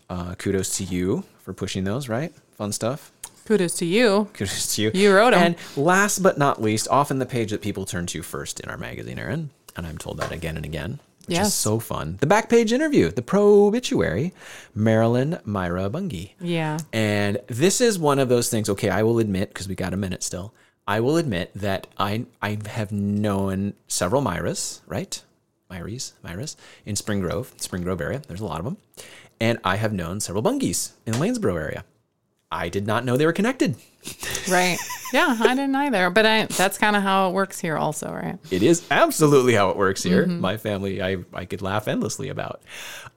Uh, 0.10 0.36
kudos 0.36 0.78
to 0.78 0.84
you 0.84 1.24
for 1.44 1.54
pushing 1.54 1.84
those, 1.86 2.08
right? 2.10 2.34
Fun 2.58 2.72
stuff. 2.72 3.12
Kudos 3.50 3.74
to 3.78 3.86
you 3.86 4.28
Kudos 4.36 4.76
to 4.76 4.84
you. 4.84 4.92
You 4.94 5.12
wrote 5.12 5.34
'em. 5.34 5.42
And 5.42 5.56
last 5.76 6.22
but 6.22 6.38
not 6.38 6.62
least, 6.62 6.88
often 6.92 7.18
the 7.18 7.26
page 7.26 7.50
that 7.50 7.62
people 7.64 7.84
turn 7.84 8.06
to 8.06 8.22
first 8.22 8.60
in 8.60 8.70
our 8.70 8.78
magazine, 8.78 9.18
Aryn, 9.18 9.48
and 9.76 9.88
I'm 9.88 9.98
told 9.98 10.18
that 10.20 10.32
again 10.32 10.56
and 10.56 10.64
again, 10.66 11.00
which 11.26 11.38
Yes. 11.38 11.48
is 11.48 11.54
so 11.56 11.80
fun. 11.80 12.18
The 12.22 12.28
back 12.28 12.48
page 12.48 12.72
interview, 12.72 13.10
the 13.10 13.24
pro 13.24 13.66
obituary, 13.66 14.34
Marilyn 14.76 15.40
Myra 15.46 15.90
Bungie. 15.90 16.34
yeah 16.40 16.78
And 16.94 17.40
this 17.48 17.82
is 17.82 17.98
one 17.98 18.20
of 18.20 18.30
those 18.30 18.50
things. 18.50 18.70
Okay, 18.70 18.92
I 18.92 19.02
will 19.02 19.18
admit 19.18 19.50
because 19.50 19.68
we 19.68 19.74
got 19.74 19.96
a 19.96 19.98
minute 19.98 20.22
still. 20.22 20.54
I 20.88 21.00
will 21.00 21.18
admit 21.18 21.50
that 21.56 21.88
I 21.98 22.26
I 22.44 22.60
have 22.68 22.92
known 22.92 23.74
several 23.88 24.22
Myras, 24.22 24.82
right? 24.86 25.20
Myries, 25.72 26.14
Myras 26.24 26.56
in 26.86 26.96
Spring 26.96 27.20
Grove, 27.20 27.52
Spring 27.58 27.82
Grove 27.82 28.00
area. 28.00 28.22
There's 28.28 28.42
a 28.42 28.46
lot 28.46 28.60
of 28.60 28.66
them, 28.66 28.78
and 29.42 29.58
I 29.64 29.78
have 29.78 29.92
known 29.92 30.20
several 30.20 30.44
Bungies 30.44 30.92
in 31.08 31.14
the 31.14 31.18
Lanesboro 31.20 31.56
area. 31.56 31.84
I 32.52 32.70
did 32.70 32.88
not 32.88 33.06
know 33.06 33.18
they 33.18 33.26
were 33.26 33.34
connected. 33.34 33.76
Right. 34.50 34.80
Yeah, 35.14 35.38
I 35.40 35.50
didn't 35.50 35.76
either. 35.76 36.10
But 36.10 36.26
I 36.26 36.46
that's 36.46 36.78
kind 36.78 36.96
of 36.96 37.04
how 37.04 37.30
it 37.30 37.34
works 37.34 37.60
here 37.60 37.78
also, 37.78 38.12
right? 38.12 38.40
It 38.50 38.64
is 38.64 38.84
absolutely 38.90 39.54
how 39.54 39.70
it 39.70 39.78
works 39.78 40.02
here. 40.02 40.24
Mm-hmm. 40.24 40.40
My 40.40 40.58
family, 40.58 41.04
I, 41.04 41.18
I 41.34 41.46
could 41.46 41.62
laugh 41.62 41.88
endlessly 41.88 42.30
about. 42.30 42.62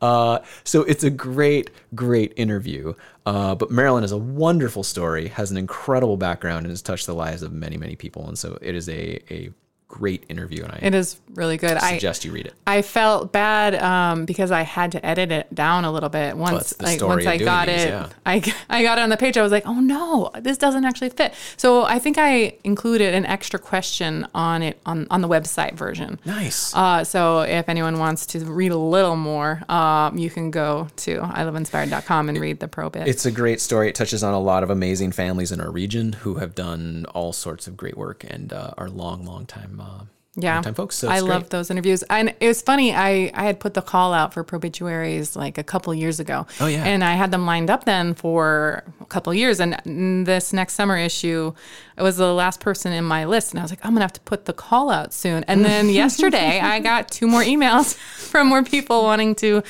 Uh, 0.02 0.40
so 0.64 0.82
it's 0.82 1.04
a 1.04 1.10
great, 1.10 1.70
great 1.94 2.34
interview. 2.36 2.92
Uh, 3.24 3.54
but 3.54 3.70
Marilyn 3.70 4.04
is 4.04 4.12
a 4.12 4.18
wonderful 4.18 4.82
story, 4.82 5.28
has 5.28 5.50
an 5.50 5.56
incredible 5.56 6.16
background, 6.18 6.66
and 6.66 6.70
has 6.70 6.82
touched 6.82 7.06
the 7.06 7.14
lives 7.14 7.42
of 7.42 7.52
many, 7.52 7.78
many 7.78 7.96
people. 7.96 8.28
And 8.28 8.38
so 8.38 8.58
it 8.60 8.74
is 8.74 8.88
a, 8.88 9.20
a 9.32 9.50
great 9.92 10.24
interview, 10.30 10.64
and 10.64 10.72
I 10.72 10.78
It 10.80 10.94
is 10.94 11.20
really 11.34 11.58
good. 11.58 11.76
I 11.76 11.92
suggest 11.92 12.24
you 12.24 12.32
read 12.32 12.46
it. 12.46 12.54
I 12.66 12.80
felt 12.80 13.30
bad 13.30 13.74
um, 13.74 14.24
because 14.24 14.50
I 14.50 14.62
had 14.62 14.92
to 14.92 15.06
edit 15.06 15.30
it 15.30 15.54
down 15.54 15.84
a 15.84 15.92
little 15.92 16.08
bit 16.08 16.34
once. 16.34 16.80
like 16.80 17.02
once 17.02 17.26
I 17.26 17.36
got 17.36 17.66
these, 17.66 17.82
it, 17.82 17.88
yeah. 17.88 18.08
I 18.24 18.42
I 18.70 18.82
got 18.82 18.98
it 18.98 19.02
on 19.02 19.10
the 19.10 19.18
page. 19.18 19.36
I 19.36 19.42
was 19.42 19.52
like, 19.52 19.66
oh 19.66 19.80
no, 19.80 20.30
this 20.40 20.56
doesn't 20.56 20.84
actually 20.86 21.10
fit. 21.10 21.34
So 21.58 21.84
I 21.84 21.98
think 21.98 22.16
I 22.18 22.56
included 22.64 23.14
an 23.14 23.26
extra 23.26 23.58
question 23.58 24.26
on 24.34 24.62
it 24.62 24.80
on 24.86 25.06
on 25.10 25.20
the 25.20 25.28
website 25.28 25.74
version. 25.74 26.18
Nice. 26.24 26.74
Uh, 26.74 27.04
so 27.04 27.40
if 27.42 27.68
anyone 27.68 27.98
wants 27.98 28.24
to 28.26 28.40
read 28.40 28.72
a 28.72 28.78
little 28.78 29.16
more, 29.16 29.62
um, 29.68 30.16
you 30.16 30.30
can 30.30 30.50
go 30.50 30.88
to 30.96 31.18
iloveinspired.com 31.18 32.30
and 32.30 32.40
read 32.40 32.60
the 32.60 32.68
pro 32.68 32.88
bit. 32.88 33.06
It's 33.06 33.26
a 33.26 33.30
great 33.30 33.60
story. 33.60 33.90
It 33.90 33.94
touches 33.94 34.24
on 34.24 34.32
a 34.32 34.40
lot 34.40 34.62
of 34.62 34.70
amazing 34.70 35.12
families 35.12 35.52
in 35.52 35.60
our 35.60 35.70
region 35.70 36.14
who 36.14 36.36
have 36.36 36.54
done 36.54 37.04
all 37.14 37.34
sorts 37.34 37.66
of 37.66 37.76
great 37.76 37.98
work 37.98 38.24
and 38.26 38.54
uh, 38.54 38.72
are 38.78 38.88
long, 38.88 39.26
long 39.26 39.44
time, 39.44 39.76
uh, 39.82 40.04
yeah, 40.34 40.62
folks. 40.62 40.96
So 40.96 41.08
I 41.08 41.18
love 41.18 41.50
those 41.50 41.70
interviews. 41.70 42.02
And 42.04 42.34
it 42.40 42.48
was 42.48 42.62
funny. 42.62 42.94
I, 42.94 43.30
I 43.34 43.44
had 43.44 43.60
put 43.60 43.74
the 43.74 43.82
call 43.82 44.14
out 44.14 44.32
for 44.32 44.42
probituaries 44.42 45.36
like 45.36 45.58
a 45.58 45.62
couple 45.62 45.94
years 45.94 46.20
ago. 46.20 46.46
Oh, 46.58 46.68
yeah. 46.68 46.84
And 46.84 47.04
I 47.04 47.12
had 47.14 47.30
them 47.30 47.44
lined 47.44 47.68
up 47.68 47.84
then 47.84 48.14
for 48.14 48.82
a 49.02 49.04
couple 49.04 49.34
years. 49.34 49.60
And 49.60 50.26
this 50.26 50.54
next 50.54 50.72
summer 50.72 50.96
issue, 50.96 51.52
it 51.98 52.02
was 52.02 52.16
the 52.16 52.32
last 52.32 52.60
person 52.60 52.92
in 52.92 53.04
my 53.04 53.26
list. 53.26 53.52
And 53.52 53.60
I 53.60 53.62
was 53.62 53.70
like, 53.70 53.84
I'm 53.84 53.92
gonna 53.92 54.04
have 54.04 54.14
to 54.14 54.22
put 54.22 54.46
the 54.46 54.54
call 54.54 54.88
out 54.88 55.12
soon. 55.12 55.44
And 55.44 55.66
then 55.66 55.88
yesterday, 55.90 56.60
I 56.60 56.80
got 56.80 57.10
two 57.10 57.26
more 57.26 57.42
emails 57.42 57.94
from 58.16 58.46
more 58.46 58.62
people 58.62 59.02
wanting 59.02 59.34
to 59.36 59.62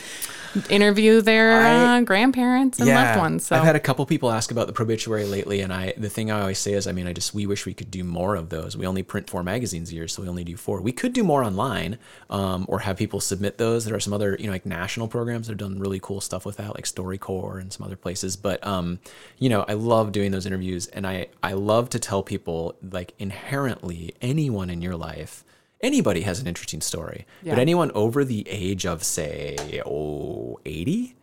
interview 0.68 1.20
their 1.20 1.52
I- 1.52 1.98
uh, 1.98 2.00
grandparents 2.02 2.78
and 2.78 2.88
loved 2.88 3.18
ones. 3.18 3.46
So 3.46 3.56
I've 3.56 3.64
had 3.64 3.76
a 3.76 3.80
couple 3.80 4.04
people 4.06 4.30
ask 4.30 4.50
about 4.50 4.66
the 4.66 4.72
probituary 4.72 5.24
lately, 5.24 5.60
and 5.60 5.72
I 5.72 5.94
the 5.96 6.08
thing 6.08 6.30
I 6.30 6.40
always 6.40 6.58
say 6.58 6.72
is, 6.72 6.86
I 6.86 6.92
mean, 6.92 7.06
I 7.06 7.12
just 7.12 7.34
we 7.34 7.46
wish 7.46 7.66
we 7.66 7.74
could 7.74 7.90
do 7.90 8.04
more 8.04 8.36
of 8.36 8.48
those. 8.48 8.76
We 8.76 8.86
only 8.86 9.02
print 9.02 9.28
four 9.28 9.42
magazines 9.42 9.90
a 9.90 9.94
year, 9.94 10.08
so 10.08 10.22
we 10.22 10.28
only 10.28 10.44
do 10.44 10.56
four. 10.56 10.80
We 10.80 10.92
could 10.92 11.12
do 11.12 11.24
more 11.24 11.42
online, 11.44 11.98
um, 12.30 12.66
or 12.68 12.80
have 12.80 12.96
people 12.96 13.20
submit 13.20 13.58
those. 13.58 13.84
There 13.84 13.94
are 13.94 14.00
some 14.00 14.12
other, 14.12 14.36
you 14.38 14.46
know, 14.46 14.52
like 14.52 14.66
national 14.66 15.08
programs 15.08 15.46
that 15.46 15.52
have 15.52 15.58
done 15.58 15.78
really 15.78 16.00
cool 16.00 16.20
stuff 16.20 16.44
with 16.44 16.56
that, 16.56 16.74
like 16.74 16.84
StoryCorps 16.84 17.60
and 17.60 17.72
some 17.72 17.86
other 17.86 17.96
places. 17.96 18.36
But 18.36 18.64
um, 18.66 18.98
you 19.38 19.48
know, 19.48 19.64
I 19.68 19.74
love 19.74 20.12
doing 20.12 20.30
those 20.30 20.46
interviews, 20.46 20.86
and 20.88 21.06
I 21.06 21.26
I 21.42 21.52
love 21.52 21.90
to 21.90 21.98
tell 21.98 22.22
people 22.22 22.76
like 22.90 23.14
inherently 23.18 24.14
anyone 24.20 24.70
in 24.70 24.82
your 24.82 24.96
life. 24.96 25.44
Anybody 25.82 26.22
has 26.22 26.40
an 26.40 26.46
interesting 26.46 26.80
story, 26.80 27.26
Yeah. 27.42 27.52
but 27.54 27.58
anyone 27.60 27.90
over 27.92 28.24
the 28.24 28.46
age 28.48 28.86
of 28.86 29.02
say, 29.02 29.82
oh, 29.84 30.60
80, 30.64 31.16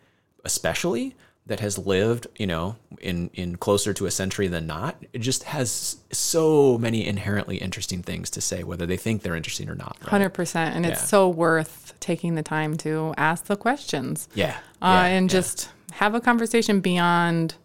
especially 0.44 1.16
that 1.46 1.62
has 1.62 1.78
lived, 1.80 2.28
you 2.38 2.46
know, 2.46 2.76
in 3.02 3.30
in 3.34 3.56
closer 3.56 3.92
to 3.94 4.06
a 4.06 4.12
century 4.12 4.48
than 4.48 4.68
not, 4.68 4.96
it 5.14 5.20
just 5.20 5.44
has 5.46 5.98
so 6.12 6.78
many 6.78 7.06
inherently 7.08 7.58
interesting 7.58 8.04
things 8.04 8.30
to 8.32 8.42
say, 8.42 8.64
whether 8.64 8.86
they 8.86 8.98
think 8.98 9.24
they're 9.24 9.36
interesting 9.36 9.68
or 9.70 9.76
not. 9.76 9.98
right? 10.02 10.10
Hundred 10.10 10.30
percent, 10.30 10.76
and 10.76 10.86
it's 10.86 11.08
so 11.10 11.28
worth 11.28 11.94
taking 12.00 12.36
the 12.36 12.44
time 12.44 12.78
to 12.78 13.14
ask 13.18 13.46
the 13.46 13.56
questions. 13.56 14.28
Yeah, 14.36 14.58
uh, 14.82 14.88
yeah, 14.88 15.06
and 15.06 15.32
yeah. 15.32 15.40
just 15.40 15.70
have 15.94 16.14
a 16.14 16.22
conversation 16.22 16.82
beyond 16.82 17.56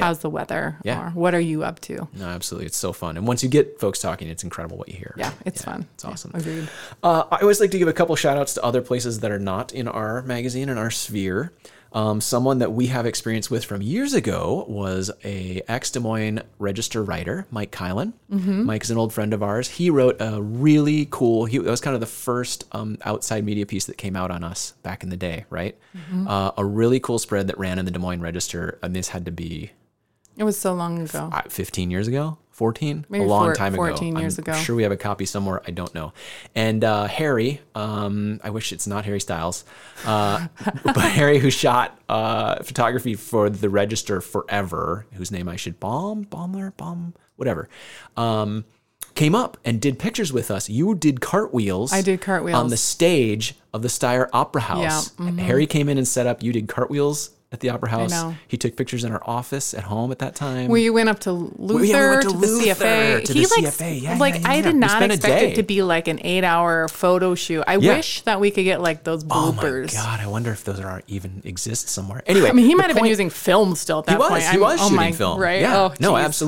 how's 0.00 0.20
the 0.20 0.30
weather 0.30 0.76
Yeah. 0.84 1.08
or 1.08 1.10
what 1.10 1.34
are 1.34 1.40
you 1.40 1.62
up 1.64 1.80
to. 1.80 2.08
no, 2.14 2.26
absolutely, 2.26 2.66
it's 2.66 2.76
so 2.76 2.92
fun. 2.92 3.16
And 3.16 3.26
once 3.26 3.42
you 3.42 3.48
get 3.48 3.78
folks 3.80 3.98
talking, 4.00 4.28
it's 4.28 4.44
incredible 4.44 4.76
what 4.78 4.88
you 4.88 4.96
hear. 4.96 5.14
Yeah, 5.16 5.32
it's 5.44 5.62
fun. 5.64 5.86
It's 5.94 6.04
awesome. 6.04 6.32
Agreed. 6.34 6.68
Uh, 7.02 7.24
I 7.30 7.38
always 7.40 7.60
like 7.60 7.70
to 7.72 7.78
give 7.78 7.88
a 7.88 7.92
couple 7.92 8.14
shout 8.16 8.36
outs 8.38 8.54
to 8.54 8.62
other 8.64 8.82
places 8.82 9.20
that 9.20 9.30
are 9.30 9.38
not 9.38 9.72
in 9.72 9.88
our 9.88 10.22
magazine 10.22 10.68
and 10.68 10.78
our 10.78 10.90
sphere. 10.90 11.52
Um, 11.90 12.20
someone 12.20 12.58
that 12.58 12.70
we 12.74 12.88
have 12.88 13.06
experience 13.06 13.50
with 13.50 13.64
from 13.64 13.80
years 13.80 14.12
ago 14.12 14.66
was 14.68 15.10
a 15.24 15.62
ex 15.68 15.90
Des 15.90 16.00
Moines 16.00 16.42
Register 16.58 17.02
writer, 17.02 17.46
Mike 17.50 17.70
Kilen. 17.72 18.12
Mike 18.28 18.82
is 18.84 18.90
an 18.90 18.98
old 18.98 19.10
friend 19.10 19.32
of 19.32 19.42
ours. 19.42 19.68
He 19.70 19.88
wrote 19.88 20.16
a 20.20 20.42
really 20.42 21.08
cool. 21.10 21.46
He 21.46 21.56
that 21.56 21.70
was 21.70 21.80
kind 21.80 21.94
of 21.94 22.00
the 22.00 22.06
first 22.06 22.66
um, 22.72 22.98
outside 23.06 23.42
media 23.42 23.64
piece 23.64 23.86
that 23.86 23.96
came 23.96 24.16
out 24.16 24.30
on 24.30 24.44
us 24.44 24.74
back 24.82 25.02
in 25.02 25.08
the 25.08 25.16
day, 25.16 25.46
right? 25.48 25.78
Uh, 26.26 26.50
a 26.58 26.64
really 26.64 27.00
cool 27.00 27.18
spread 27.18 27.46
that 27.46 27.56
ran 27.58 27.78
in 27.78 27.86
the 27.86 27.90
Des 27.90 27.98
Moines 27.98 28.20
Register, 28.20 28.78
and 28.82 28.94
this 28.94 29.08
had 29.08 29.24
to 29.24 29.30
be 29.32 29.70
It 30.38 30.44
was 30.44 30.58
so 30.58 30.72
long 30.72 31.00
ago. 31.02 31.28
uh, 31.32 31.42
15 31.48 31.90
years 31.90 32.08
ago 32.08 32.38
14 32.52 33.06
Maybe 33.08 33.24
a 33.24 33.28
long 33.28 33.44
four- 33.46 33.54
time 33.54 33.74
ago 33.74 33.82
14 33.86 34.16
years 34.16 34.38
ago. 34.38 34.50
I'm 34.52 34.58
ago. 34.58 34.64
sure 34.64 34.74
we 34.74 34.82
have 34.84 34.90
a 34.92 34.96
copy 34.96 35.26
somewhere 35.26 35.62
i 35.66 35.70
don't 35.70 35.94
know 35.94 36.12
and 36.54 36.82
uh, 36.82 37.06
harry 37.06 37.60
um, 37.74 38.40
i 38.42 38.50
wish 38.50 38.72
it's 38.72 38.86
not 38.86 39.04
harry 39.04 39.20
styles 39.20 39.64
uh, 40.04 40.46
but 40.84 40.96
harry 40.98 41.38
who 41.38 41.50
shot 41.50 41.98
uh, 42.08 42.62
photography 42.62 43.14
for 43.14 43.48
the 43.50 43.68
register 43.68 44.20
forever 44.20 45.06
whose 45.14 45.30
name 45.30 45.48
i 45.48 45.56
should 45.56 45.78
bomb 45.78 46.22
bomber 46.22 46.72
bomb 46.76 47.14
whatever 47.36 47.68
um, 48.16 48.64
came 49.14 49.34
up 49.36 49.56
and 49.64 49.80
did 49.80 49.98
pictures 49.98 50.32
with 50.32 50.50
us 50.50 50.68
you 50.68 50.94
did 50.96 51.20
cartwheels 51.20 51.92
I 51.92 52.02
did 52.02 52.20
cartwheels. 52.20 52.56
on 52.58 52.68
the 52.70 52.76
stage 52.76 53.54
of 53.72 53.82
the 53.82 53.88
Steyer 53.88 54.28
Opera 54.32 54.62
House. 54.62 55.12
Yeah, 55.18 55.26
mm-hmm. 55.26 55.38
Harry 55.38 55.66
came 55.66 55.88
in 55.90 55.98
and 55.98 56.08
set 56.08 56.26
up. 56.26 56.42
You 56.42 56.52
did 56.52 56.68
cartwheels 56.68 57.30
at 57.50 57.60
the 57.60 57.70
Opera 57.70 57.88
House. 57.88 58.34
He 58.46 58.58
took 58.58 58.76
pictures 58.76 59.04
in 59.04 59.12
our 59.12 59.22
office 59.24 59.72
at 59.72 59.84
home 59.84 60.12
at 60.12 60.18
that 60.18 60.34
time. 60.34 60.68
We 60.68 60.90
went 60.90 61.08
up 61.08 61.20
to 61.20 61.32
Luther, 61.32 61.84
yeah, 61.84 62.04
we 62.04 62.10
went 62.16 62.22
to 62.24 62.28
to, 62.28 62.36
the 62.38 62.46
CFA. 62.46 63.24
to 63.24 63.32
he 63.32 63.40
the 63.46 63.48
like, 63.56 63.64
CFA. 63.72 64.02
Yeah, 64.02 64.18
like 64.18 64.34
yeah, 64.34 64.50
I 64.50 64.60
did 64.60 64.76
not 64.76 65.02
expect 65.02 65.42
it 65.42 65.54
to 65.56 65.62
be 65.62 65.82
like 65.82 66.08
an 66.08 66.20
eight-hour 66.22 66.88
photo 66.88 67.34
shoot. 67.34 67.64
I 67.66 67.78
wish 67.78 68.20
that 68.22 68.38
we 68.40 68.50
could 68.50 68.64
get 68.64 68.82
like 68.82 69.02
those 69.04 69.24
bloopers. 69.24 69.94
Oh 69.94 69.98
my 69.98 70.02
god! 70.02 70.20
I 70.20 70.26
wonder 70.26 70.52
if 70.52 70.64
those 70.64 70.78
are 70.80 71.02
even 71.06 71.40
exist 71.44 71.88
somewhere. 71.88 72.22
Anyway, 72.26 72.50
I 72.50 72.52
mean, 72.52 72.66
he 72.66 72.74
might 72.74 72.88
have 72.88 72.96
been 72.96 73.06
using 73.06 73.30
film 73.30 73.74
still 73.76 74.00
at 74.00 74.06
that 74.06 74.12
He 74.12 74.18
was. 74.18 74.28
point. 74.30 74.42
He 74.42 74.48
I'm- 74.48 74.60
was 74.60 74.80
oh 74.80 74.84
shooting 74.84 74.96
my, 74.96 75.12
film. 75.12 75.40
right? 75.40 75.60
Yeah. 75.62 75.76
Oh, 75.78 75.94
no, 76.00 76.16
geez. 76.16 76.42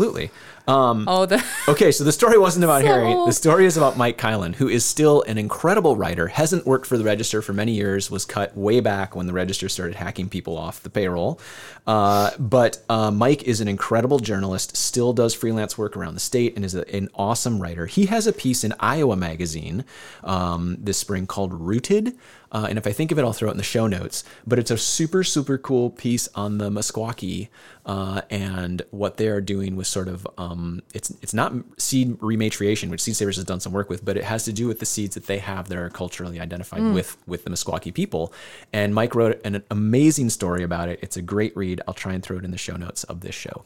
Absolutely. 0.68 1.04
Oh, 1.08 1.26
the 1.26 1.44
Okay, 1.68 1.90
so 1.92 2.04
the 2.04 2.12
story 2.12 2.38
wasn't 2.38 2.64
about 2.64 2.82
Harry. 2.82 3.12
So- 3.12 3.26
The 3.26 3.32
story 3.32 3.66
is 3.66 3.76
about 3.76 3.96
Mike 3.96 4.18
Kilen, 4.18 4.54
who 4.54 4.68
is 4.68 4.84
still 4.84 5.22
an 5.22 5.38
incredible 5.38 5.96
writer, 5.96 6.28
hasn't 6.28 6.66
worked 6.66 6.86
for 6.86 6.96
the 6.98 7.04
Register 7.04 7.42
for 7.42 7.52
many 7.52 7.72
years, 7.72 8.10
was 8.10 8.24
cut 8.24 8.56
way 8.56 8.80
back 8.80 9.16
when 9.16 9.26
the 9.26 9.32
Register 9.32 9.68
started 9.68 9.96
hacking 9.96 10.28
people 10.28 10.56
off 10.56 10.82
the 10.82 10.90
payroll. 10.90 11.40
Uh, 11.86 12.30
but 12.38 12.78
uh, 12.88 13.10
Mike 13.10 13.42
is 13.44 13.60
an 13.60 13.68
incredible 13.68 14.18
journalist, 14.18 14.76
still 14.76 15.12
does 15.12 15.34
freelance 15.34 15.76
work 15.76 15.96
around 15.96 16.14
the 16.14 16.20
state, 16.20 16.54
and 16.56 16.64
is 16.64 16.74
a, 16.74 16.88
an 16.94 17.08
awesome 17.14 17.60
writer. 17.60 17.86
He 17.86 18.06
has 18.06 18.26
a 18.26 18.32
piece 18.32 18.62
in 18.64 18.72
Iowa 18.78 19.16
Magazine 19.16 19.84
um, 20.22 20.76
this 20.80 20.98
spring 20.98 21.26
called 21.26 21.52
Rooted. 21.52 22.16
Uh, 22.52 22.66
and 22.68 22.78
if 22.78 22.86
I 22.86 22.92
think 22.92 23.12
of 23.12 23.18
it, 23.18 23.22
I'll 23.22 23.32
throw 23.32 23.48
it 23.48 23.52
in 23.52 23.56
the 23.58 23.62
show 23.62 23.86
notes. 23.86 24.24
But 24.46 24.58
it's 24.58 24.70
a 24.70 24.78
super, 24.78 25.22
super 25.22 25.58
cool 25.58 25.90
piece 25.90 26.28
on 26.34 26.58
the 26.58 26.70
Meskwaki 26.70 27.48
uh, 27.86 28.22
and 28.30 28.82
what 28.90 29.16
they 29.16 29.28
are 29.28 29.40
doing 29.40 29.76
with 29.76 29.86
sort 29.86 30.08
of 30.08 30.26
um, 30.38 30.82
it's 30.94 31.10
it's 31.22 31.34
not 31.34 31.52
seed 31.78 32.18
rematriation, 32.18 32.90
which 32.90 33.02
Seed 33.02 33.16
Savers 33.16 33.36
has 33.36 33.44
done 33.44 33.60
some 33.60 33.72
work 33.72 33.88
with, 33.88 34.04
but 34.04 34.16
it 34.16 34.24
has 34.24 34.44
to 34.44 34.52
do 34.52 34.66
with 34.66 34.80
the 34.80 34.86
seeds 34.86 35.14
that 35.14 35.26
they 35.26 35.38
have 35.38 35.68
that 35.68 35.78
are 35.78 35.90
culturally 35.90 36.40
identified 36.40 36.82
with 36.94 37.16
with 37.26 37.44
the 37.44 37.50
Meskwaki 37.50 37.92
people. 37.92 38.32
And 38.72 38.94
Mike 38.94 39.14
wrote 39.14 39.40
an 39.44 39.62
amazing 39.70 40.30
story 40.30 40.62
about 40.62 40.88
it. 40.88 40.98
It's 41.02 41.16
a 41.16 41.22
great 41.22 41.56
read. 41.56 41.80
I'll 41.86 41.94
try 41.94 42.12
and 42.12 42.22
throw 42.22 42.38
it 42.38 42.44
in 42.44 42.50
the 42.50 42.58
show 42.58 42.76
notes 42.76 43.04
of 43.04 43.20
this 43.20 43.34
show, 43.34 43.64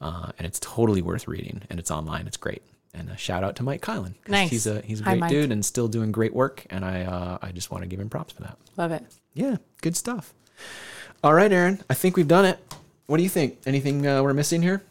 uh, 0.00 0.30
and 0.38 0.46
it's 0.46 0.60
totally 0.60 1.02
worth 1.02 1.26
reading. 1.26 1.62
And 1.70 1.78
it's 1.78 1.90
online. 1.90 2.26
It's 2.26 2.36
great. 2.36 2.62
And 2.98 3.10
a 3.10 3.16
shout 3.16 3.44
out 3.44 3.56
to 3.56 3.62
Mike 3.62 3.82
Kilen. 3.82 4.14
Nice. 4.26 4.48
He's 4.48 4.66
a 4.66 4.80
he's 4.80 5.00
a 5.00 5.04
great 5.04 5.18
Mike. 5.18 5.30
dude 5.30 5.52
and 5.52 5.62
still 5.64 5.86
doing 5.86 6.12
great 6.12 6.32
work. 6.34 6.64
And 6.70 6.82
I 6.84 7.02
uh, 7.02 7.38
I 7.42 7.52
just 7.52 7.70
want 7.70 7.82
to 7.82 7.88
give 7.88 8.00
him 8.00 8.08
props 8.08 8.32
for 8.32 8.42
that. 8.42 8.56
love 8.76 8.90
it. 8.90 9.04
Yeah, 9.34 9.56
good 9.82 9.96
stuff. 9.96 10.32
All 11.22 11.34
right, 11.34 11.50
Aryn. 11.50 11.82
I 11.90 11.94
think 11.94 12.16
we've 12.16 12.26
done 12.28 12.46
it. 12.46 12.58
What 13.06 13.18
do 13.18 13.22
you 13.22 13.28
think? 13.28 13.58
Anything 13.66 14.06
uh, 14.06 14.22
we're 14.22 14.32
missing 14.34 14.62
here? 14.62 14.82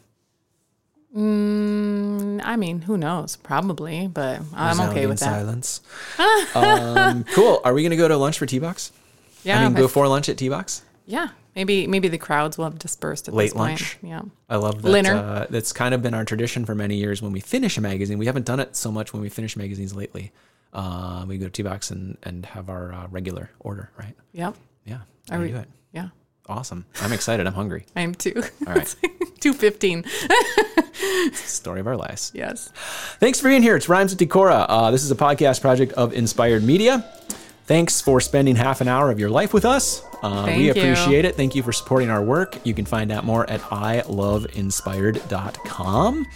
Mm, 1.16 2.42
I 2.44 2.56
mean, 2.56 2.82
who 2.82 2.96
knows? 2.98 3.36
Probably, 3.36 4.06
but 4.06 4.40
I'm 4.54 4.78
okay 4.90 5.06
Resounding 5.06 5.08
with 5.08 5.20
that. 5.20 5.24
Silence. 5.26 5.80
um, 6.54 7.24
cool. 7.34 7.60
Are 7.64 7.72
we 7.72 7.82
going 7.82 7.90
to 7.90 7.96
go 7.96 8.06
to 8.08 8.16
lunch 8.16 8.38
for 8.38 8.44
T-Bocks? 8.46 8.92
Yeah, 9.42 9.60
I 9.60 9.64
mean, 9.64 9.72
if- 9.76 9.82
before 9.82 10.06
lunch 10.08 10.28
at 10.28 10.36
T-Bocks? 10.38 10.82
yeah. 11.06 11.28
Maybe 11.56 11.86
maybe 11.86 12.08
the 12.08 12.18
crowds 12.18 12.56
will 12.58 12.66
have 12.66 12.78
dispersed 12.78 13.26
at 13.28 13.34
Late 13.34 13.46
this 13.46 13.52
point. 13.54 13.80
lunch? 13.80 13.98
Yeah. 14.02 14.20
I 14.48 14.56
love 14.56 14.82
that. 14.82 15.06
Uh, 15.06 15.46
that's 15.50 15.72
kind 15.72 15.94
of 15.94 16.02
been 16.02 16.12
our 16.14 16.24
tradition 16.24 16.64
for 16.66 16.74
many 16.74 16.96
years. 16.96 17.22
When 17.22 17.32
we 17.32 17.40
finish 17.40 17.78
a 17.78 17.80
magazine, 17.80 18.18
we 18.18 18.26
haven't 18.26 18.44
done 18.46 18.60
it 18.60 18.76
so 18.76 18.92
much 18.92 19.12
when 19.14 19.22
we 19.22 19.30
finish 19.30 19.56
magazines 19.56 19.94
lately. 19.96 20.32
Uh, 20.74 21.24
we 21.26 21.38
go 21.38 21.46
to 21.46 21.50
T-Bocks 21.50 21.90
and, 21.90 22.18
and 22.22 22.44
have 22.44 22.68
our 22.68 22.92
uh, 22.92 23.06
regular 23.10 23.50
order, 23.60 23.90
right? 23.98 24.14
Yeah. 24.32 24.52
Are 25.30 25.38
I 25.38 25.38
we- 25.38 25.48
do 25.48 25.56
it. 25.56 25.68
Yeah. 25.92 26.08
Awesome. 26.48 26.84
I'm 27.00 27.12
excited. 27.12 27.46
I'm 27.46 27.54
hungry. 27.54 27.86
I 27.96 28.02
am 28.02 28.14
too. 28.14 28.34
All 28.66 28.74
right. 28.74 28.94
Two 29.40 29.52
fifteen. 29.54 30.04
Story 31.32 31.80
of 31.80 31.86
our 31.86 31.96
lives. 31.96 32.30
Yes. 32.34 32.68
Thanks 33.18 33.40
for 33.40 33.48
being 33.48 33.62
here. 33.62 33.76
It's 33.76 33.88
Rhymes 33.88 34.14
with 34.14 34.20
Decorah. 34.28 34.66
Uh, 34.68 34.90
this 34.90 35.02
is 35.02 35.10
a 35.10 35.16
podcast 35.16 35.60
project 35.60 35.92
of 35.94 36.12
Inspired 36.12 36.62
Media. 36.62 37.04
Thanks 37.66 38.00
for 38.00 38.20
spending 38.20 38.54
half 38.54 38.80
an 38.80 38.86
hour 38.86 39.10
of 39.10 39.18
your 39.18 39.30
life 39.30 39.52
with 39.52 39.64
us. 39.64 40.04
Uh, 40.22 40.52
we 40.56 40.66
you. 40.66 40.70
appreciate 40.70 41.24
it. 41.24 41.34
Thank 41.34 41.56
you 41.56 41.62
for 41.62 41.72
supporting 41.72 42.10
our 42.10 42.22
work. 42.22 42.58
You 42.64 42.74
can 42.74 42.84
find 42.84 43.10
out 43.10 43.24
more 43.24 43.48
at 43.50 43.60
iloveinspired.com. 43.60 46.26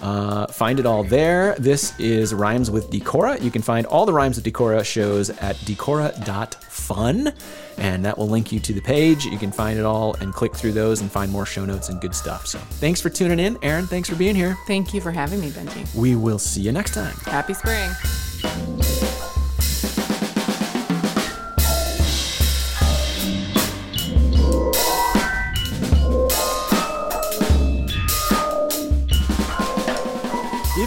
Uh, 0.00 0.46
find 0.48 0.80
it 0.80 0.86
all 0.86 1.04
there. 1.04 1.54
This 1.58 1.98
is 2.00 2.32
Rhymes 2.34 2.70
with 2.70 2.90
Decorah. 2.90 3.42
You 3.42 3.50
can 3.50 3.60
find 3.62 3.86
all 3.86 4.04
the 4.06 4.12
Rhymes 4.12 4.36
with 4.36 4.44
Decorah 4.44 4.84
shows 4.84 5.30
at 5.30 5.56
decora.fun, 5.56 7.32
and 7.78 8.04
that 8.04 8.18
will 8.18 8.28
link 8.28 8.52
you 8.52 8.60
to 8.60 8.72
the 8.72 8.80
page. 8.80 9.24
You 9.24 9.38
can 9.38 9.50
find 9.52 9.78
it 9.78 9.84
all 9.84 10.14
and 10.14 10.32
click 10.32 10.54
through 10.54 10.72
those 10.72 11.00
and 11.00 11.10
find 11.10 11.30
more 11.30 11.46
show 11.46 11.64
notes 11.64 11.88
and 11.90 12.00
good 12.00 12.14
stuff. 12.14 12.46
So 12.46 12.58
thanks 12.58 13.00
for 13.00 13.10
tuning 13.10 13.38
in. 13.38 13.56
Aryn, 13.58 13.88
thanks 13.88 14.08
for 14.08 14.16
being 14.16 14.34
here. 14.34 14.56
Thank 14.66 14.94
you 14.94 15.00
for 15.00 15.12
having 15.12 15.40
me, 15.40 15.50
Benji. 15.50 15.94
We 15.94 16.16
will 16.16 16.38
see 16.38 16.62
you 16.62 16.72
next 16.72 16.94
time. 16.94 17.14
Happy 17.24 17.54
spring. 17.54 17.90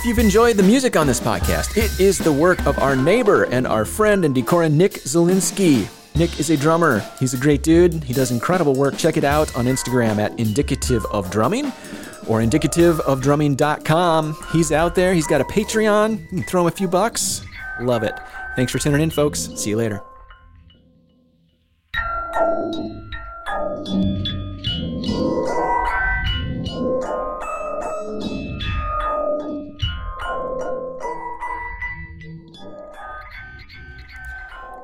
If 0.06 0.10
you've 0.10 0.20
enjoyed 0.20 0.56
the 0.56 0.62
music 0.62 0.96
on 0.96 1.08
this 1.08 1.20
podcast, 1.20 1.78
it 1.78 2.00
is 2.00 2.20
the 2.20 2.32
work 2.32 2.64
of 2.68 2.78
our 2.78 2.96
neighbor 2.96 3.46
and 3.46 3.66
our 3.66 3.86
friend 3.86 4.24
and 4.24 4.36
Decorah 4.36 4.72
Nick 4.72 4.92
Zielinski. 4.92 5.88
Nick 6.16 6.40
is 6.40 6.52
a 6.52 6.58
drummer. 6.58 7.00
He's 7.20 7.34
a 7.34 7.38
great 7.38 7.64
dude. 7.64 8.04
He 8.04 8.14
does 8.14 8.30
incredible 8.30 8.76
work. 8.76 8.98
Check 8.98 9.18
it 9.18 9.24
out 9.24 9.56
on 9.56 9.66
Instagram 9.66 10.20
at 10.20 10.40
Indicative 10.40 11.04
of 11.06 11.32
Drumming 11.32 11.74
or 12.28 12.40
indicativeofdrumming.com. 12.42 14.38
He's 14.52 14.72
out 14.72 14.94
there. 14.94 15.16
He's 15.16 15.26
got 15.26 15.42
a 15.42 15.46
Patreon. 15.46 16.22
You 16.22 16.28
can 16.28 16.44
throw 16.44 16.62
him 16.62 16.68
a 16.68 16.72
few 16.72 16.88
bucks. 16.88 17.44
Love 17.82 18.04
it. 18.04 18.14
Thanks 18.56 18.72
for 18.72 18.78
tuning 18.78 19.02
in, 19.02 19.10
folks. 19.10 19.50
See 19.56 19.72
you 19.72 19.78
later. 19.78 20.04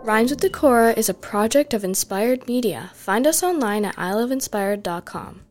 Rhymes 0.03 0.31
with 0.31 0.41
Decorah 0.41 0.97
is 0.97 1.09
a 1.09 1.13
project 1.13 1.75
of 1.75 1.83
Inspired 1.83 2.47
Media. 2.47 2.89
Find 2.95 3.27
us 3.27 3.43
online 3.43 3.85
at 3.85 3.95
iloveinspired.com. 3.97 5.41